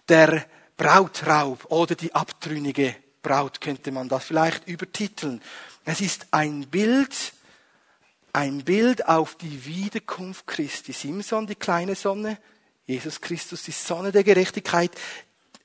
Der 0.08 0.44
Brautraub 0.80 1.66
oder 1.70 1.94
die 1.94 2.14
abtrünnige 2.14 2.96
Braut 3.20 3.60
könnte 3.60 3.92
man 3.92 4.08
das 4.08 4.24
vielleicht 4.24 4.66
übertiteln. 4.66 5.42
Es 5.84 6.00
ist 6.00 6.28
ein 6.30 6.68
Bild, 6.68 7.14
ein 8.32 8.64
Bild 8.64 9.06
auf 9.06 9.34
die 9.34 9.66
Wiederkunft 9.66 10.46
Christi. 10.46 10.92
Simson, 10.92 11.46
die 11.46 11.54
kleine 11.54 11.96
Sonne, 11.96 12.38
Jesus 12.86 13.20
Christus, 13.20 13.64
die 13.64 13.72
Sonne 13.72 14.10
der 14.10 14.24
Gerechtigkeit, 14.24 14.92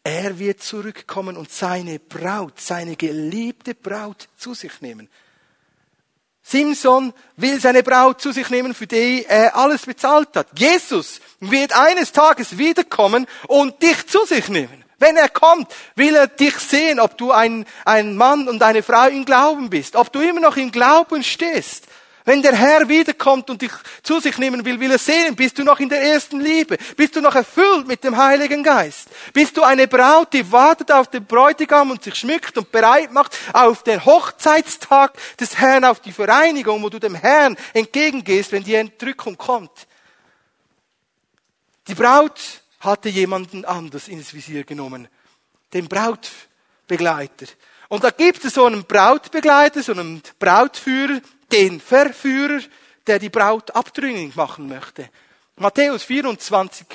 er 0.04 0.38
wird 0.38 0.62
zurückkommen 0.62 1.38
und 1.38 1.50
seine 1.50 1.98
Braut, 1.98 2.60
seine 2.60 2.98
geliebte 2.98 3.74
Braut 3.74 4.28
zu 4.36 4.54
sich 4.54 4.82
nehmen. 4.82 5.08
Simson 6.44 7.14
will 7.38 7.62
seine 7.62 7.84
Braut 7.84 8.20
zu 8.20 8.34
sich 8.34 8.50
nehmen, 8.50 8.74
für 8.74 8.86
die 8.86 9.24
er 9.26 9.56
alles 9.56 9.86
bezahlt 9.86 10.36
hat. 10.36 10.48
Jesus 10.60 11.22
wird 11.40 11.72
eines 11.72 12.12
Tages 12.12 12.58
wiederkommen 12.58 13.28
und 13.48 13.82
dich 13.82 14.06
zu 14.08 14.26
sich 14.26 14.50
nehmen. 14.50 14.85
Wenn 14.98 15.18
er 15.18 15.30
kommt, 15.30 15.74
will 15.96 16.16
er 16.16 16.28
dich 16.28 16.58
sehen, 16.58 17.00
ob 17.00 17.18
du 17.18 17.32
ein, 17.32 17.66
ein 17.84 18.16
Mann 18.16 18.48
und 18.48 18.64
eine 18.64 18.84
Frau 18.84 19.08
im 19.08 19.26
Glauben 19.26 19.70
bist, 19.70 19.96
ob 19.96 20.12
du 20.14 20.22
immer 20.22 20.40
noch 20.40 20.58
im 20.58 20.72
Glauben 20.72 21.24
stehst. 21.24 21.86
Wenn 22.28 22.42
der 22.42 22.56
Herr 22.56 22.90
wiederkommt 22.90 23.52
und 23.52 23.62
dich 23.62 23.72
zu 24.02 24.20
sich 24.20 24.40
nehmen 24.40 24.66
will, 24.66 24.80
will 24.80 24.90
er 24.90 24.98
sehen, 24.98 25.36
bist 25.36 25.60
du 25.60 25.64
noch 25.64 25.80
in 25.80 25.90
der 25.90 26.02
ersten 26.02 26.40
Liebe? 26.40 26.76
Bist 26.98 27.16
du 27.16 27.22
noch 27.22 27.36
erfüllt 27.36 27.86
mit 27.86 28.04
dem 28.04 28.18
Heiligen 28.18 28.64
Geist? 28.64 29.10
Bist 29.32 29.56
du 29.56 29.62
eine 29.62 29.88
Braut, 29.88 30.34
die 30.34 30.52
wartet 30.52 30.92
auf 30.92 31.08
den 31.08 31.24
Bräutigam 31.24 31.92
und 31.92 32.04
sich 32.04 32.16
schmückt 32.16 32.58
und 32.58 32.72
bereit 32.72 33.12
macht 33.12 33.38
auf 33.54 33.84
den 33.84 34.04
Hochzeitstag 34.04 35.14
des 35.40 35.60
Herrn, 35.60 35.86
auf 35.86 36.00
die 36.00 36.12
Vereinigung, 36.12 36.82
wo 36.82 36.90
du 36.90 36.98
dem 36.98 37.14
Herrn 37.14 37.56
entgegengehst, 37.74 38.52
wenn 38.52 38.64
die 38.64 38.74
Entrückung 38.74 39.38
kommt? 39.38 39.86
Die 41.88 41.94
Braut 41.94 42.42
hatte 42.86 43.10
jemanden 43.10 43.66
anders 43.66 44.08
ins 44.08 44.34
Visier 44.34 44.64
genommen. 44.64 45.08
Den 45.74 45.88
Brautbegleiter. 45.88 47.48
Und 47.90 48.04
da 48.04 48.12
gibt 48.12 48.44
es 48.46 48.54
so 48.54 48.66
einen 48.66 48.86
Brautbegleiter, 48.86 49.84
so 49.84 49.92
einen 49.92 50.22
Brautführer, 50.40 51.22
den 51.52 51.80
Verführer, 51.80 52.62
der 53.06 53.20
die 53.20 53.30
Braut 53.30 53.72
abtrünnig 53.72 54.36
machen 54.36 54.68
möchte. 54.68 55.10
Matthäus 55.58 56.04
24 56.04 56.88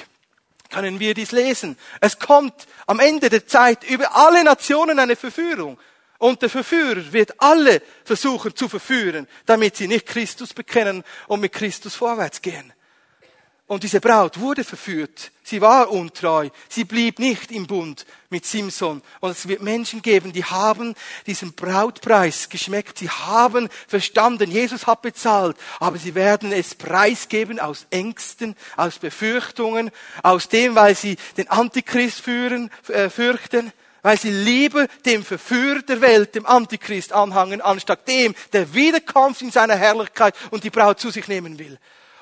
können 0.71 1.01
wir 1.01 1.15
dies 1.15 1.33
lesen. 1.33 1.77
Es 2.01 2.19
kommt 2.19 2.67
am 2.87 3.01
Ende 3.01 3.29
der 3.29 3.47
Zeit 3.47 3.85
über 3.85 4.15
alle 4.15 4.45
Nationen 4.45 4.99
eine 4.99 5.17
Verführung. 5.17 5.79
Und 6.19 6.43
der 6.43 6.51
Verführer 6.51 7.13
wird 7.13 7.41
alle 7.41 7.81
versuchen 8.05 8.55
zu 8.55 8.69
verführen, 8.69 9.27
damit 9.47 9.77
sie 9.77 9.89
nicht 9.89 10.07
Christus 10.07 10.53
bekennen 10.53 11.03
und 11.29 11.41
mit 11.41 11.53
Christus 11.53 11.95
vorwärts 11.95 12.43
gehen. 12.43 12.73
Und 13.71 13.85
diese 13.85 14.01
Braut 14.01 14.41
wurde 14.41 14.65
verführt. 14.65 15.31
Sie 15.45 15.61
war 15.61 15.93
untreu. 15.93 16.49
Sie 16.69 16.83
blieb 16.83 17.21
nicht 17.21 17.53
im 17.53 17.69
Bund 17.69 18.05
mit 18.29 18.45
Simson. 18.45 19.01
Und 19.21 19.31
es 19.31 19.47
wird 19.47 19.63
Menschen 19.63 20.03
geben, 20.03 20.33
die 20.33 20.45
haben 20.45 20.97
diesen 21.25 21.53
Brautpreis 21.53 22.49
geschmeckt. 22.49 22.99
Sie 22.99 23.09
haben 23.09 23.69
verstanden, 23.87 24.51
Jesus 24.51 24.89
hat 24.89 25.03
bezahlt. 25.03 25.57
Aber 25.79 25.99
sie 25.99 26.17
werden 26.17 26.51
es 26.51 26.75
preisgeben 26.75 27.61
aus 27.61 27.87
Ängsten, 27.91 28.57
aus 28.77 28.99
Befürchtungen, 28.99 29.93
aus 30.25 30.49
dem, 30.49 30.75
weil 30.75 30.97
sie 30.97 31.17
den 31.37 31.49
Antichrist 31.49 32.23
führen, 32.23 32.73
äh, 32.89 33.09
fürchten 33.09 33.73
weil 34.03 34.19
sie 34.19 34.31
lieber 34.31 34.89
dem 35.05 35.23
Verführer 35.23 35.83
der 35.83 36.01
Welt, 36.01 36.35
dem 36.35 36.47
Antichrist 36.47 37.13
anhangen, 37.13 37.61
anstatt 37.61 38.09
dem, 38.09 38.35
der 38.53 38.75
wiederkommt 38.75 39.43
in 39.43 39.53
seiner 39.53 39.77
Herrlichkeit 39.77 40.35
und 40.51 40.65
die 40.65 40.71
Braut 40.71 40.99
zu 40.99 41.11
sich 41.11 41.29
nehmen 41.29 41.59
will. 41.59 41.79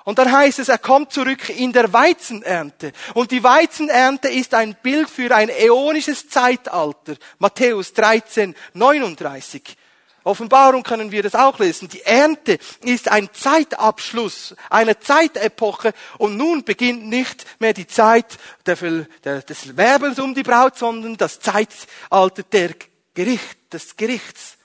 Und 0.09 0.19
dann 0.19 0.33
heißt 0.33 0.59
es, 0.61 0.71
er 0.71 0.79
kommt 0.79 1.13
zurück 1.13 1.51
in 1.51 1.71
der 1.71 1.93
Weizenernte. 1.93 2.93
Und 3.13 3.31
die 3.31 3.45
Weizenernte 3.45 4.29
ist 4.29 4.55
ein 4.55 4.75
Bild 4.83 5.11
für 5.11 5.37
ein 5.37 5.51
äonisches 5.51 6.31
Zeitalter. 6.31 7.17
Matthäus 7.39 7.93
13, 7.93 8.55
39. 8.73 9.77
Offenbarung 10.25 10.83
können 10.83 11.13
wir 11.13 11.23
das 11.23 11.35
auch 11.35 11.59
lesen. 11.59 11.91
Die 11.91 12.01
Ernte 12.05 12.59
ist 12.81 13.09
ein 13.09 13.29
Zeitabschluss, 13.35 14.57
eine 14.71 14.99
Zeitepoche 14.99 15.93
und 16.17 16.39
nun 16.39 16.65
beginnt 16.65 17.07
nicht 17.07 17.45
mehr 17.61 17.75
die 17.75 17.87
Zeit 17.87 18.39
des 18.65 19.77
Werbens 19.77 20.19
um 20.19 20.35
die 20.35 20.43
Braut, 20.43 20.79
sondern 20.79 21.19
das 21.19 21.39
Zeitalter 21.39 22.45
der 22.45 22.71
Gericht, 23.13 23.59
des 23.75 23.95
Gerichts. 23.95 24.58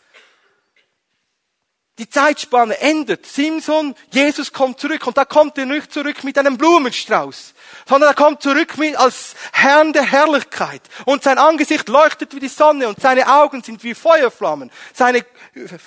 Die 2.00 2.10
Zeitspanne 2.10 2.80
ändert. 2.80 3.28
Simson, 3.28 3.94
Jesus 4.12 4.52
kommt 4.52 4.80
zurück 4.80 5.06
und 5.06 5.16
da 5.16 5.26
kommt 5.26 5.60
er 5.60 5.68
nicht 5.68 5.94
zurück 5.94 6.24
mit 6.24 6.40
einem 6.40 6.58
Blumenstrauß, 6.58 7.54
sondern 7.88 8.10
er 8.10 8.16
kommt 8.16 8.42
zurück 8.42 8.80
mit, 8.80 8.96
als 8.96 9.36
Herrn 9.52 9.94
der 9.94 10.02
Herrlichkeit 10.02 10.82
und 11.06 11.22
sein 11.22 11.38
Angesicht 11.38 11.88
leuchtet 11.90 12.34
wie 12.34 12.40
die 12.40 12.48
Sonne 12.48 12.88
und 12.88 13.00
seine 13.00 13.32
Augen 13.32 13.62
sind 13.62 13.84
wie 13.84 13.94
Feuerflammen, 13.94 14.72
seine 14.92 15.24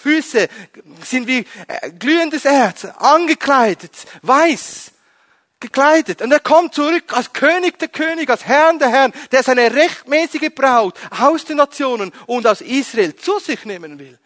Füße 0.00 0.48
sind 1.02 1.26
wie 1.26 1.44
äh, 1.66 1.90
glühendes 1.90 2.44
Erz, 2.44 2.84
angekleidet, 2.84 3.92
weiß, 4.22 4.92
gekleidet 5.58 6.22
und 6.22 6.30
er 6.30 6.38
kommt 6.38 6.72
zurück 6.72 7.16
als 7.16 7.32
König 7.32 7.80
der 7.80 7.88
König, 7.88 8.30
als 8.30 8.44
Herrn 8.44 8.78
der 8.78 8.90
Herren, 8.90 9.12
der 9.32 9.42
seine 9.42 9.74
rechtmäßige 9.74 10.54
Braut 10.54 10.94
aus 11.10 11.44
den 11.46 11.56
Nationen 11.56 12.12
und 12.26 12.46
aus 12.46 12.60
Israel 12.60 13.16
zu 13.16 13.40
sich 13.40 13.64
nehmen 13.64 13.98
will. 13.98 14.20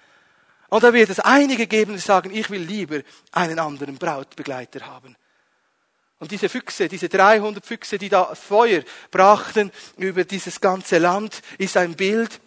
Und 0.70 0.82
da 0.82 0.92
wird 0.92 1.10
es 1.10 1.20
einige 1.20 1.66
geben, 1.66 1.94
die 1.94 2.00
sagen, 2.00 2.30
ich 2.32 2.48
will 2.48 2.62
lieber 2.62 3.00
einen 3.32 3.58
anderen 3.58 3.96
Brautbegleiter 3.98 4.86
haben. 4.86 5.16
Und 6.20 6.30
diese 6.30 6.48
Füchse, 6.48 6.88
diese 6.88 7.08
300 7.08 7.64
Füchse, 7.64 7.98
die 7.98 8.08
da 8.08 8.34
Feuer 8.34 8.82
brachten 9.10 9.72
über 9.96 10.24
dieses 10.24 10.60
ganze 10.60 10.98
Land, 10.98 11.42
ist 11.58 11.76
ein 11.76 11.94
Bild. 11.94 12.40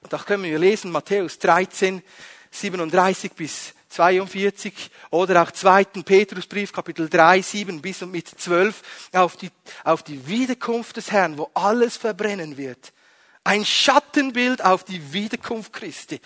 Und 0.00 0.12
da 0.12 0.18
können 0.18 0.44
wir 0.44 0.58
lesen, 0.58 0.90
Matthäus 0.90 1.38
13, 1.38 2.02
37 2.50 3.32
bis 3.32 3.74
42 3.90 4.90
oder 5.10 5.42
auch 5.42 5.50
2. 5.50 5.84
Petrusbrief, 6.04 6.72
Kapitel 6.72 7.08
3, 7.08 7.42
7 7.42 7.80
bis 7.80 8.02
und 8.02 8.10
mit 8.10 8.28
12 8.28 8.82
auf 9.12 9.36
die, 9.36 9.50
auf 9.84 10.02
die 10.02 10.26
Wiederkunft 10.26 10.96
des 10.96 11.12
Herrn, 11.12 11.38
wo 11.38 11.50
alles 11.54 11.96
verbrennen 11.96 12.56
wird 12.56 12.92
Ein 13.44 13.64
Schattenbild 13.64 14.64
auf 14.64 14.84
die 14.84 15.12
Wiederkunft 15.12 15.72
Christi. 15.72 16.20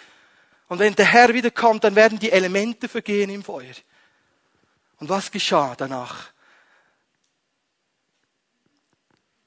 Und 0.71 0.79
wenn 0.79 0.95
der 0.95 1.07
Herr 1.07 1.35
wiederkommt, 1.35 1.83
dann 1.83 1.97
werden 1.97 2.21
die 2.21 2.31
Elemente 2.31 2.89
vergehen 2.89 3.29
im 3.29 3.43
Feuer. 3.43 3.75
Und 4.99 5.09
was 5.09 5.33
geschah 5.33 5.75
danach? 5.75 6.31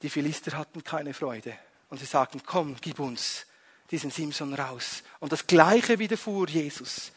Die 0.02 0.10
Philister 0.10 0.54
hatten 0.58 0.84
keine 0.84 1.14
Freude. 1.14 1.56
Und 1.88 1.96
sie 1.96 2.04
sagten, 2.04 2.42
komm, 2.44 2.76
gib 2.78 2.98
uns 3.00 3.46
diesen 3.90 4.10
Simson 4.10 4.52
raus. 4.52 5.02
Und 5.18 5.32
das 5.32 5.46
Gleiche 5.46 5.98
widerfuhr 5.98 6.46
Jesus. 6.46 7.10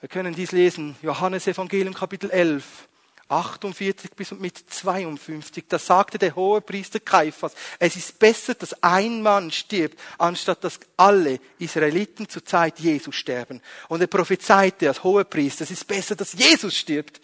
Wir 0.00 0.08
können 0.08 0.34
dies 0.34 0.50
lesen, 0.50 0.96
Johannes 1.00 1.46
Evangelium 1.46 1.94
Kapitel 1.94 2.28
11. 2.28 2.88
48 3.28 4.12
bis 4.12 4.30
mit 4.32 4.56
52, 4.56 5.64
da 5.68 5.78
sagte 5.80 6.16
der 6.16 6.36
hohe 6.36 6.60
Priester 6.60 7.00
Kaiphas, 7.00 7.54
es 7.80 7.96
ist 7.96 8.18
besser, 8.20 8.54
dass 8.54 8.82
ein 8.84 9.20
Mann 9.20 9.50
stirbt, 9.50 9.98
anstatt 10.18 10.62
dass 10.62 10.78
alle 10.96 11.40
Israeliten 11.58 12.28
zur 12.28 12.44
Zeit 12.44 12.78
Jesus 12.78 13.16
sterben. 13.16 13.60
Und 13.88 14.00
er 14.00 14.06
prophezeite 14.06 14.88
als 14.88 15.02
hoher 15.02 15.24
Priester, 15.24 15.64
es 15.64 15.72
ist 15.72 15.86
besser, 15.88 16.14
dass 16.14 16.34
Jesus 16.34 16.76
stirbt. 16.76 17.20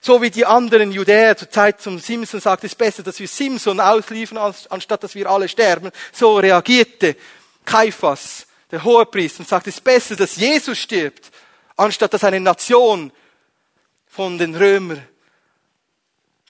So 0.00 0.20
wie 0.20 0.30
die 0.30 0.46
anderen 0.46 0.90
Judäer 0.90 1.36
zur 1.36 1.50
Zeit 1.50 1.80
zum 1.80 1.98
Simson 1.98 2.40
sagt, 2.40 2.64
es 2.64 2.72
ist 2.72 2.78
besser, 2.78 3.02
dass 3.02 3.20
wir 3.20 3.28
Simson 3.28 3.78
ausliefern, 3.78 4.38
anstatt 4.38 5.04
dass 5.04 5.14
wir 5.14 5.30
alle 5.30 5.48
sterben. 5.48 5.90
So 6.12 6.38
reagierte 6.38 7.16
Kaiphas, 7.64 8.46
der 8.70 8.82
hohe 8.82 9.06
Priester, 9.06 9.40
und 9.40 9.48
sagt, 9.48 9.68
es 9.68 9.74
ist 9.74 9.84
besser, 9.84 10.16
dass 10.16 10.36
Jesus 10.36 10.78
stirbt, 10.78 11.30
anstatt 11.76 12.14
dass 12.14 12.24
eine 12.24 12.40
Nation 12.40 13.12
von 14.08 14.38
den 14.38 14.56
Römern 14.56 15.06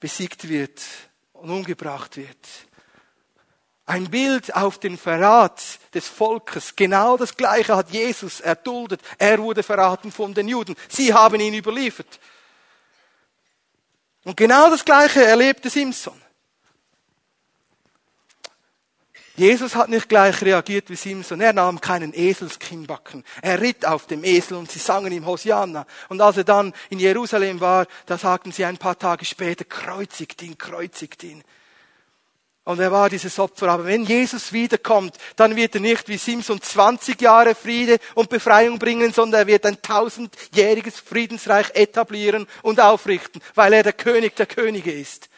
besiegt 0.00 0.48
wird 0.48 0.82
und 1.34 1.50
umgebracht 1.50 2.16
wird. 2.16 2.48
Ein 3.86 4.10
Bild 4.10 4.54
auf 4.54 4.78
den 4.78 4.96
Verrat 4.96 5.62
des 5.94 6.08
Volkes. 6.08 6.76
Genau 6.76 7.16
das 7.16 7.36
Gleiche 7.36 7.76
hat 7.76 7.90
Jesus 7.90 8.40
erduldet. 8.40 9.00
Er 9.18 9.38
wurde 9.40 9.62
verraten 9.62 10.12
von 10.12 10.32
den 10.32 10.48
Juden. 10.48 10.76
Sie 10.88 11.12
haben 11.12 11.40
ihn 11.40 11.54
überliefert. 11.54 12.20
Und 14.24 14.36
genau 14.36 14.70
das 14.70 14.84
Gleiche 14.84 15.24
erlebte 15.24 15.70
Simson. 15.70 16.20
Jesus 19.40 19.74
hat 19.74 19.88
nicht 19.88 20.10
gleich 20.10 20.42
reagiert 20.42 20.90
wie 20.90 20.96
Simson. 20.96 21.40
Er 21.40 21.54
nahm 21.54 21.80
keinen 21.80 22.12
Eselskinnbacken. 22.12 23.24
Er 23.40 23.62
ritt 23.62 23.86
auf 23.86 24.06
dem 24.06 24.22
Esel 24.22 24.58
und 24.58 24.70
sie 24.70 24.78
sangen 24.78 25.10
ihm 25.12 25.24
Hosianna. 25.24 25.86
Und 26.10 26.20
als 26.20 26.36
er 26.36 26.44
dann 26.44 26.74
in 26.90 26.98
Jerusalem 26.98 27.58
war, 27.58 27.86
da 28.04 28.18
sagten 28.18 28.52
sie 28.52 28.66
ein 28.66 28.76
paar 28.76 28.98
Tage 28.98 29.24
später, 29.24 29.64
kreuzigt 29.64 30.42
ihn, 30.42 30.58
kreuzigt 30.58 31.24
ihn. 31.24 31.42
Und 32.64 32.80
er 32.80 32.92
war 32.92 33.08
dieses 33.08 33.38
Opfer. 33.38 33.68
Aber 33.68 33.86
wenn 33.86 34.04
Jesus 34.04 34.52
wiederkommt, 34.52 35.16
dann 35.36 35.56
wird 35.56 35.74
er 35.74 35.80
nicht 35.80 36.06
wie 36.08 36.18
Simson 36.18 36.60
20 36.60 37.18
Jahre 37.22 37.54
Friede 37.54 37.96
und 38.14 38.28
Befreiung 38.28 38.78
bringen, 38.78 39.10
sondern 39.10 39.40
er 39.40 39.46
wird 39.46 39.64
ein 39.64 39.80
tausendjähriges 39.80 41.00
Friedensreich 41.00 41.70
etablieren 41.72 42.46
und 42.60 42.78
aufrichten, 42.78 43.40
weil 43.54 43.72
er 43.72 43.84
der 43.84 43.94
König 43.94 44.36
der 44.36 44.44
Könige 44.44 44.92
ist. 44.92 45.29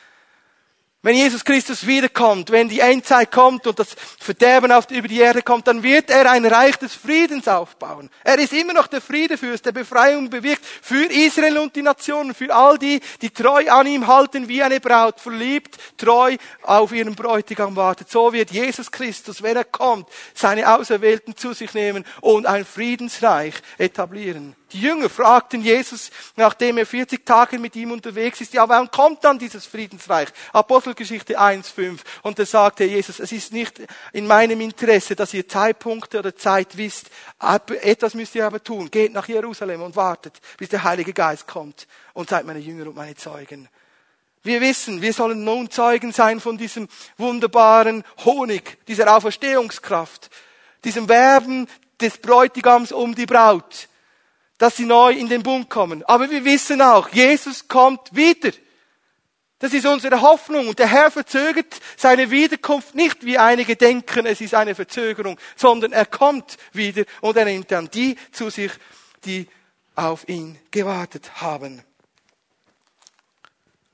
Wenn 1.04 1.16
Jesus 1.16 1.44
Christus 1.44 1.84
wiederkommt, 1.84 2.52
wenn 2.52 2.68
die 2.68 2.78
Endzeit 2.78 3.32
kommt 3.32 3.66
und 3.66 3.76
das 3.76 3.88
Verderben 4.20 4.70
auf, 4.70 4.88
über 4.92 5.08
die 5.08 5.18
Erde 5.18 5.42
kommt, 5.42 5.66
dann 5.66 5.82
wird 5.82 6.10
er 6.10 6.30
ein 6.30 6.46
Reich 6.46 6.76
des 6.76 6.94
Friedens 6.94 7.48
aufbauen. 7.48 8.08
Er 8.22 8.38
ist 8.38 8.52
immer 8.52 8.72
noch 8.72 8.86
der 8.86 9.00
Friedefürst, 9.00 9.66
der 9.66 9.72
Befreiung 9.72 10.30
bewirkt 10.30 10.64
für 10.64 11.06
Israel 11.06 11.58
und 11.58 11.74
die 11.74 11.82
Nationen, 11.82 12.34
für 12.34 12.54
all 12.54 12.78
die, 12.78 13.00
die 13.20 13.30
treu 13.30 13.68
an 13.68 13.88
ihm 13.88 14.06
halten, 14.06 14.46
wie 14.46 14.62
eine 14.62 14.78
Braut, 14.78 15.18
verliebt, 15.18 15.76
treu 15.96 16.36
auf 16.62 16.92
ihren 16.92 17.16
Bräutigam 17.16 17.74
wartet. 17.74 18.08
So 18.08 18.32
wird 18.32 18.52
Jesus 18.52 18.92
Christus, 18.92 19.42
wenn 19.42 19.56
er 19.56 19.64
kommt, 19.64 20.08
seine 20.34 20.72
Auserwählten 20.72 21.36
zu 21.36 21.52
sich 21.52 21.74
nehmen 21.74 22.04
und 22.20 22.46
ein 22.46 22.64
Friedensreich 22.64 23.54
etablieren. 23.76 24.54
Die 24.72 24.80
Jünger 24.80 25.10
fragten 25.10 25.60
Jesus, 25.60 26.10
nachdem 26.36 26.78
er 26.78 26.86
40 26.86 27.26
Tage 27.26 27.58
mit 27.58 27.76
ihm 27.76 27.90
unterwegs 27.90 28.40
ist, 28.40 28.54
ja, 28.54 28.66
wann 28.68 28.90
kommt 28.90 29.22
dann 29.22 29.38
dieses 29.38 29.66
Friedensreich? 29.66 30.28
Apostelgeschichte 30.52 31.38
1,5. 31.38 31.98
Und 32.22 32.38
da 32.38 32.46
sagte 32.46 32.84
Jesus, 32.84 33.20
es 33.20 33.32
ist 33.32 33.52
nicht 33.52 33.82
in 34.12 34.26
meinem 34.26 34.62
Interesse, 34.62 35.14
dass 35.14 35.34
ihr 35.34 35.46
Zeitpunkte 35.46 36.20
oder 36.20 36.34
Zeit 36.34 36.76
wisst. 36.78 37.10
Etwas 37.82 38.14
müsst 38.14 38.34
ihr 38.34 38.46
aber 38.46 38.64
tun. 38.64 38.90
Geht 38.90 39.12
nach 39.12 39.28
Jerusalem 39.28 39.82
und 39.82 39.94
wartet, 39.94 40.40
bis 40.56 40.70
der 40.70 40.84
Heilige 40.84 41.12
Geist 41.12 41.46
kommt 41.46 41.86
und 42.14 42.30
seid 42.30 42.46
meine 42.46 42.60
Jünger 42.60 42.86
und 42.86 42.96
meine 42.96 43.14
Zeugen. 43.14 43.68
Wir 44.42 44.60
wissen, 44.60 45.02
wir 45.02 45.12
sollen 45.12 45.44
nun 45.44 45.70
Zeugen 45.70 46.12
sein 46.12 46.40
von 46.40 46.56
diesem 46.56 46.88
wunderbaren 47.18 48.04
Honig, 48.24 48.78
dieser 48.86 49.14
Auferstehungskraft, 49.14 50.30
diesem 50.82 51.08
Werben 51.08 51.68
des 52.00 52.18
Bräutigams 52.18 52.90
um 52.90 53.14
die 53.14 53.26
Braut 53.26 53.88
dass 54.62 54.76
sie 54.76 54.86
neu 54.86 55.10
in 55.12 55.28
den 55.28 55.42
Bund 55.42 55.68
kommen. 55.68 56.04
Aber 56.04 56.30
wir 56.30 56.44
wissen 56.44 56.80
auch, 56.82 57.08
Jesus 57.08 57.66
kommt 57.66 58.14
wieder. 58.14 58.52
Das 59.58 59.74
ist 59.74 59.84
unsere 59.84 60.20
Hoffnung. 60.20 60.68
Und 60.68 60.78
der 60.78 60.86
Herr 60.86 61.10
verzögert 61.10 61.80
seine 61.96 62.30
Wiederkunft 62.30 62.94
nicht, 62.94 63.24
wie 63.24 63.38
einige 63.38 63.74
denken, 63.74 64.24
es 64.24 64.40
ist 64.40 64.54
eine 64.54 64.76
Verzögerung, 64.76 65.36
sondern 65.56 65.90
er 65.90 66.06
kommt 66.06 66.58
wieder 66.72 67.02
und 67.22 67.36
er 67.36 67.44
nimmt 67.44 67.72
dann 67.72 67.90
die 67.90 68.14
zu 68.30 68.50
sich, 68.50 68.70
die 69.24 69.48
auf 69.96 70.28
ihn 70.28 70.56
gewartet 70.70 71.40
haben. 71.40 71.82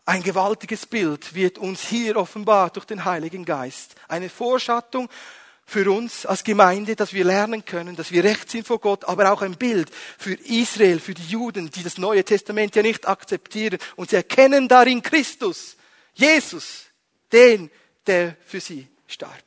Ein 0.04 0.22
gewaltiges 0.22 0.84
Bild 0.84 1.34
wird 1.34 1.56
uns 1.56 1.80
hier 1.88 2.18
offenbart 2.18 2.76
durch 2.76 2.84
den 2.84 3.06
Heiligen 3.06 3.46
Geist. 3.46 3.94
Eine 4.06 4.28
Vorschattung 4.28 5.08
für 5.68 5.92
uns 5.92 6.24
als 6.24 6.44
Gemeinde, 6.44 6.96
dass 6.96 7.12
wir 7.12 7.26
lernen 7.26 7.62
können, 7.62 7.94
dass 7.94 8.10
wir 8.10 8.24
recht 8.24 8.50
sind 8.50 8.66
vor 8.66 8.80
Gott, 8.80 9.04
aber 9.04 9.30
auch 9.30 9.42
ein 9.42 9.58
Bild 9.58 9.90
für 10.16 10.32
Israel, 10.32 10.98
für 10.98 11.12
die 11.12 11.26
Juden, 11.26 11.70
die 11.70 11.82
das 11.82 11.98
Neue 11.98 12.24
Testament 12.24 12.74
ja 12.74 12.80
nicht 12.80 13.06
akzeptieren 13.06 13.78
und 13.94 14.08
sie 14.08 14.16
erkennen 14.16 14.66
darin 14.66 15.02
Christus, 15.02 15.76
Jesus, 16.14 16.86
den, 17.30 17.70
der 18.06 18.34
für 18.46 18.60
sie 18.60 18.88
starb. 19.06 19.42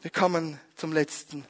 Wir 0.00 0.10
kommen 0.10 0.58
zum 0.74 0.94
letzten 0.94 1.44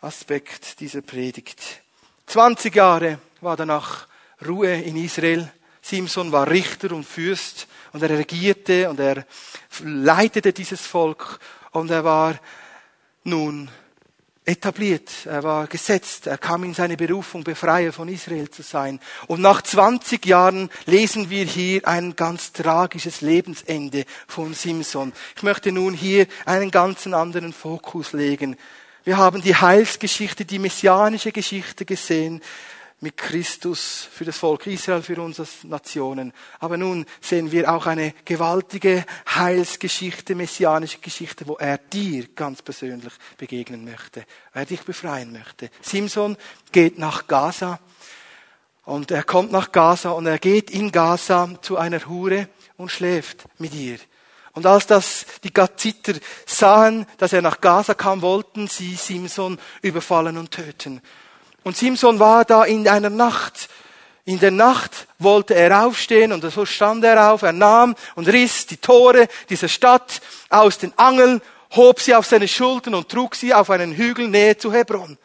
Aspekt 0.00 0.80
dieser 0.80 1.02
Predigt. 1.02 1.82
20 2.28 2.74
Jahre 2.74 3.18
war 3.42 3.58
danach 3.58 4.08
Ruhe 4.46 4.72
in 4.72 4.96
Israel. 4.96 5.52
Simson 5.82 6.32
war 6.32 6.50
Richter 6.50 6.92
und 6.92 7.04
Fürst 7.04 7.66
und 7.92 8.02
er 8.02 8.10
regierte 8.10 8.90
und 8.90 9.00
er 9.00 9.26
leitete 9.82 10.52
dieses 10.52 10.80
Volk 10.80 11.38
und 11.72 11.90
er 11.90 12.04
war 12.04 12.38
nun 13.24 13.70
etabliert, 14.44 15.10
er 15.26 15.42
war 15.42 15.66
gesetzt, 15.66 16.26
er 16.26 16.38
kam 16.38 16.64
in 16.64 16.74
seine 16.74 16.96
Berufung, 16.96 17.44
Befreier 17.44 17.92
von 17.92 18.08
Israel 18.08 18.50
zu 18.50 18.62
sein. 18.62 18.98
Und 19.28 19.40
nach 19.40 19.62
20 19.62 20.24
Jahren 20.26 20.70
lesen 20.86 21.30
wir 21.30 21.44
hier 21.44 21.86
ein 21.86 22.16
ganz 22.16 22.52
tragisches 22.52 23.20
Lebensende 23.20 24.04
von 24.26 24.54
Simson. 24.54 25.12
Ich 25.36 25.42
möchte 25.42 25.70
nun 25.72 25.94
hier 25.94 26.26
einen 26.46 26.70
ganz 26.70 27.06
anderen 27.06 27.52
Fokus 27.52 28.12
legen. 28.12 28.56
Wir 29.04 29.18
haben 29.18 29.40
die 29.40 29.54
Heilsgeschichte, 29.54 30.44
die 30.44 30.58
messianische 30.58 31.32
Geschichte 31.32 31.84
gesehen 31.84 32.42
mit 33.00 33.16
Christus 33.16 34.06
für 34.12 34.24
das 34.24 34.38
Volk 34.38 34.66
Israel, 34.66 35.02
für 35.02 35.20
uns 35.20 35.40
als 35.40 35.64
Nationen. 35.64 36.32
Aber 36.58 36.76
nun 36.76 37.06
sehen 37.20 37.50
wir 37.50 37.72
auch 37.72 37.86
eine 37.86 38.14
gewaltige 38.24 39.06
Heilsgeschichte, 39.34 40.34
messianische 40.34 40.98
Geschichte, 40.98 41.46
wo 41.46 41.56
er 41.56 41.78
dir 41.78 42.28
ganz 42.34 42.60
persönlich 42.60 43.12
begegnen 43.38 43.84
möchte, 43.84 44.24
er 44.52 44.66
dich 44.66 44.82
befreien 44.82 45.32
möchte. 45.32 45.70
Simson 45.80 46.36
geht 46.72 46.98
nach 46.98 47.26
Gaza 47.26 47.80
und 48.84 49.10
er 49.10 49.22
kommt 49.22 49.50
nach 49.50 49.72
Gaza 49.72 50.10
und 50.10 50.26
er 50.26 50.38
geht 50.38 50.70
in 50.70 50.92
Gaza 50.92 51.48
zu 51.62 51.78
einer 51.78 52.06
Hure 52.06 52.48
und 52.76 52.90
schläft 52.90 53.44
mit 53.58 53.74
ihr. 53.74 53.98
Und 54.52 54.66
als 54.66 54.86
das 54.86 55.26
die 55.44 55.52
Gaziter 55.52 56.14
sahen, 56.44 57.06
dass 57.18 57.32
er 57.32 57.40
nach 57.40 57.60
Gaza 57.60 57.94
kam, 57.94 58.20
wollten 58.20 58.66
sie 58.66 58.94
Simson 58.94 59.58
überfallen 59.80 60.36
und 60.36 60.50
töten. 60.50 61.00
Und 61.62 61.76
Simson 61.76 62.18
war 62.18 62.44
da 62.44 62.64
in 62.64 62.88
einer 62.88 63.10
Nacht. 63.10 63.68
In 64.24 64.38
der 64.38 64.50
Nacht 64.50 65.06
wollte 65.18 65.54
er 65.54 65.84
aufstehen 65.84 66.32
und 66.32 66.48
so 66.50 66.64
stand 66.64 67.04
er 67.04 67.32
auf. 67.32 67.42
Er 67.42 67.52
nahm 67.52 67.94
und 68.14 68.28
riss 68.28 68.66
die 68.66 68.76
Tore 68.76 69.28
dieser 69.48 69.68
Stadt 69.68 70.20
aus 70.48 70.78
den 70.78 70.96
Angeln, 70.98 71.40
hob 71.72 72.00
sie 72.00 72.14
auf 72.14 72.26
seine 72.26 72.48
Schultern 72.48 72.94
und 72.94 73.08
trug 73.08 73.34
sie 73.34 73.54
auf 73.54 73.70
einen 73.70 73.92
Hügel 73.92 74.28
nähe 74.28 74.56
zu 74.56 74.72
Hebron. 74.72 75.18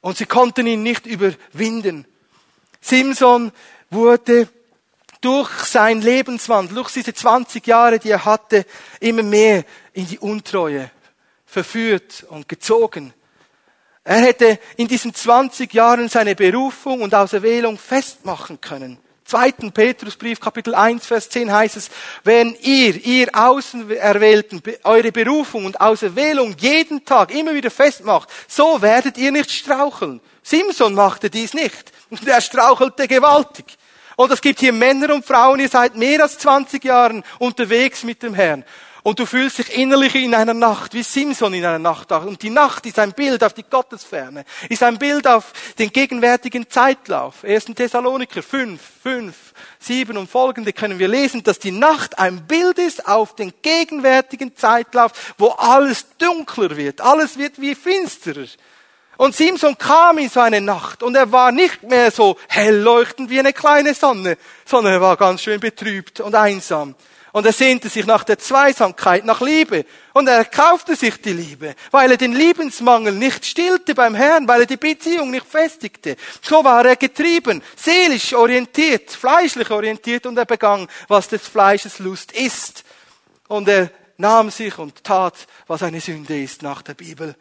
Und 0.00 0.16
sie 0.16 0.26
konnten 0.26 0.66
ihn 0.66 0.82
nicht 0.82 1.06
überwinden. 1.06 2.06
Simson 2.80 3.52
wurde 3.90 4.48
durch 5.20 5.50
sein 5.64 6.00
Lebenswandel, 6.00 6.76
durch 6.76 6.92
diese 6.92 7.12
20 7.12 7.66
Jahre, 7.66 7.98
die 7.98 8.10
er 8.10 8.24
hatte, 8.24 8.64
immer 9.00 9.22
mehr 9.22 9.64
in 9.92 10.06
die 10.06 10.18
Untreue 10.18 10.90
verführt 11.46 12.24
und 12.28 12.48
gezogen. 12.48 13.12
Er 14.08 14.20
hätte 14.20 14.60
in 14.76 14.86
diesen 14.86 15.12
20 15.12 15.74
Jahren 15.74 16.08
seine 16.08 16.36
Berufung 16.36 17.02
und 17.02 17.12
Auserwählung 17.12 17.76
festmachen 17.76 18.60
können. 18.60 18.98
zweiten 19.24 19.72
Petrusbrief, 19.72 20.38
Kapitel 20.38 20.76
1, 20.76 21.04
Vers 21.04 21.28
10 21.28 21.52
heißt 21.52 21.76
es, 21.76 21.90
wenn 22.22 22.54
ihr, 22.62 23.04
ihr 23.04 23.28
Außenerwählten, 23.34 24.62
eure 24.84 25.10
Berufung 25.10 25.64
und 25.64 25.80
Auserwählung 25.80 26.54
jeden 26.56 27.04
Tag 27.04 27.34
immer 27.34 27.52
wieder 27.52 27.68
festmacht, 27.68 28.28
so 28.46 28.80
werdet 28.80 29.18
ihr 29.18 29.32
nicht 29.32 29.50
straucheln. 29.50 30.20
Simson 30.40 30.94
machte 30.94 31.28
dies 31.28 31.52
nicht. 31.52 31.92
Und 32.10 32.24
er 32.28 32.40
strauchelte 32.40 33.08
gewaltig. 33.08 33.76
Und 34.14 34.30
es 34.30 34.40
gibt 34.40 34.60
hier 34.60 34.72
Männer 34.72 35.12
und 35.12 35.26
Frauen, 35.26 35.58
ihr 35.58 35.68
seid 35.68 35.96
mehr 35.96 36.22
als 36.22 36.38
20 36.38 36.84
Jahren 36.84 37.24
unterwegs 37.40 38.04
mit 38.04 38.22
dem 38.22 38.34
Herrn. 38.34 38.64
Und 39.06 39.20
du 39.20 39.24
fühlst 39.24 39.58
dich 39.58 39.72
innerlich 39.78 40.16
in 40.16 40.34
einer 40.34 40.52
Nacht, 40.52 40.92
wie 40.92 41.04
Simson 41.04 41.54
in 41.54 41.64
einer 41.64 41.78
Nacht. 41.78 42.10
Und 42.10 42.42
die 42.42 42.50
Nacht 42.50 42.86
ist 42.86 42.98
ein 42.98 43.12
Bild 43.12 43.44
auf 43.44 43.52
die 43.52 43.62
Gottesferne, 43.62 44.44
ist 44.68 44.82
ein 44.82 44.98
Bild 44.98 45.28
auf 45.28 45.52
den 45.78 45.92
gegenwärtigen 45.92 46.68
Zeitlauf. 46.68 47.44
1. 47.44 47.66
Thessaloniker 47.66 48.42
5, 48.42 48.80
5, 49.04 49.36
7 49.78 50.16
und 50.16 50.28
folgende 50.28 50.72
können 50.72 50.98
wir 50.98 51.06
lesen, 51.06 51.44
dass 51.44 51.60
die 51.60 51.70
Nacht 51.70 52.18
ein 52.18 52.48
Bild 52.48 52.80
ist 52.80 53.06
auf 53.06 53.36
den 53.36 53.52
gegenwärtigen 53.62 54.56
Zeitlauf, 54.56 55.12
wo 55.38 55.50
alles 55.50 56.06
dunkler 56.18 56.76
wird, 56.76 57.00
alles 57.00 57.38
wird 57.38 57.60
wie 57.60 57.76
finsterer. 57.76 58.48
Und 59.18 59.36
Simson 59.36 59.78
kam 59.78 60.18
in 60.18 60.30
so 60.30 60.40
eine 60.40 60.60
Nacht 60.60 61.04
und 61.04 61.14
er 61.14 61.30
war 61.30 61.52
nicht 61.52 61.84
mehr 61.84 62.10
so 62.10 62.36
hell 62.48 62.80
leuchtend 62.80 63.30
wie 63.30 63.38
eine 63.38 63.52
kleine 63.52 63.94
Sonne, 63.94 64.36
sondern 64.64 64.94
er 64.94 65.00
war 65.00 65.16
ganz 65.16 65.42
schön 65.42 65.60
betrübt 65.60 66.18
und 66.18 66.34
einsam. 66.34 66.96
Und 67.36 67.44
er 67.44 67.52
sehnte 67.52 67.90
sich 67.90 68.06
nach 68.06 68.24
der 68.24 68.38
Zweisamkeit, 68.38 69.26
nach 69.26 69.42
Liebe. 69.42 69.84
Und 70.14 70.26
er 70.26 70.42
kaufte 70.46 70.96
sich 70.96 71.20
die 71.20 71.34
Liebe, 71.34 71.74
weil 71.90 72.10
er 72.10 72.16
den 72.16 72.32
Liebensmangel 72.32 73.12
nicht 73.12 73.44
stillte 73.44 73.94
beim 73.94 74.14
Herrn, 74.14 74.48
weil 74.48 74.62
er 74.62 74.66
die 74.66 74.78
Beziehung 74.78 75.30
nicht 75.30 75.44
festigte. 75.44 76.16
So 76.40 76.64
war 76.64 76.86
er 76.86 76.96
getrieben, 76.96 77.62
seelisch 77.76 78.32
orientiert, 78.32 79.10
fleischlich 79.10 79.70
orientiert 79.70 80.24
und 80.24 80.38
er 80.38 80.46
begann, 80.46 80.88
was 81.08 81.28
des 81.28 81.46
Fleisches 81.46 81.98
Lust 81.98 82.32
ist. 82.32 82.84
Und 83.48 83.68
er 83.68 83.90
nahm 84.16 84.48
sich 84.48 84.78
und 84.78 85.04
tat, 85.04 85.34
was 85.66 85.82
eine 85.82 86.00
Sünde 86.00 86.42
ist 86.42 86.62
nach 86.62 86.80
der 86.80 86.94
Bibel. 86.94 87.36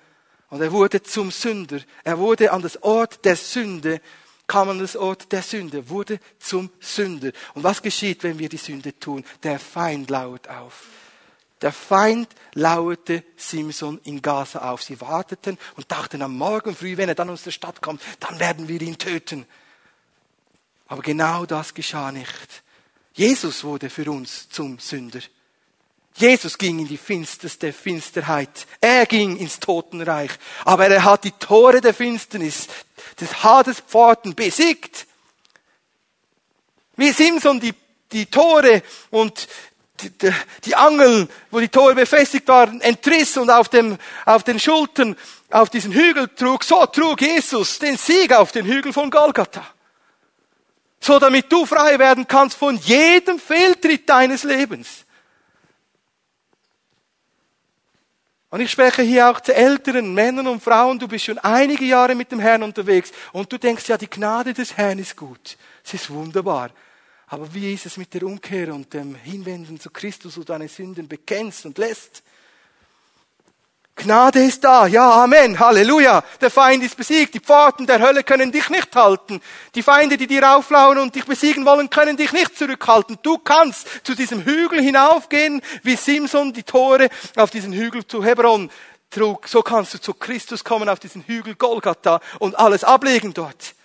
Und 0.49 0.61
er 0.61 0.73
wurde 0.73 1.03
zum 1.03 1.31
Sünder. 1.31 1.79
Er 2.03 2.19
wurde 2.19 2.51
an 2.51 2.61
das 2.61 2.83
Ort 2.83 3.23
der 3.23 3.37
Sünde 3.37 4.01
Ort 4.47 5.31
der 5.31 5.41
Sünde, 5.41 5.89
wurde 5.89 6.19
zum 6.39 6.69
Sünder. 6.79 7.31
Und 7.53 7.63
was 7.63 7.81
geschieht, 7.81 8.23
wenn 8.23 8.39
wir 8.39 8.49
die 8.49 8.57
Sünde 8.57 8.97
tun? 8.99 9.23
Der 9.43 9.59
Feind 9.59 10.09
lauert 10.09 10.49
auf. 10.49 10.85
Der 11.61 11.71
Feind 11.71 12.27
lauerte 12.53 13.23
Simson 13.35 13.99
in 14.03 14.21
Gaza 14.21 14.71
auf. 14.71 14.83
Sie 14.83 14.99
warteten 15.01 15.57
und 15.75 15.91
dachten 15.91 16.21
am 16.21 16.37
Morgen 16.37 16.75
früh, 16.75 16.97
wenn 16.97 17.09
er 17.09 17.15
dann 17.15 17.29
aus 17.29 17.43
der 17.43 17.51
Stadt 17.51 17.81
kommt, 17.81 18.01
dann 18.19 18.39
werden 18.39 18.67
wir 18.67 18.81
ihn 18.81 18.97
töten. 18.97 19.45
Aber 20.87 21.01
genau 21.01 21.45
das 21.45 21.73
geschah 21.73 22.11
nicht. 22.11 22.63
Jesus 23.13 23.63
wurde 23.63 23.89
für 23.89 24.09
uns 24.11 24.49
zum 24.49 24.77
Sünder. 24.77 25.21
Jesus 26.17 26.57
ging 26.57 26.79
in 26.79 26.87
die 26.87 26.97
finsterste 26.97 27.73
Finsterheit. 27.73 28.67
Er 28.79 29.05
ging 29.05 29.35
ins 29.37 29.59
Totenreich. 29.59 30.31
Aber 30.63 30.87
er 30.87 31.03
hat 31.03 31.25
die 31.25 31.31
Tore 31.31 31.81
der 31.81 31.93
Finsternis, 31.93 32.67
des 33.19 33.43
Hades 33.43 33.81
Pforten 33.81 34.33
besiegt. 34.33 35.07
Wie 36.95 37.11
Simson 37.11 37.59
die, 37.59 37.73
die 38.11 38.27
Tore 38.27 38.81
und 39.11 39.47
die, 40.01 40.09
die, 40.09 40.33
die 40.63 40.75
Angeln, 40.75 41.29
wo 41.51 41.59
die 41.59 41.69
Tore 41.69 41.95
befestigt 41.95 42.47
waren, 42.47 42.79
entriss 42.81 43.35
und 43.37 43.49
auf, 43.49 43.67
dem, 43.67 43.97
auf 44.25 44.43
den 44.43 44.59
Schultern 44.59 45.15
auf 45.49 45.69
diesen 45.69 45.91
Hügel 45.93 46.27
trug, 46.29 46.63
so 46.63 46.85
trug 46.85 47.21
Jesus 47.21 47.79
den 47.79 47.97
Sieg 47.97 48.33
auf 48.33 48.51
den 48.51 48.65
Hügel 48.65 48.91
von 48.93 49.09
Golgatha. 49.09 49.65
So 50.99 51.19
damit 51.19 51.51
du 51.51 51.65
frei 51.65 51.99
werden 51.99 52.27
kannst 52.27 52.57
von 52.57 52.77
jedem 52.77 53.39
Fehltritt 53.39 54.09
deines 54.09 54.43
Lebens. 54.43 55.04
Und 58.55 58.61
ich 58.61 58.71
spreche 58.71 59.01
hier 59.01 59.29
auch 59.29 59.41
zu 59.41 59.53
älteren 59.53 60.13
Männern 60.13 60.47
und 60.47 60.63
Frauen, 60.63 60.97
du 60.97 61.09
bist 61.09 61.25
schon 61.25 61.37
einige 61.39 61.83
Jahre 61.83 62.15
mit 62.15 62.31
dem 62.31 62.39
Herrn 62.39 62.63
unterwegs 62.63 63.11
und 63.33 63.51
du 63.51 63.57
denkst, 63.57 63.89
ja, 63.89 63.97
die 63.97 64.09
Gnade 64.09 64.53
des 64.53 64.77
Herrn 64.77 64.97
ist 64.97 65.17
gut. 65.17 65.57
Es 65.83 65.93
ist 65.93 66.09
wunderbar. 66.09 66.69
Aber 67.27 67.53
wie 67.53 67.73
ist 67.73 67.85
es 67.85 67.97
mit 67.97 68.13
der 68.13 68.23
Umkehr 68.23 68.73
und 68.73 68.93
dem 68.93 69.15
Hinwenden 69.15 69.77
zu 69.77 69.89
Christus, 69.89 70.37
wo 70.37 70.39
du 70.39 70.45
deine 70.45 70.69
Sünden 70.69 71.05
bekennst 71.05 71.65
und 71.65 71.77
lässt? 71.77 72.23
Gnade 73.95 74.43
ist 74.43 74.61
da. 74.63 74.87
Ja, 74.87 75.23
Amen. 75.23 75.57
Halleluja. 75.57 76.21
Der 76.41 76.49
Feind 76.49 76.83
ist 76.83 76.97
besiegt. 76.97 77.33
Die 77.33 77.39
Pforten 77.39 77.87
der 77.87 78.01
Hölle 78.01 78.23
können 78.23 78.51
dich 78.51 78.69
nicht 78.69 78.93
halten. 78.93 79.41
Die 79.73 79.81
Feinde, 79.83 80.17
die 80.17 80.27
dir 80.27 80.55
auflauern 80.55 80.97
und 80.97 81.15
dich 81.15 81.25
besiegen 81.25 81.65
wollen, 81.65 81.89
können 81.89 82.17
dich 82.17 82.33
nicht 82.33 82.57
zurückhalten. 82.57 83.17
Du 83.23 83.37
kannst 83.37 83.87
zu 84.05 84.13
diesem 84.13 84.43
Hügel 84.43 84.81
hinaufgehen, 84.81 85.61
wie 85.83 85.95
Simson 85.95 86.51
die 86.51 86.63
Tore 86.63 87.09
auf 87.37 87.51
diesen 87.51 87.71
Hügel 87.71 88.05
zu 88.05 88.23
Hebron 88.23 88.69
trug. 89.09 89.47
So 89.47 89.61
kannst 89.61 89.93
du 89.93 90.01
zu 90.01 90.13
Christus 90.13 90.65
kommen 90.65 90.89
auf 90.89 90.99
diesen 90.99 91.23
Hügel 91.23 91.55
Golgatha 91.55 92.19
und 92.39 92.59
alles 92.59 92.83
ablegen 92.83 93.33
dort. 93.33 93.75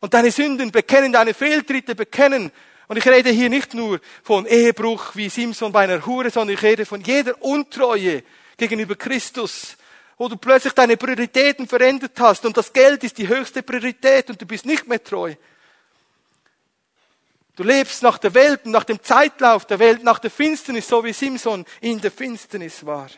Und 0.00 0.14
deine 0.14 0.32
Sünden 0.32 0.72
bekennen, 0.72 1.12
deine 1.12 1.32
Fehltritte 1.32 1.94
bekennen. 1.94 2.50
Und 2.88 2.96
ich 2.96 3.06
rede 3.06 3.30
hier 3.30 3.50
nicht 3.50 3.72
nur 3.72 4.00
von 4.24 4.46
Ehebruch 4.46 5.14
wie 5.14 5.28
Simson 5.28 5.72
bei 5.72 5.84
einer 5.84 6.04
Hure, 6.06 6.30
sondern 6.30 6.54
ich 6.54 6.62
rede 6.62 6.84
von 6.84 7.00
jeder 7.00 7.40
Untreue, 7.40 8.22
gegenüber 8.56 8.96
Christus, 8.96 9.76
wo 10.18 10.28
du 10.28 10.36
plötzlich 10.36 10.72
deine 10.72 10.96
Prioritäten 10.96 11.68
verändert 11.68 12.18
hast 12.18 12.44
und 12.46 12.56
das 12.56 12.72
Geld 12.72 13.04
ist 13.04 13.18
die 13.18 13.28
höchste 13.28 13.62
Priorität 13.62 14.30
und 14.30 14.40
du 14.40 14.46
bist 14.46 14.64
nicht 14.64 14.86
mehr 14.86 15.02
treu. 15.02 15.34
Du 17.56 17.62
lebst 17.62 18.02
nach 18.02 18.18
der 18.18 18.34
Welt 18.34 18.66
und 18.66 18.72
nach 18.72 18.84
dem 18.84 19.02
Zeitlauf 19.02 19.64
der 19.64 19.78
Welt, 19.78 20.04
nach 20.04 20.18
der 20.18 20.30
Finsternis, 20.30 20.88
so 20.88 21.02
wie 21.04 21.12
Simson 21.12 21.64
in 21.80 22.00
der 22.00 22.10
Finsternis 22.10 22.84
war. 22.84 23.08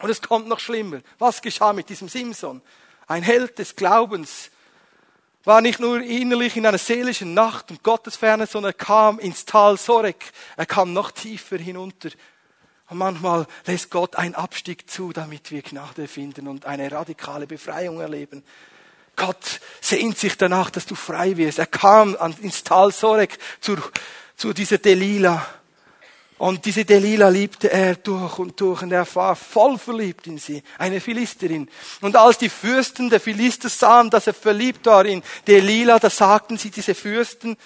Und 0.00 0.10
es 0.10 0.22
kommt 0.22 0.48
noch 0.48 0.60
schlimmer. 0.60 1.00
Was 1.18 1.42
geschah 1.42 1.72
mit 1.72 1.88
diesem 1.88 2.08
Simson? 2.08 2.62
Ein 3.06 3.22
Held 3.22 3.58
des 3.58 3.76
Glaubens 3.76 4.50
war 5.44 5.60
nicht 5.60 5.80
nur 5.80 6.00
innerlich 6.00 6.56
in 6.56 6.66
einer 6.66 6.78
seelischen 6.78 7.34
Nacht 7.34 7.70
und 7.70 7.82
Gottesferne, 7.82 8.46
sondern 8.46 8.72
er 8.72 8.84
kam 8.84 9.18
ins 9.18 9.44
Tal 9.44 9.76
Sorek. 9.76 10.32
Er 10.56 10.66
kam 10.66 10.92
noch 10.92 11.10
tiefer 11.10 11.58
hinunter 11.58 12.10
und 12.90 12.98
manchmal 12.98 13.46
lässt 13.66 13.90
Gott 13.90 14.16
einen 14.16 14.34
Abstieg 14.34 14.90
zu, 14.90 15.12
damit 15.12 15.50
wir 15.50 15.62
Gnade 15.62 16.08
finden 16.08 16.48
und 16.48 16.64
eine 16.64 16.90
radikale 16.90 17.46
Befreiung 17.46 18.00
erleben. 18.00 18.42
Gott 19.14 19.60
sehnt 19.80 20.16
sich 20.16 20.38
danach, 20.38 20.70
dass 20.70 20.86
du 20.86 20.94
frei 20.94 21.36
wirst. 21.36 21.58
Er 21.58 21.66
kam 21.66 22.16
ins 22.40 22.64
Tal 22.64 22.92
Sorek 22.92 23.38
zu, 23.60 23.76
zu 24.36 24.52
dieser 24.52 24.78
Delila. 24.78 25.44
Und 26.38 26.64
diese 26.64 26.84
Delila 26.84 27.28
liebte 27.28 27.70
er 27.70 27.96
durch 27.96 28.38
und 28.38 28.60
durch 28.60 28.82
und 28.82 28.92
er 28.92 29.06
war 29.16 29.34
voll 29.34 29.76
verliebt 29.76 30.28
in 30.28 30.38
sie, 30.38 30.62
eine 30.78 31.00
Philisterin. 31.00 31.68
Und 32.00 32.14
als 32.14 32.38
die 32.38 32.48
Fürsten 32.48 33.10
der 33.10 33.18
Philister 33.18 33.68
sahen, 33.68 34.08
dass 34.08 34.28
er 34.28 34.34
verliebt 34.34 34.86
war 34.86 35.04
in 35.04 35.24
Delila, 35.48 35.98
da 35.98 36.08
sagten 36.08 36.56
sie 36.56 36.70
diese 36.70 36.94
Fürsten, 36.94 37.56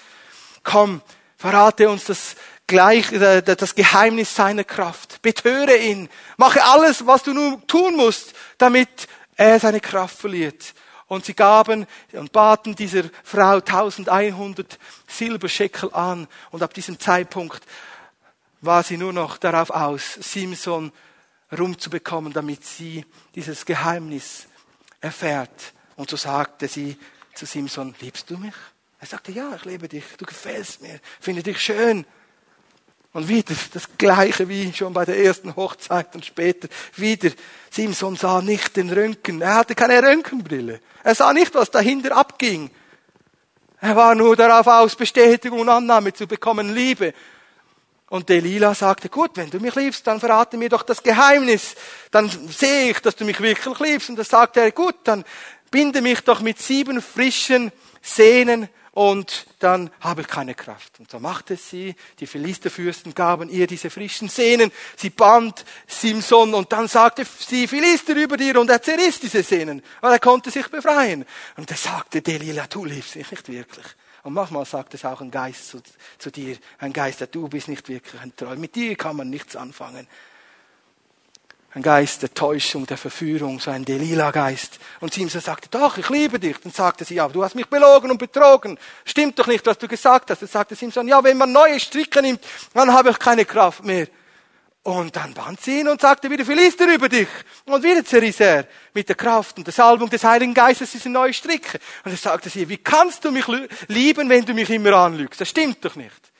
komm, 0.63 1.03
verrate 1.37 1.91
uns 1.91 2.05
das 2.05 2.35
gleich 2.73 3.13
äh, 3.13 3.43
das 3.43 3.75
Geheimnis 3.75 4.35
seiner 4.35 4.65
Kraft. 4.65 5.21
Betöre 5.21 5.77
ihn. 5.77 6.09
Mache 6.39 6.65
alles, 6.65 7.07
was 7.07 7.23
du 7.23 7.35
nun 7.35 7.67
tun 7.67 7.97
musst, 7.97 8.33
damit 8.57 9.09
er 9.37 9.61
seine 9.61 9.79
Kraft 9.79 10.17
verliert. 10.17 10.73
Und 11.07 11.27
sie 11.27 11.35
gaben 11.35 11.87
und 12.13 12.33
baten 12.33 12.75
dieser 12.75 13.03
Frau 13.25 13.57
1100 13.57 14.79
Silberscheckel 15.07 15.93
an. 15.93 16.27
Und 16.51 16.63
ab 16.63 16.73
diesem 16.73 16.99
Zeitpunkt 16.99 17.63
war 18.63 18.83
sie 18.83 18.97
nur 18.97 19.13
noch 19.13 19.37
darauf 19.37 19.69
aus, 19.69 20.15
Simson 20.15 20.93
rumzubekommen, 21.57 22.33
damit 22.33 22.65
sie 22.65 23.05
dieses 23.35 23.67
Geheimnis 23.67 24.47
erfährt. 25.03 25.75
Und 25.97 26.09
so 26.09 26.17
sagte 26.17 26.69
sie 26.69 26.97
zu 27.35 27.45
Simson, 27.45 27.95
liebst 28.01 28.31
du 28.31 28.39
mich? 28.39 28.55
Er 28.99 29.09
sagte, 29.09 29.31
ja, 29.31 29.57
ich 29.57 29.67
liebe 29.67 29.89
dich, 29.89 30.05
du 30.17 30.25
gefällst 30.25 30.81
mir, 30.81 31.01
finde 31.21 31.43
dich 31.43 31.61
schön. 31.61 32.07
Und 33.13 33.29
wieder 33.29 33.55
das 33.75 33.89
Gleiche 33.99 34.49
wie 34.49 34.73
schon 34.73 34.95
bei 34.95 35.05
der 35.05 35.19
ersten 35.23 35.55
Hochzeit 35.55 36.15
und 36.15 36.25
später 36.25 36.69
wieder. 36.97 37.31
Simson 37.71 38.17
sah 38.17 38.41
nicht 38.41 38.77
den 38.77 38.91
Röntgen. 38.91 39.43
Er 39.43 39.57
hatte 39.57 39.75
keine 39.75 40.03
Röntgenbrille. 40.03 40.81
Er 41.05 41.15
sah 41.15 41.33
nicht, 41.33 41.55
was 41.55 41.71
dahinter 41.71 42.17
abging. 42.17 42.71
Er 43.81 43.97
war 43.97 44.15
nur 44.15 44.35
darauf 44.37 44.67
aus, 44.67 44.97
Bestätigung 44.97 45.61
und 45.61 45.69
Annahme 45.69 46.13
zu 46.15 46.27
bekommen, 46.27 46.75
Liebe. 46.75 47.13
Und 48.09 48.29
Delila 48.29 48.75
sagte, 48.75 49.09
gut, 49.09 49.33
wenn 49.35 49.51
du 49.51 49.59
mich 49.59 49.75
liebst, 49.75 50.07
dann 50.07 50.21
verrate 50.21 50.57
mir 50.57 50.69
doch 50.69 50.83
das 50.83 51.03
Geheimnis. 51.03 51.75
Dann 52.11 52.31
sehe 52.31 52.91
ich, 52.91 53.01
dass 53.01 53.17
du 53.17 53.25
mich 53.25 53.41
wirklich 53.41 53.79
liebst. 53.81 54.09
Und 54.11 54.17
da 54.17 54.25
sagte 54.25 54.61
er, 54.61 54.71
gut, 54.71 54.95
dann 55.05 55.25
binde 55.71 56.01
mich 56.01 56.21
doch 56.21 56.41
mit 56.41 56.61
sieben 56.61 57.03
frischen 57.03 57.73
Sehnen 58.01 58.69
und 58.93 59.47
dann 59.59 59.91
habe 60.01 60.21
ich 60.21 60.29
keine 60.29 60.55
Kraft. 60.55 61.01
Und 61.01 61.11
so 61.11 61.19
machte 61.19 61.57
sie, 61.57 61.97
die 62.21 62.27
Philisterfürsten 62.27 63.15
gaben 63.15 63.49
ihr 63.49 63.67
diese 63.67 63.89
frischen 63.89 64.29
Sehnen, 64.29 64.71
sie 64.97 65.11
band 65.11 65.65
Simson 65.87 66.53
und 66.55 66.73
dann 66.73 66.89
sagte 66.89 67.25
sie 67.25 67.67
Philister 67.67 68.15
über 68.15 68.37
dir 68.37 68.61
und 68.61 68.71
er 68.71 68.83
zerriss 68.83 69.19
diese 69.19 69.43
Sehnen, 69.43 69.83
weil 70.03 70.13
er 70.13 70.19
konnte 70.19 70.51
sich 70.51 70.69
befreien. 70.69 71.25
Und 71.57 71.71
er 71.71 71.77
sagte 71.77 72.21
Delila, 72.21 72.67
du 72.67 72.85
liebst 72.85 73.17
mich 73.17 73.31
nicht 73.31 73.49
wirklich. 73.49 73.87
Und 74.25 74.35
manchmal 74.35 74.67
sagt 74.67 74.95
es 74.95 75.05
auch 75.05 75.21
ein 75.21 75.31
Geist 75.31 75.69
zu, 75.69 75.83
zu 76.19 76.31
dir, 76.31 76.57
ein 76.79 76.93
Geist, 76.93 77.21
der 77.21 77.27
du 77.27 77.49
bist 77.49 77.69
nicht 77.69 77.89
wirklich 77.89 78.21
ein 78.21 78.37
Treu. 78.37 78.55
Mit 78.57 78.75
dir 78.77 78.95
kann 78.97 79.17
man 79.17 79.31
nichts 79.31 79.57
anfangen. 79.57 80.07
Ein 81.75 81.83
Geist 81.83 82.21
der 82.21 82.35
Täuschung, 82.35 82.87
der 82.87 82.99
Verführung, 82.99 83.59
so 83.59 83.71
ein 83.71 83.87
Delilah-Geist. 83.87 84.79
Und 85.01 85.15
Simson 85.15 85.41
sagte, 85.41 85.71
doch, 85.71 85.97
ich 85.97 86.09
liebe 86.11 86.39
dich. 86.39 86.59
Dann 86.59 86.71
sagte 86.71 87.05
sie, 87.05 87.15
ja, 87.15 87.25
aber 87.25 87.33
du 87.33 87.43
hast 87.43 87.55
mich 87.55 87.67
belogen 87.67 88.11
und 88.11 88.19
betrogen. 88.19 88.79
Stimmt 89.07 89.39
doch 89.39 89.47
nicht, 89.47 89.65
was 89.65 89.79
du 89.79 89.89
gesagt 89.89 90.31
hast. 90.31 90.43
Dann 90.43 90.51
sagte 90.51 90.75
Simson, 90.75 91.09
ja, 91.09 91.25
wenn 91.25 91.39
man 91.39 91.51
neue 91.51 91.81
Stricke 91.81 92.21
nimmt, 92.21 92.45
dann 92.75 92.93
habe 92.93 93.11
ich 93.11 93.19
keine 93.19 93.47
Kraft 93.47 93.85
mehr. 93.85 94.07
Und 94.83 95.15
dann 95.15 95.33
band 95.33 95.61
sie 95.61 95.81
ihn 95.81 95.89
und 95.89 96.01
sagte 96.01 96.29
wieder, 96.29 96.45
Philister 96.45 96.93
über 96.93 97.09
dich. 97.09 97.29
Und 97.65 97.85
wieder 97.85 98.05
zerriss 98.05 98.41
er 98.41 98.67
mit 98.93 99.09
der 99.09 99.17
Kraft 99.17 99.57
und 99.57 99.67
der 99.67 99.73
Salbung 99.73 100.11
des 100.11 100.25
Heiligen 100.25 100.53
Geistes 100.53 100.91
diese 100.91 101.09
neue 101.09 101.33
Stricke. 101.33 101.79
Und 102.05 102.11
er 102.11 102.17
sagte 102.19 102.51
sie, 102.51 102.69
wie 102.69 102.79
kannst 102.79 103.25
du 103.25 103.31
mich 103.31 103.47
lieben, 103.87 104.29
wenn 104.29 104.45
du 104.45 104.53
mich 104.53 104.69
immer 104.69 104.93
anlügst? 104.93 105.41
Das 105.41 105.49
stimmt 105.49 105.85
doch 105.85 105.95
nicht. 105.95 106.32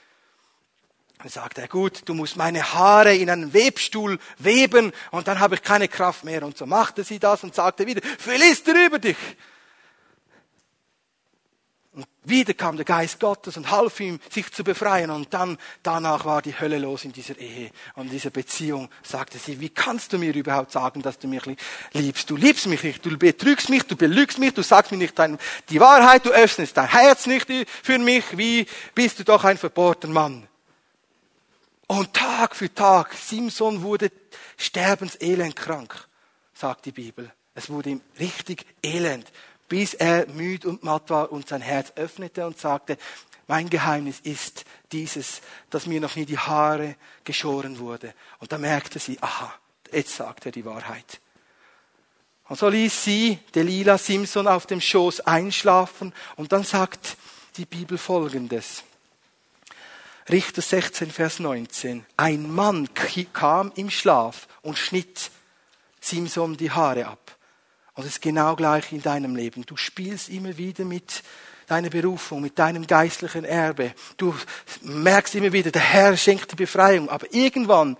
Dann 1.23 1.31
sagte 1.31 1.61
er, 1.61 1.69
gut, 1.69 2.03
du 2.07 2.15
musst 2.15 2.37
meine 2.37 2.75
Haare 2.75 3.15
in 3.15 3.31
einen 3.31 3.55
Webstuhl 3.55 4.19
weben 4.39 4.93
und 5.13 5.29
dann 5.29 5.39
habe 5.39 5.55
ich 5.55 5.63
keine 5.63 5.87
Kraft 5.87 6.25
mehr. 6.25 6.43
Und 6.43 6.59
so 6.59 6.67
machte 6.67 7.05
sie 7.05 7.21
das 7.21 7.45
und 7.45 7.55
sagte 7.55 7.87
wieder, 7.87 8.01
Philister 8.19 8.75
über 8.85 8.99
dich. 8.99 9.17
Und 11.93 12.09
wieder 12.25 12.55
kam 12.55 12.75
der 12.75 12.85
Geist 12.85 13.21
Gottes 13.21 13.57
und 13.57 13.71
half 13.71 14.01
ihm, 14.01 14.19
sich 14.31 14.51
zu 14.51 14.65
befreien. 14.65 15.11
Und 15.11 15.33
dann, 15.33 15.59
danach 15.85 16.25
war 16.25 16.43
die 16.43 16.59
Hölle 16.59 16.79
los 16.79 17.05
in 17.05 17.13
dieser 17.13 17.39
Ehe 17.39 17.71
und 17.95 18.07
in 18.07 18.11
dieser 18.11 18.31
Beziehung. 18.31 18.89
Sagte 19.05 19.39
sie, 19.39 19.61
wie 19.61 19.69
kannst 19.69 20.13
du 20.13 20.19
mir 20.19 20.35
überhaupt 20.35 20.73
sagen, 20.73 21.03
dass 21.03 21.21
du 21.21 21.29
mich 21.29 21.43
liebst? 21.93 22.29
Du 22.29 22.35
liebst 22.35 22.67
mich 22.67 22.83
nicht, 22.83 23.07
du 23.07 23.17
betrügst 23.17 23.69
mich, 23.69 23.85
du 23.85 23.95
belügst 23.95 24.41
mich, 24.41 24.55
du 24.55 24.63
sagst 24.63 24.91
mir 24.91 24.99
nicht 24.99 25.15
die 25.69 25.79
Wahrheit, 25.79 26.27
du 26.27 26.31
öffnest 26.31 26.77
dein 26.77 26.89
Herz 26.89 27.27
nicht 27.27 27.47
für 27.85 27.99
mich. 28.01 28.25
Wie 28.37 28.67
bist 28.93 29.21
du 29.21 29.25
doch 29.25 29.45
ein 29.45 29.57
verbohrter 29.57 30.09
Mann? 30.09 30.49
Und 31.87 32.15
Tag 32.15 32.57
für 32.57 32.73
Tag, 32.73 33.15
Simson 33.15 33.83
wurde 33.83 34.11
sterbenselend 34.57 35.57
krank, 35.57 36.09
sagt 36.55 36.87
die 36.87 36.93
Bibel. 36.93 37.33
Es 37.55 37.69
wurde 37.69 37.91
ihm 37.91 38.01
richtig 38.19 38.65
elend 38.83 39.31
bis 39.73 39.95
er 39.95 40.27
müde 40.27 40.69
und 40.69 40.85
matt 40.85 41.09
war 41.09 41.33
und 41.33 41.49
sein 41.49 41.63
Herz 41.63 41.95
öffnete 41.97 42.45
und 42.47 42.59
sagte, 42.59 42.99
mein 43.47 43.71
Geheimnis 43.71 44.21
ist 44.21 44.67
dieses, 44.93 45.41
dass 45.71 45.87
mir 45.87 45.99
noch 45.99 46.15
nie 46.15 46.27
die 46.27 46.37
Haare 46.37 46.95
geschoren 47.25 47.79
wurde. 47.79 48.13
Und 48.39 48.53
da 48.53 48.59
merkte 48.59 48.99
sie, 48.99 49.17
aha, 49.23 49.51
jetzt 49.91 50.15
sagt 50.15 50.45
er 50.45 50.53
die 50.53 50.67
Wahrheit. 50.67 51.23
Und 52.51 52.59
so 52.59 52.69
ließ 52.69 53.03
sie 53.03 53.39
Delilah 53.55 53.97
Simpson 53.97 54.47
auf 54.47 54.67
dem 54.67 54.83
Schoß 54.83 55.21
einschlafen 55.21 56.13
und 56.37 56.53
dann 56.53 56.65
sagt 56.65 57.17
die 57.57 57.65
Bibel 57.65 57.97
folgendes. 57.97 58.85
Richter 60.31 60.63
16, 60.63 61.11
Vers 61.11 61.41
19. 61.41 62.07
Ein 62.17 62.53
Mann 62.53 62.89
kam 63.33 63.73
im 63.75 63.91
Schlaf 63.91 64.47
und 64.63 64.79
schnitt 64.79 65.31
Simson 66.01 66.57
die 66.57 66.71
Haare 66.71 67.07
ab. 67.07 67.37
Und 67.95 68.05
es 68.05 68.13
ist 68.13 68.23
genau 68.23 68.55
gleich 68.55 68.93
in 68.93 69.03
deinem 69.03 69.35
Leben. 69.35 69.67
Du 69.67 69.77
spielst 69.77 70.29
immer 70.29 70.57
wieder 70.57 70.85
mit 70.85 71.23
deiner 71.67 71.91
Berufung, 71.91 72.41
mit 72.41 72.59
deinem 72.59 72.87
geistlichen 72.87 73.45
Erbe. 73.45 73.95
Du 74.17 74.35
merkst 74.83 75.35
immer 75.35 75.53
wieder, 75.53 75.71
der 75.71 75.83
Herr 75.83 76.17
schenkt 76.17 76.53
die 76.53 76.57
Befreiung. 76.57 77.09
Aber 77.09 77.27
irgendwann 77.35 77.97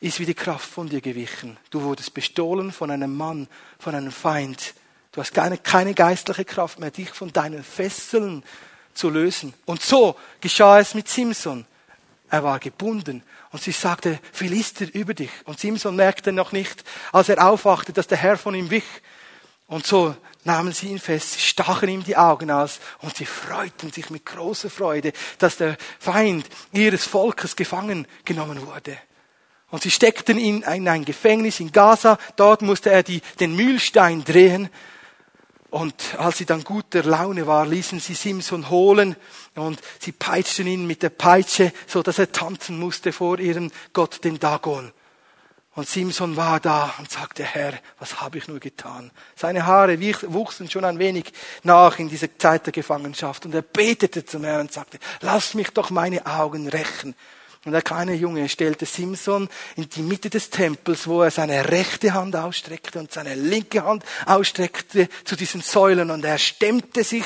ist 0.00 0.18
wie 0.18 0.26
die 0.26 0.34
Kraft 0.34 0.68
von 0.68 0.88
dir 0.88 1.00
gewichen. 1.00 1.56
Du 1.70 1.82
wurdest 1.82 2.12
bestohlen 2.14 2.72
von 2.72 2.90
einem 2.90 3.16
Mann, 3.16 3.48
von 3.78 3.94
einem 3.94 4.10
Feind. 4.10 4.74
Du 5.12 5.20
hast 5.20 5.32
keine, 5.32 5.58
keine 5.58 5.94
geistliche 5.94 6.44
Kraft 6.44 6.80
mehr, 6.80 6.90
dich 6.90 7.10
von 7.10 7.32
deinen 7.32 7.62
Fesseln 7.62 8.42
zu 8.94 9.10
lösen. 9.10 9.54
Und 9.64 9.82
so 9.82 10.16
geschah 10.40 10.78
es 10.78 10.94
mit 10.94 11.08
Simson. 11.08 11.66
Er 12.30 12.42
war 12.42 12.58
gebunden. 12.58 13.22
Und 13.50 13.62
sie 13.62 13.72
sagte, 13.72 14.18
Philister 14.32 14.86
über 14.94 15.12
dich. 15.12 15.30
Und 15.44 15.60
Simson 15.60 15.96
merkte 15.96 16.32
noch 16.32 16.52
nicht, 16.52 16.84
als 17.12 17.28
er 17.28 17.46
aufwachte, 17.46 17.92
dass 17.92 18.06
der 18.06 18.18
Herr 18.18 18.38
von 18.38 18.54
ihm 18.54 18.70
wich. 18.70 18.84
Und 19.66 19.86
so 19.86 20.16
nahmen 20.44 20.72
sie 20.72 20.88
ihn 20.88 20.98
fest, 20.98 21.40
stachen 21.40 21.88
ihm 21.88 22.04
die 22.04 22.16
Augen 22.16 22.50
aus 22.50 22.80
und 23.00 23.16
sie 23.16 23.26
freuten 23.26 23.92
sich 23.92 24.10
mit 24.10 24.26
großer 24.26 24.70
Freude, 24.70 25.12
dass 25.38 25.56
der 25.56 25.76
Feind 25.98 26.46
ihres 26.72 27.06
Volkes 27.06 27.56
gefangen 27.56 28.06
genommen 28.24 28.66
wurde. 28.66 28.98
Und 29.70 29.82
sie 29.82 29.90
steckten 29.90 30.38
ihn 30.38 30.62
in 30.62 30.88
ein 30.88 31.04
Gefängnis 31.04 31.60
in 31.60 31.72
Gaza. 31.72 32.18
Dort 32.36 32.60
musste 32.60 32.90
er 32.90 33.02
die, 33.02 33.22
den 33.40 33.56
Mühlstein 33.56 34.22
drehen. 34.22 34.68
Und 35.72 36.18
als 36.18 36.36
sie 36.36 36.44
dann 36.44 36.64
guter 36.64 37.02
Laune 37.02 37.46
war, 37.46 37.64
ließen 37.64 37.98
sie 37.98 38.12
Simson 38.12 38.68
holen 38.68 39.16
und 39.54 39.80
sie 40.00 40.12
peitschten 40.12 40.66
ihn 40.66 40.86
mit 40.86 41.02
der 41.02 41.08
Peitsche, 41.08 41.72
so 41.86 42.02
dass 42.02 42.18
er 42.18 42.30
tanzen 42.30 42.78
musste 42.78 43.10
vor 43.10 43.38
ihrem 43.38 43.72
Gott, 43.94 44.22
den 44.22 44.38
Dagon. 44.38 44.92
Und 45.74 45.88
Simson 45.88 46.36
war 46.36 46.60
da 46.60 46.92
und 46.98 47.10
sagte, 47.10 47.42
Herr, 47.42 47.72
was 47.98 48.20
habe 48.20 48.36
ich 48.36 48.48
nur 48.48 48.60
getan? 48.60 49.10
Seine 49.34 49.64
Haare 49.64 49.98
wuchsen 49.98 50.70
schon 50.70 50.84
ein 50.84 50.98
wenig 50.98 51.32
nach 51.62 51.98
in 51.98 52.10
dieser 52.10 52.36
Zeit 52.36 52.66
der 52.66 52.74
Gefangenschaft. 52.74 53.46
Und 53.46 53.54
er 53.54 53.62
betete 53.62 54.26
zum 54.26 54.44
Herrn 54.44 54.60
und 54.60 54.72
sagte, 54.72 54.98
lass 55.22 55.54
mich 55.54 55.70
doch 55.70 55.88
meine 55.88 56.26
Augen 56.26 56.68
rächen. 56.68 57.14
Und 57.64 57.72
der 57.72 57.82
kleine 57.82 58.14
Junge 58.14 58.48
stellte 58.48 58.86
Simson 58.86 59.48
in 59.76 59.88
die 59.88 60.02
Mitte 60.02 60.30
des 60.30 60.50
Tempels, 60.50 61.06
wo 61.06 61.22
er 61.22 61.30
seine 61.30 61.70
rechte 61.70 62.12
Hand 62.12 62.34
ausstreckte 62.34 62.98
und 62.98 63.12
seine 63.12 63.34
linke 63.34 63.84
Hand 63.84 64.04
ausstreckte 64.26 65.08
zu 65.24 65.36
diesen 65.36 65.60
Säulen. 65.60 66.10
Und 66.10 66.24
er 66.24 66.38
stemmte 66.38 67.04
sich 67.04 67.24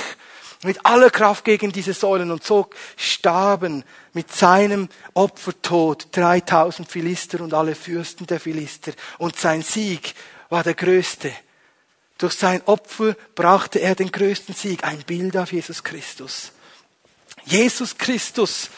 mit 0.63 0.85
aller 0.85 1.11
Kraft 1.11 1.45
gegen 1.45 1.73
diese 1.73 1.95
Säulen 1.95 2.31
und 2.31 2.45
so 2.45 2.69
starben 2.97 3.83
mit 4.13 4.31
seinem 4.31 4.89
Opfertod 5.15 6.09
3000 6.13 6.91
Philister 6.91 7.41
und 7.41 7.55
alle 7.55 7.75
Fürsten 7.75 8.27
der 8.27 8.41
Philister. 8.41 8.93
Und 9.17 9.39
sein 9.39 9.63
Sieg 9.63 10.15
war 10.51 10.63
der 10.63 10.75
größte. 10.75 11.33
Durch 12.19 12.35
sein 12.35 12.63
Opfer 12.67 13.15
brachte 13.35 13.79
er 13.79 13.95
den 13.95 14.11
größten 14.11 14.55
Sieg, 14.55 14.85
ein 14.85 15.03
Bild 15.07 15.37
auf 15.37 15.53
Jesus 15.53 15.83
Christus. 15.83 16.53
Jesus 17.45 17.97
Christus 17.97 18.71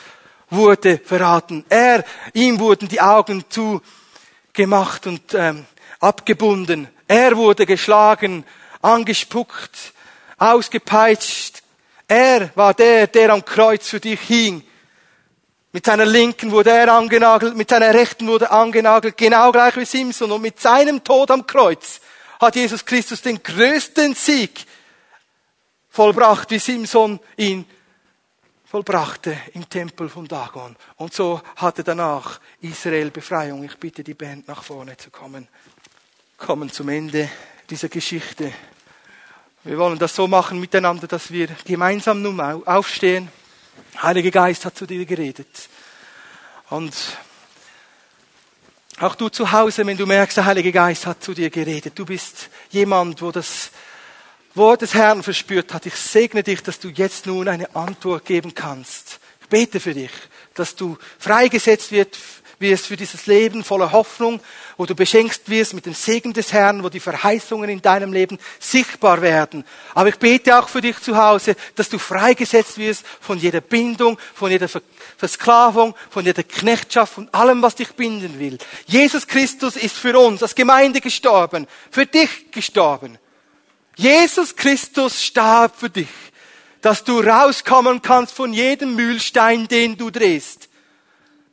wurde 0.51 0.99
verraten. 0.99 1.65
Er, 1.69 2.05
ihm 2.33 2.59
wurden 2.59 2.89
die 2.89 3.01
Augen 3.01 3.45
zugemacht 3.49 5.07
und 5.07 5.35
ähm, 5.35 5.67
abgebunden. 6.01 6.89
Er 7.07 7.37
wurde 7.37 7.67
geschlagen, 7.67 8.45
angespuckt, 8.83 9.93
ausgepeitscht. 10.39 11.63
Er 12.07 12.51
war 12.55 12.75
der, 12.75 13.07
der 13.07 13.31
am 13.31 13.45
Kreuz 13.45 13.89
für 13.89 14.01
dich 14.01 14.21
hing. 14.21 14.63
Mit 15.73 15.85
seiner 15.85 16.07
Linken 16.07 16.51
wurde 16.51 16.71
er 16.71 16.93
angenagelt, 16.93 17.55
mit 17.55 17.69
seiner 17.69 17.93
Rechten 17.93 18.27
wurde 18.27 18.47
er 18.47 18.53
angenagelt, 18.53 19.19
genau 19.19 19.53
gleich 19.53 19.77
wie 19.77 19.85
Simson. 19.85 20.33
Und 20.33 20.41
mit 20.41 20.61
seinem 20.61 21.05
Tod 21.05 21.31
am 21.31 21.47
Kreuz 21.47 22.01
hat 22.41 22.57
Jesus 22.57 22.85
Christus 22.85 23.21
den 23.21 23.43
größten 23.43 24.15
Sieg 24.15 24.65
vollbracht, 25.91 26.51
wie 26.51 26.59
Simson 26.59 27.21
ihn 27.37 27.67
vollbrachte 28.71 29.35
im 29.55 29.67
Tempel 29.69 30.11
von 30.11 30.29
Dagon. 30.29 30.77
Und 30.97 31.15
so 31.15 31.41
hatte 31.57 31.83
danach 31.83 32.39
Israel 32.61 33.11
Befreiung. 33.11 33.65
Ich 33.65 33.79
bitte 33.79 34.05
die 34.05 34.15
Band 34.15 34.47
nach 34.47 34.63
vorne 34.63 34.97
zu 34.97 35.11
kommen. 35.11 35.49
Kommen 36.37 36.71
zum 36.71 36.91
Ende 36.91 37.31
dieser 37.71 37.89
Geschichte. 37.89 38.53
Wir 39.65 39.79
wollen 39.79 39.99
das 39.99 40.15
so 40.15 40.27
machen 40.27 40.61
miteinander, 40.61 41.07
dass 41.07 41.31
wir 41.31 41.49
gemeinsam 41.65 42.21
nun 42.21 42.39
aufstehen. 42.41 43.31
Heiliger 44.03 44.31
Geist 44.31 44.67
hat 44.67 44.77
zu 44.77 44.87
dir 44.87 45.05
geredet. 45.07 45.69
Und 46.69 46.95
auch 49.01 49.15
du 49.15 49.31
zu 49.31 49.51
Hause, 49.51 49.87
wenn 49.87 49.97
du 49.97 50.07
merkst, 50.07 50.37
der 50.37 50.45
Heilige 50.45 50.73
Geist 50.73 51.07
hat 51.07 51.23
zu 51.23 51.33
dir 51.33 51.49
geredet. 51.49 51.99
Du 51.99 52.05
bist 52.05 52.51
jemand, 52.71 53.23
wo 53.23 53.33
das 53.33 53.71
Wort 54.59 54.83
des 54.83 54.95
Herrn 54.95 55.23
verspürt 55.23 55.73
hat. 55.73 55.87
Ich 55.87 55.95
segne 55.95 56.43
dich, 56.43 56.63
dass 56.63 56.79
du 56.79 56.89
jetzt 56.89 57.27
nun 57.27 57.49
eine 57.49 57.75
Antwort 57.75 58.27
geben 58.27 58.55
kannst. 58.55 59.21
Ich 59.41 59.49
bete 59.49 59.81
für 59.81 59.95
dich, 59.95 60.11
dass 60.55 60.75
du 60.75 60.99
freigesetzt 61.19 61.93
wird, 61.93 62.19
wirst 62.59 62.87
für 62.87 62.97
dieses 62.97 63.27
Leben 63.27 63.63
voller 63.63 63.93
Hoffnung, 63.93 64.41
wo 64.77 64.85
du 64.85 64.95
beschenkst 64.95 65.49
wirst 65.49 65.75
mit 65.75 65.87
dem 65.87 65.95
Segen 65.95 66.33
des 66.33 66.53
Herrn, 66.53 66.83
wo 66.83 66.89
die 66.89 67.01
Verheißungen 67.01 67.71
in 67.71 67.81
deinem 67.81 68.13
Leben 68.13 68.39
sichtbar 68.59 69.23
werden. 69.23 69.65
Aber 69.95 70.09
ich 70.09 70.17
bete 70.17 70.59
auch 70.59 70.69
für 70.69 70.81
dich 70.81 70.99
zu 70.99 71.17
Hause, 71.17 71.55
dass 71.77 71.89
du 71.89 71.99
freigesetzt 71.99 72.79
wirst 72.79 73.05
von 73.21 73.39
jeder 73.39 73.61
Bindung, 73.61 74.19
von 74.35 74.51
jeder 74.51 74.69
Versklavung, 75.17 75.95
von 76.11 76.25
jeder 76.25 76.43
Knechtschaft, 76.43 77.15
von 77.15 77.29
allem, 77.33 77.63
was 77.63 77.77
dich 77.77 77.93
binden 77.93 78.39
will. 78.39 78.59
Jesus 78.87 79.27
Christus 79.27 79.77
ist 79.77 79.97
für 79.97 80.19
uns 80.19 80.43
als 80.43 80.55
Gemeinde 80.55 81.01
gestorben, 81.01 81.67
für 81.91 82.07
dich 82.07 82.51
gestorben. 82.51 83.19
Jesus 83.99 84.55
Christus 84.55 85.21
starb 85.21 85.75
für 85.77 85.91
dich, 85.91 86.09
dass 86.83 87.03
du 87.03 87.19
rauskommen 87.19 88.01
kannst 88.01 88.33
von 88.33 88.53
jedem 88.53 88.95
Mühlstein, 88.95 89.67
den 89.67 89.97
du 89.99 90.11
drehst. 90.11 90.69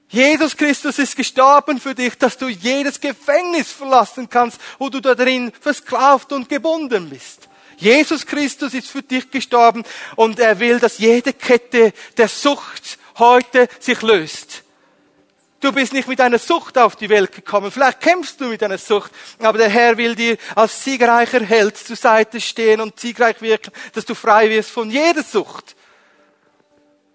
Jesus 0.10 0.56
Christus 0.56 1.00
ist 1.00 1.16
gestorben 1.16 1.80
für 1.80 1.96
dich, 1.96 2.16
dass 2.20 2.38
du 2.38 2.48
jedes 2.48 3.02
Gefängnis 3.02 3.72
verlassen 3.72 4.30
kannst, 4.30 4.62
wo 4.78 4.90
du 4.90 5.02
da 5.02 5.16
drin 5.16 5.52
versklavt 5.60 6.32
und 6.34 6.48
gebunden 6.48 7.10
bist. 7.10 7.50
Jesus 7.78 8.28
Christus 8.28 8.76
ist 8.76 8.90
für 8.90 9.02
dich 9.02 9.32
gestorben 9.32 9.84
und 10.16 10.40
er 10.40 10.60
will, 10.60 10.80
dass 10.80 11.00
jede 11.00 11.34
Kette 11.34 11.94
der 12.16 12.28
Sucht 12.28 13.00
heute 13.18 13.68
sich 13.80 14.04
löst. 14.04 14.65
Du 15.66 15.72
bist 15.72 15.94
nicht 15.94 16.08
mit 16.08 16.22
einer 16.22 16.38
Sucht 16.38 16.78
auf 16.78 16.96
die 16.96 17.10
Welt 17.10 17.32
gekommen. 17.32 17.72
Vielleicht 17.72 18.00
kämpfst 18.00 18.40
du 18.40 18.46
mit 18.50 18.62
einer 18.62 18.78
Sucht, 18.78 19.12
aber 19.40 19.58
der 19.58 19.68
Herr 19.68 19.98
will 19.98 20.14
dir 20.14 20.38
als 20.54 20.84
siegreicher 20.84 21.44
Held 21.44 21.76
zur 21.76 21.96
Seite 21.96 22.40
stehen 22.40 22.82
und 22.82 23.00
siegreich 23.00 23.42
wirken, 23.42 23.72
dass 23.94 24.06
du 24.06 24.14
frei 24.14 24.52
wirst 24.52 24.70
von 24.70 24.92
jeder 24.92 25.24
Sucht. 25.24 25.76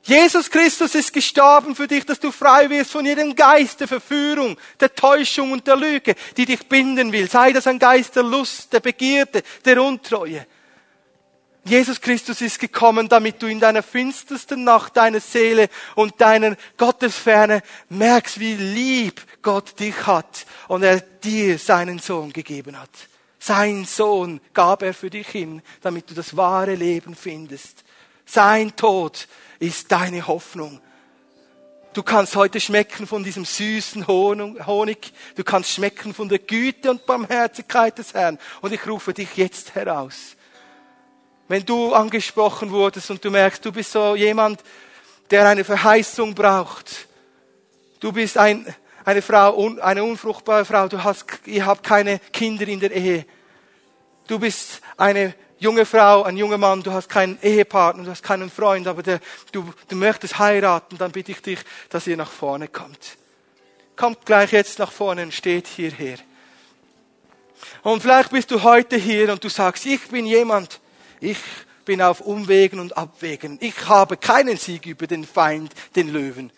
Jesus 0.02 0.50
Christus 0.50 0.96
ist 0.96 1.12
gestorben 1.12 1.76
für 1.76 1.86
dich, 1.86 2.04
dass 2.04 2.18
du 2.18 2.32
frei 2.32 2.68
wirst 2.70 2.90
von 2.90 3.06
jedem 3.06 3.36
Geist 3.36 3.78
der 3.78 3.86
Verführung, 3.86 4.56
der 4.80 4.96
Täuschung 4.96 5.52
und 5.52 5.68
der 5.68 5.76
Lüge, 5.76 6.16
die 6.36 6.46
dich 6.46 6.68
binden 6.68 7.12
will. 7.12 7.30
Sei 7.30 7.52
das 7.52 7.68
ein 7.68 7.78
Geist 7.78 8.16
der 8.16 8.24
Lust, 8.24 8.72
der 8.72 8.80
Begierde, 8.80 9.44
der 9.64 9.80
Untreue. 9.80 10.44
Jesus 11.64 12.00
Christus 12.00 12.40
ist 12.40 12.58
gekommen, 12.58 13.08
damit 13.08 13.42
du 13.42 13.46
in 13.46 13.60
deiner 13.60 13.82
finstersten 13.82 14.64
Nacht 14.64 14.96
deiner 14.96 15.20
Seele 15.20 15.68
und 15.94 16.20
deiner 16.20 16.56
Gottesferne 16.78 17.62
merkst, 17.90 18.40
wie 18.40 18.54
lieb 18.54 19.20
Gott 19.42 19.78
dich 19.78 20.06
hat 20.06 20.46
und 20.68 20.82
er 20.82 21.00
dir 21.00 21.58
seinen 21.58 21.98
Sohn 21.98 22.32
gegeben 22.32 22.80
hat. 22.80 22.90
Sein 23.38 23.84
Sohn 23.84 24.40
gab 24.54 24.82
er 24.82 24.94
für 24.94 25.10
dich 25.10 25.28
hin, 25.28 25.62
damit 25.82 26.10
du 26.10 26.14
das 26.14 26.36
wahre 26.36 26.74
Leben 26.74 27.14
findest. 27.14 27.84
Sein 28.24 28.74
Tod 28.76 29.28
ist 29.58 29.92
deine 29.92 30.26
Hoffnung. 30.26 30.80
Du 31.92 32.02
kannst 32.02 32.36
heute 32.36 32.60
schmecken 32.60 33.06
von 33.06 33.24
diesem 33.24 33.44
süßen 33.44 34.06
Honig. 34.06 35.12
Du 35.34 35.44
kannst 35.44 35.72
schmecken 35.72 36.14
von 36.14 36.28
der 36.28 36.38
Güte 36.38 36.90
und 36.90 37.04
Barmherzigkeit 37.04 37.98
des 37.98 38.14
Herrn. 38.14 38.38
Und 38.60 38.72
ich 38.72 38.86
rufe 38.86 39.12
dich 39.12 39.36
jetzt 39.36 39.74
heraus 39.74 40.36
wenn 41.50 41.66
du 41.66 41.92
angesprochen 41.92 42.70
wurdest 42.70 43.10
und 43.10 43.24
du 43.24 43.28
merkst, 43.28 43.64
du 43.64 43.72
bist 43.72 43.90
so 43.90 44.14
jemand, 44.14 44.62
der 45.32 45.48
eine 45.48 45.64
Verheißung 45.64 46.32
braucht. 46.32 47.08
Du 47.98 48.12
bist 48.12 48.38
ein, 48.38 48.72
eine 49.04 49.20
Frau, 49.20 49.68
eine 49.80 50.04
unfruchtbare 50.04 50.64
Frau, 50.64 50.86
du 50.86 51.02
hast, 51.02 51.24
ihr 51.46 51.66
habt 51.66 51.82
keine 51.82 52.20
Kinder 52.32 52.68
in 52.68 52.78
der 52.78 52.92
Ehe. 52.92 53.26
Du 54.28 54.38
bist 54.38 54.80
eine 54.96 55.34
junge 55.58 55.84
Frau, 55.86 56.22
ein 56.22 56.36
junger 56.36 56.56
Mann, 56.56 56.84
du 56.84 56.92
hast 56.92 57.08
keinen 57.08 57.36
Ehepartner, 57.42 58.04
du 58.04 58.10
hast 58.12 58.22
keinen 58.22 58.48
Freund, 58.48 58.86
aber 58.86 59.02
der, 59.02 59.18
du, 59.50 59.74
du 59.88 59.96
möchtest 59.96 60.38
heiraten, 60.38 60.98
dann 60.98 61.10
bitte 61.10 61.32
ich 61.32 61.42
dich, 61.42 61.58
dass 61.88 62.06
ihr 62.06 62.16
nach 62.16 62.30
vorne 62.30 62.68
kommt. 62.68 63.16
Kommt 63.96 64.24
gleich 64.24 64.52
jetzt 64.52 64.78
nach 64.78 64.92
vorne 64.92 65.24
und 65.24 65.34
steht 65.34 65.66
hierher. 65.66 66.18
Und 67.82 68.02
vielleicht 68.02 68.30
bist 68.30 68.52
du 68.52 68.62
heute 68.62 68.94
hier 68.94 69.32
und 69.32 69.42
du 69.42 69.48
sagst, 69.48 69.84
ich 69.84 70.06
bin 70.06 70.26
jemand, 70.26 70.78
ich 71.20 71.38
bin 71.84 72.02
auf 72.02 72.20
Umwegen 72.20 72.80
und 72.80 72.96
Abwägen. 72.96 73.58
Ich 73.60 73.88
habe 73.88 74.16
keinen 74.16 74.56
Sieg 74.56 74.86
über 74.86 75.06
den 75.06 75.24
Feind, 75.24 75.72
den 75.96 76.08
Löwen. 76.08 76.52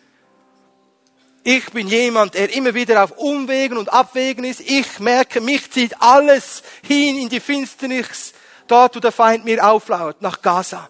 Ich 1.44 1.70
bin 1.72 1.88
jemand, 1.88 2.34
der 2.34 2.54
immer 2.54 2.74
wieder 2.74 3.02
auf 3.02 3.18
Umwegen 3.18 3.76
und 3.76 3.92
Abwägen 3.92 4.44
ist. 4.44 4.60
Ich 4.60 5.00
merke, 5.00 5.40
mich 5.40 5.70
zieht 5.70 6.00
alles 6.00 6.62
hin 6.82 7.18
in 7.18 7.28
die 7.28 7.40
Finsternis, 7.40 8.32
dort 8.68 8.94
wo 8.94 9.00
der 9.00 9.10
Feind 9.10 9.44
mir 9.44 9.66
auflauert, 9.66 10.22
nach 10.22 10.40
Gaza. 10.40 10.88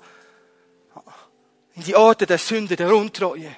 In 1.74 1.84
die 1.84 1.96
Orte 1.96 2.26
der 2.26 2.38
Sünde, 2.38 2.76
der 2.76 2.94
Untreue. 2.94 3.54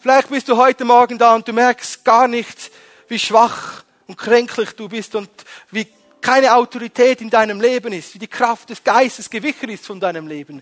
Vielleicht 0.00 0.28
bist 0.28 0.48
du 0.48 0.56
heute 0.56 0.84
Morgen 0.84 1.18
da 1.18 1.34
und 1.34 1.46
du 1.46 1.52
merkst 1.52 2.04
gar 2.04 2.26
nicht, 2.26 2.72
wie 3.08 3.18
schwach 3.18 3.84
und 4.08 4.16
kränklich 4.16 4.72
du 4.72 4.88
bist 4.88 5.14
und 5.14 5.28
wie 5.70 5.86
keine 6.26 6.56
Autorität 6.56 7.20
in 7.20 7.30
deinem 7.30 7.60
Leben 7.60 7.92
ist, 7.92 8.12
wie 8.12 8.18
die 8.18 8.26
Kraft 8.26 8.68
des 8.68 8.82
Geistes 8.82 9.30
gewichen 9.30 9.68
ist 9.68 9.86
von 9.86 10.00
deinem 10.00 10.26
Leben. 10.26 10.60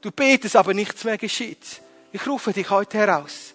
Du 0.00 0.10
betest, 0.10 0.56
aber 0.56 0.72
nichts 0.72 1.04
mehr 1.04 1.18
geschieht. 1.18 1.82
Ich 2.10 2.26
rufe 2.26 2.54
dich 2.54 2.70
heute 2.70 2.96
heraus. 2.96 3.52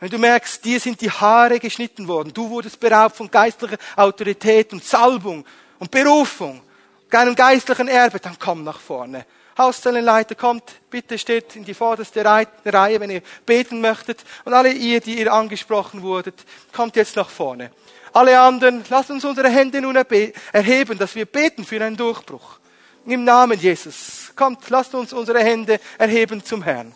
Wenn 0.00 0.10
du 0.10 0.18
merkst, 0.18 0.64
dir 0.64 0.80
sind 0.80 1.00
die 1.00 1.12
Haare 1.12 1.60
geschnitten 1.60 2.08
worden, 2.08 2.34
du 2.34 2.50
wurdest 2.50 2.80
beraubt 2.80 3.14
von 3.14 3.30
geistlicher 3.30 3.76
Autorität 3.94 4.72
und 4.72 4.82
Salbung 4.82 5.44
und 5.78 5.92
Berufung, 5.92 6.60
keinem 7.08 7.36
geistlichen 7.36 7.86
Erbe, 7.86 8.18
dann 8.18 8.36
komm 8.36 8.64
nach 8.64 8.80
vorne. 8.80 9.26
Hauszellenleiter 9.56 10.34
kommt, 10.34 10.64
bitte 10.90 11.16
steht 11.18 11.54
in 11.54 11.64
die 11.64 11.74
vorderste 11.74 12.24
Reihe, 12.24 12.98
wenn 12.98 13.10
ihr 13.10 13.22
beten 13.46 13.80
möchtet. 13.80 14.24
Und 14.44 14.54
alle 14.54 14.72
ihr, 14.72 15.00
die 15.00 15.20
ihr 15.20 15.32
angesprochen 15.32 16.02
wurdet, 16.02 16.44
kommt 16.72 16.96
jetzt 16.96 17.14
nach 17.14 17.30
vorne. 17.30 17.70
Alle 18.14 18.38
anderen, 18.38 18.84
lasst 18.90 19.10
uns 19.10 19.24
unsere 19.24 19.48
Hände 19.48 19.80
nun 19.80 19.96
erheben, 19.96 20.96
dass 20.96 21.16
wir 21.16 21.26
beten 21.26 21.64
für 21.64 21.84
einen 21.84 21.96
Durchbruch. 21.96 22.58
Im 23.06 23.24
Namen 23.24 23.58
Jesus. 23.58 24.32
Kommt, 24.36 24.70
lasst 24.70 24.94
uns 24.94 25.12
unsere 25.12 25.40
Hände 25.40 25.80
erheben 25.98 26.42
zum 26.42 26.62
Herrn. 26.62 26.94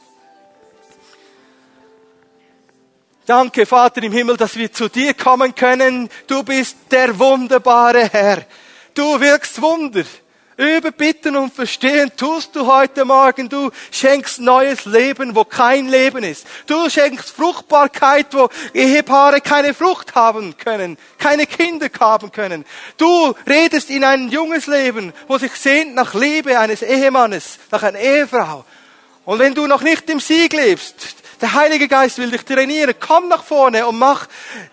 Danke, 3.27 3.67
Vater 3.67 4.01
im 4.05 4.13
Himmel, 4.13 4.37
dass 4.37 4.55
wir 4.57 4.73
zu 4.73 4.89
dir 4.89 5.13
kommen 5.13 5.55
können. 5.57 6.09
Du 6.29 6.45
bist 6.45 6.77
der 6.91 7.19
wunderbare 7.19 8.09
Herr. 8.09 8.47
Du 8.95 9.21
wirkst 9.21 9.61
Wunder. 9.61 10.05
Überbitten 10.59 11.37
und 11.37 11.55
verstehen 11.55 12.11
tust 12.17 12.57
du 12.57 12.67
heute 12.67 13.05
Morgen. 13.05 13.49
Du 13.49 13.71
schenkst 13.93 14.41
neues 14.41 14.87
Leben, 14.87 15.37
wo 15.37 15.45
kein 15.45 15.89
Leben 15.89 16.25
ist. 16.25 16.49
Du 16.67 16.91
schenkst 16.91 17.31
Fruchtbarkeit, 17.31 18.27
wo 18.33 18.49
Ehepaare 18.75 19.41
keine 19.41 19.73
Frucht 19.73 20.17
haben 20.17 20.57
können, 20.57 20.99
keine 21.17 21.47
Kinder 21.47 21.87
haben 22.01 22.33
können. 22.33 22.65
Du 22.97 23.37
redest 23.47 23.89
in 23.89 24.03
ein 24.03 24.31
junges 24.31 24.67
Leben, 24.67 25.13
wo 25.29 25.39
sich 25.39 25.53
sehnt 25.53 25.95
nach 25.95 26.13
Liebe 26.15 26.59
eines 26.59 26.83
Ehemannes, 26.83 27.61
nach 27.71 27.85
einer 27.85 28.01
Ehefrau. 28.01 28.65
Und 29.27 29.39
wenn 29.39 29.55
du 29.55 29.69
noch 29.69 29.83
nicht 29.83 30.11
im 30.11 30.19
Sieg 30.19 30.55
lebst, 30.55 31.15
der 31.41 31.55
Heilige 31.55 31.87
Geist 31.87 32.19
will 32.19 32.33
dich 32.33 32.43
trainieren. 32.43 32.97
Komm 32.99 33.29
nach 33.29 33.45
vorne 33.45 33.87
und 33.87 33.97
mach 33.97 34.27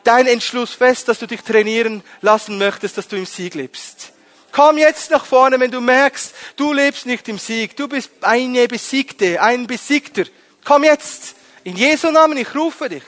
deinen 0.04 0.30
Entschluss 0.30 0.74
fest, 0.74 1.08
dass 1.08 1.20
du 1.20 1.28
dich 1.28 1.44
trainieren 1.44 2.02
lassen 2.22 2.58
möchtest, 2.58 2.98
dass 2.98 3.08
du 3.08 3.18
im 3.18 3.28
Sieg 3.28 3.54
lebst. 3.54 4.15
Komm 4.56 4.78
jetzt 4.78 5.12
nach 5.12 5.26
vorne, 5.26 5.60
wenn 5.60 5.70
du 5.70 5.82
merkst, 5.82 6.34
du 6.56 6.72
lebst 6.72 7.06
nicht 7.06 7.28
im 7.28 7.38
Sieg. 7.38 7.76
Du 7.76 7.90
bist 7.90 8.10
eine 8.22 8.70
Besiegte, 8.70 9.42
ein 9.42 9.68
Besiegter. 9.68 10.24
Komm 10.64 10.86
jetzt. 10.86 11.36
In 11.66 11.76
Jesu 11.76 12.10
Namen, 12.10 12.38
ich 12.38 12.56
rufe 12.56 12.88
dich. 12.88 13.04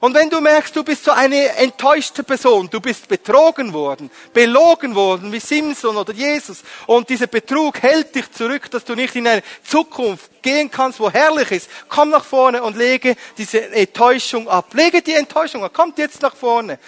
Und 0.00 0.14
wenn 0.14 0.28
du 0.28 0.40
merkst, 0.40 0.74
du 0.74 0.82
bist 0.82 1.04
so 1.04 1.12
eine 1.12 1.50
enttäuschte 1.50 2.24
Person, 2.24 2.68
du 2.68 2.80
bist 2.80 3.06
betrogen 3.06 3.72
worden, 3.72 4.10
belogen 4.32 4.96
worden, 4.96 5.30
wie 5.30 5.38
Simson 5.38 5.96
oder 5.96 6.12
Jesus, 6.12 6.64
und 6.88 7.08
dieser 7.08 7.28
Betrug 7.28 7.80
hält 7.80 8.16
dich 8.16 8.32
zurück, 8.32 8.68
dass 8.68 8.84
du 8.84 8.96
nicht 8.96 9.14
in 9.14 9.28
eine 9.28 9.44
Zukunft 9.62 10.42
gehen 10.42 10.68
kannst, 10.68 10.98
wo 10.98 11.08
herrlich 11.08 11.52
ist, 11.52 11.70
komm 11.88 12.10
nach 12.10 12.24
vorne 12.24 12.60
und 12.60 12.76
lege 12.76 13.14
diese 13.38 13.70
Enttäuschung 13.70 14.48
ab. 14.48 14.74
Lege 14.74 15.00
die 15.00 15.14
Enttäuschung 15.14 15.62
ab. 15.62 15.72
Kommt 15.72 15.98
jetzt 15.98 16.22
nach 16.22 16.34
vorne. 16.34 16.80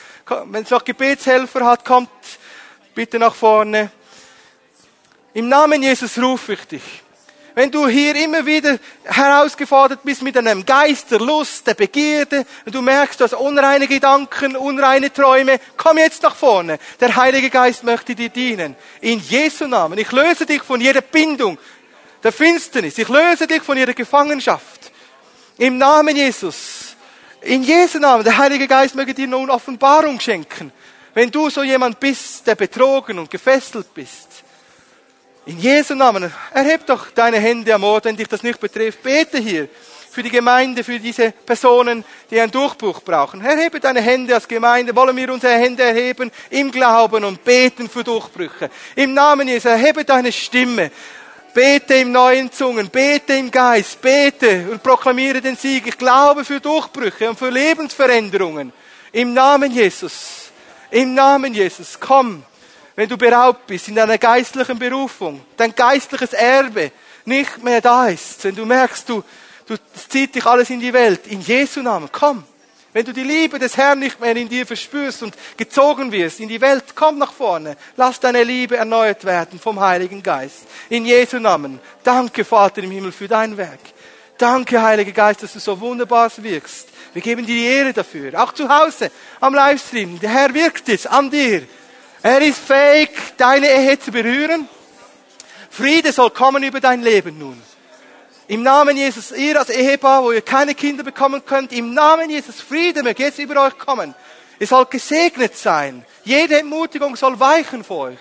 Wenn 0.46 0.64
es 0.64 0.70
noch 0.70 0.82
Gebetshelfer 0.82 1.64
hat, 1.64 1.84
kommt 1.84 2.10
Bitte 2.94 3.18
nach 3.18 3.34
vorne. 3.34 3.90
Im 5.32 5.48
Namen 5.48 5.82
Jesus 5.82 6.16
rufe 6.16 6.52
ich 6.52 6.64
dich. 6.64 6.82
Wenn 7.56 7.70
du 7.70 7.86
hier 7.86 8.16
immer 8.16 8.44
wieder 8.46 8.78
herausgefordert 9.04 10.00
bist 10.02 10.22
mit 10.22 10.36
einem 10.36 10.66
Geist 10.66 11.10
der 11.10 11.20
Lust, 11.20 11.66
der 11.66 11.74
Begierde, 11.74 12.44
und 12.64 12.74
du 12.74 12.82
merkst, 12.82 13.20
du 13.20 13.24
hast 13.24 13.34
unreine 13.34 13.86
Gedanken, 13.86 14.56
unreine 14.56 15.12
Träume, 15.12 15.60
komm 15.76 15.98
jetzt 15.98 16.22
nach 16.24 16.34
vorne. 16.34 16.78
Der 17.00 17.14
Heilige 17.14 17.50
Geist 17.50 17.84
möchte 17.84 18.14
dir 18.14 18.28
dienen. 18.28 18.74
In 19.00 19.20
Jesu 19.20 19.66
Namen. 19.66 19.98
Ich 19.98 20.10
löse 20.10 20.46
dich 20.46 20.62
von 20.62 20.80
jeder 20.80 21.00
Bindung 21.00 21.58
der 22.22 22.32
Finsternis. 22.32 22.98
Ich 22.98 23.08
löse 23.08 23.46
dich 23.46 23.62
von 23.62 23.76
jeder 23.76 23.94
Gefangenschaft. 23.94 24.92
Im 25.58 25.78
Namen 25.78 26.16
Jesus. 26.16 26.96
In 27.40 27.62
Jesu 27.62 27.98
Namen. 27.98 28.24
Der 28.24 28.36
Heilige 28.36 28.66
Geist 28.66 28.96
möge 28.96 29.14
dir 29.14 29.28
nun 29.28 29.50
Offenbarung 29.50 30.18
schenken 30.18 30.72
wenn 31.14 31.30
du 31.30 31.48
so 31.48 31.62
jemand 31.62 31.98
bist, 32.00 32.46
der 32.46 32.54
betrogen 32.54 33.18
und 33.18 33.30
gefesselt 33.30 33.94
bist, 33.94 34.44
in 35.46 35.58
Jesu 35.58 35.94
Namen, 35.94 36.32
erheb 36.52 36.86
doch 36.86 37.10
deine 37.10 37.38
Hände 37.38 37.74
am 37.74 37.84
Ort, 37.84 38.06
wenn 38.06 38.16
dich 38.16 38.28
das 38.28 38.42
nicht 38.42 38.58
betrifft. 38.58 39.02
Bete 39.02 39.38
hier 39.38 39.68
für 40.10 40.22
die 40.22 40.30
Gemeinde, 40.30 40.82
für 40.82 40.98
diese 40.98 41.32
Personen, 41.32 42.02
die 42.30 42.40
einen 42.40 42.50
Durchbruch 42.50 43.02
brauchen. 43.02 43.44
Erhebe 43.44 43.78
deine 43.78 44.00
Hände 44.00 44.34
als 44.34 44.48
Gemeinde. 44.48 44.96
Wollen 44.96 45.14
wir 45.16 45.30
unsere 45.30 45.54
Hände 45.54 45.82
erheben 45.82 46.30
im 46.48 46.70
Glauben 46.70 47.24
und 47.24 47.44
beten 47.44 47.90
für 47.90 48.02
Durchbrüche. 48.02 48.70
Im 48.96 49.12
Namen 49.12 49.48
Jesu, 49.48 49.68
erhebe 49.68 50.04
deine 50.04 50.32
Stimme. 50.32 50.90
Bete 51.52 51.94
im 51.94 52.10
neuen 52.10 52.50
Zungen, 52.50 52.88
bete 52.88 53.34
im 53.34 53.50
Geist, 53.50 54.00
bete 54.00 54.68
und 54.70 54.82
proklamiere 54.82 55.40
den 55.40 55.56
Sieg. 55.56 55.86
Ich 55.86 55.98
glaube 55.98 56.44
für 56.44 56.58
Durchbrüche 56.58 57.28
und 57.28 57.38
für 57.38 57.50
Lebensveränderungen. 57.50 58.72
Im 59.12 59.34
Namen 59.34 59.70
Jesus. 59.70 60.43
Im 60.94 61.12
Namen 61.12 61.52
Jesus, 61.52 61.98
komm, 61.98 62.44
wenn 62.94 63.08
du 63.08 63.16
beraubt 63.16 63.66
bist 63.66 63.88
in 63.88 63.96
deiner 63.96 64.16
geistlichen 64.16 64.78
Berufung, 64.78 65.40
dein 65.56 65.74
geistliches 65.74 66.32
Erbe 66.34 66.92
nicht 67.24 67.64
mehr 67.64 67.80
da 67.80 68.06
ist, 68.06 68.44
wenn 68.44 68.54
du 68.54 68.64
merkst, 68.64 69.08
du, 69.08 69.24
du 69.66 69.74
zieht 70.08 70.36
dich 70.36 70.46
alles 70.46 70.70
in 70.70 70.78
die 70.78 70.92
Welt, 70.92 71.26
in 71.26 71.40
Jesu 71.40 71.82
Namen, 71.82 72.08
komm. 72.12 72.44
Wenn 72.92 73.04
du 73.04 73.12
die 73.12 73.24
Liebe 73.24 73.58
des 73.58 73.76
Herrn 73.76 73.98
nicht 73.98 74.20
mehr 74.20 74.36
in 74.36 74.48
dir 74.48 74.64
verspürst 74.64 75.24
und 75.24 75.34
gezogen 75.56 76.12
wirst 76.12 76.38
in 76.38 76.48
die 76.48 76.60
Welt, 76.60 76.84
komm 76.94 77.18
nach 77.18 77.32
vorne. 77.32 77.76
Lass 77.96 78.20
deine 78.20 78.44
Liebe 78.44 78.76
erneuert 78.76 79.24
werden 79.24 79.58
vom 79.58 79.80
Heiligen 79.80 80.22
Geist. 80.22 80.68
In 80.90 81.04
Jesu 81.06 81.40
Namen. 81.40 81.80
Danke, 82.04 82.44
Vater 82.44 82.84
im 82.84 82.92
Himmel, 82.92 83.10
für 83.10 83.26
dein 83.26 83.56
Werk. 83.56 83.80
Danke, 84.38 84.80
Heiliger 84.80 85.10
Geist, 85.10 85.42
dass 85.42 85.54
du 85.54 85.58
so 85.58 85.80
wunderbar 85.80 86.30
wirkst. 86.36 86.90
Wir 87.14 87.22
geben 87.22 87.46
dir 87.46 87.54
die 87.54 87.64
Ehre 87.64 87.92
dafür. 87.92 88.42
Auch 88.42 88.52
zu 88.52 88.68
Hause 88.68 89.10
am 89.40 89.54
Livestream. 89.54 90.18
Der 90.18 90.30
Herr 90.30 90.52
wirkt 90.52 90.88
jetzt 90.88 91.06
an 91.08 91.30
dir. 91.30 91.62
Er 92.22 92.40
ist 92.42 92.58
fähig, 92.58 93.10
deine 93.36 93.68
Ehe 93.68 93.98
zu 93.98 94.10
berühren. 94.10 94.68
Friede 95.70 96.12
soll 96.12 96.30
kommen 96.30 96.64
über 96.64 96.80
dein 96.80 97.02
Leben 97.02 97.38
nun. 97.38 97.62
Im 98.48 98.62
Namen 98.62 98.96
Jesus, 98.96 99.30
ihr 99.30 99.58
als 99.58 99.70
Ehepaar, 99.70 100.24
wo 100.24 100.32
ihr 100.32 100.42
keine 100.42 100.74
Kinder 100.74 101.04
bekommen 101.04 101.44
könnt, 101.46 101.72
im 101.72 101.94
Namen 101.94 102.28
Jesus 102.28 102.60
Friede 102.60 103.02
möge 103.02 103.22
jetzt 103.22 103.38
über 103.38 103.64
euch 103.64 103.78
kommen. 103.78 104.14
Ihr 104.58 104.66
sollt 104.66 104.90
gesegnet 104.90 105.56
sein. 105.56 106.04
Jede 106.24 106.58
Entmutigung 106.58 107.16
soll 107.16 107.38
weichen 107.38 107.84
vor 107.84 108.08
euch. 108.08 108.18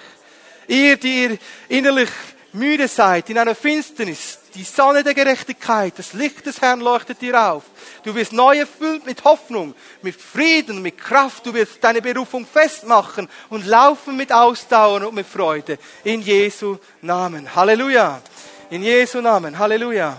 Ihr, 0.68 0.98
die 0.98 1.24
ihr 1.24 1.38
innerlich 1.68 2.10
müde 2.54 2.88
seid, 2.88 3.30
in 3.30 3.38
einer 3.38 3.56
Finsternis, 3.56 4.40
die 4.56 4.64
Sonne 4.64 5.04
der 5.04 5.14
Gerechtigkeit, 5.14 5.94
das 5.98 6.14
Licht 6.14 6.46
des 6.46 6.62
Herrn 6.62 6.80
leuchtet 6.80 7.22
dir 7.22 7.52
auf. 7.52 7.64
Du 8.04 8.14
wirst 8.14 8.34
neu 8.34 8.58
erfüllt 8.60 9.06
mit 9.06 9.24
Hoffnung, 9.24 9.74
mit 10.02 10.16
Frieden, 10.16 10.82
mit 10.82 10.98
Kraft. 10.98 11.46
Du 11.46 11.54
wirst 11.54 11.84
deine 11.84 12.02
Berufung 12.02 12.46
festmachen 12.46 13.30
und 13.50 13.66
laufen 13.66 14.16
mit 14.16 14.32
Ausdauer 14.32 15.08
und 15.08 15.16
mit 15.16 15.28
Freude. 15.28 15.78
In 16.04 16.22
Jesu 16.22 16.78
Namen. 17.02 17.54
Halleluja. 17.56 18.22
In 18.70 18.84
Jesu 18.84 19.22
Namen. 19.22 19.58
Halleluja. 19.58 20.18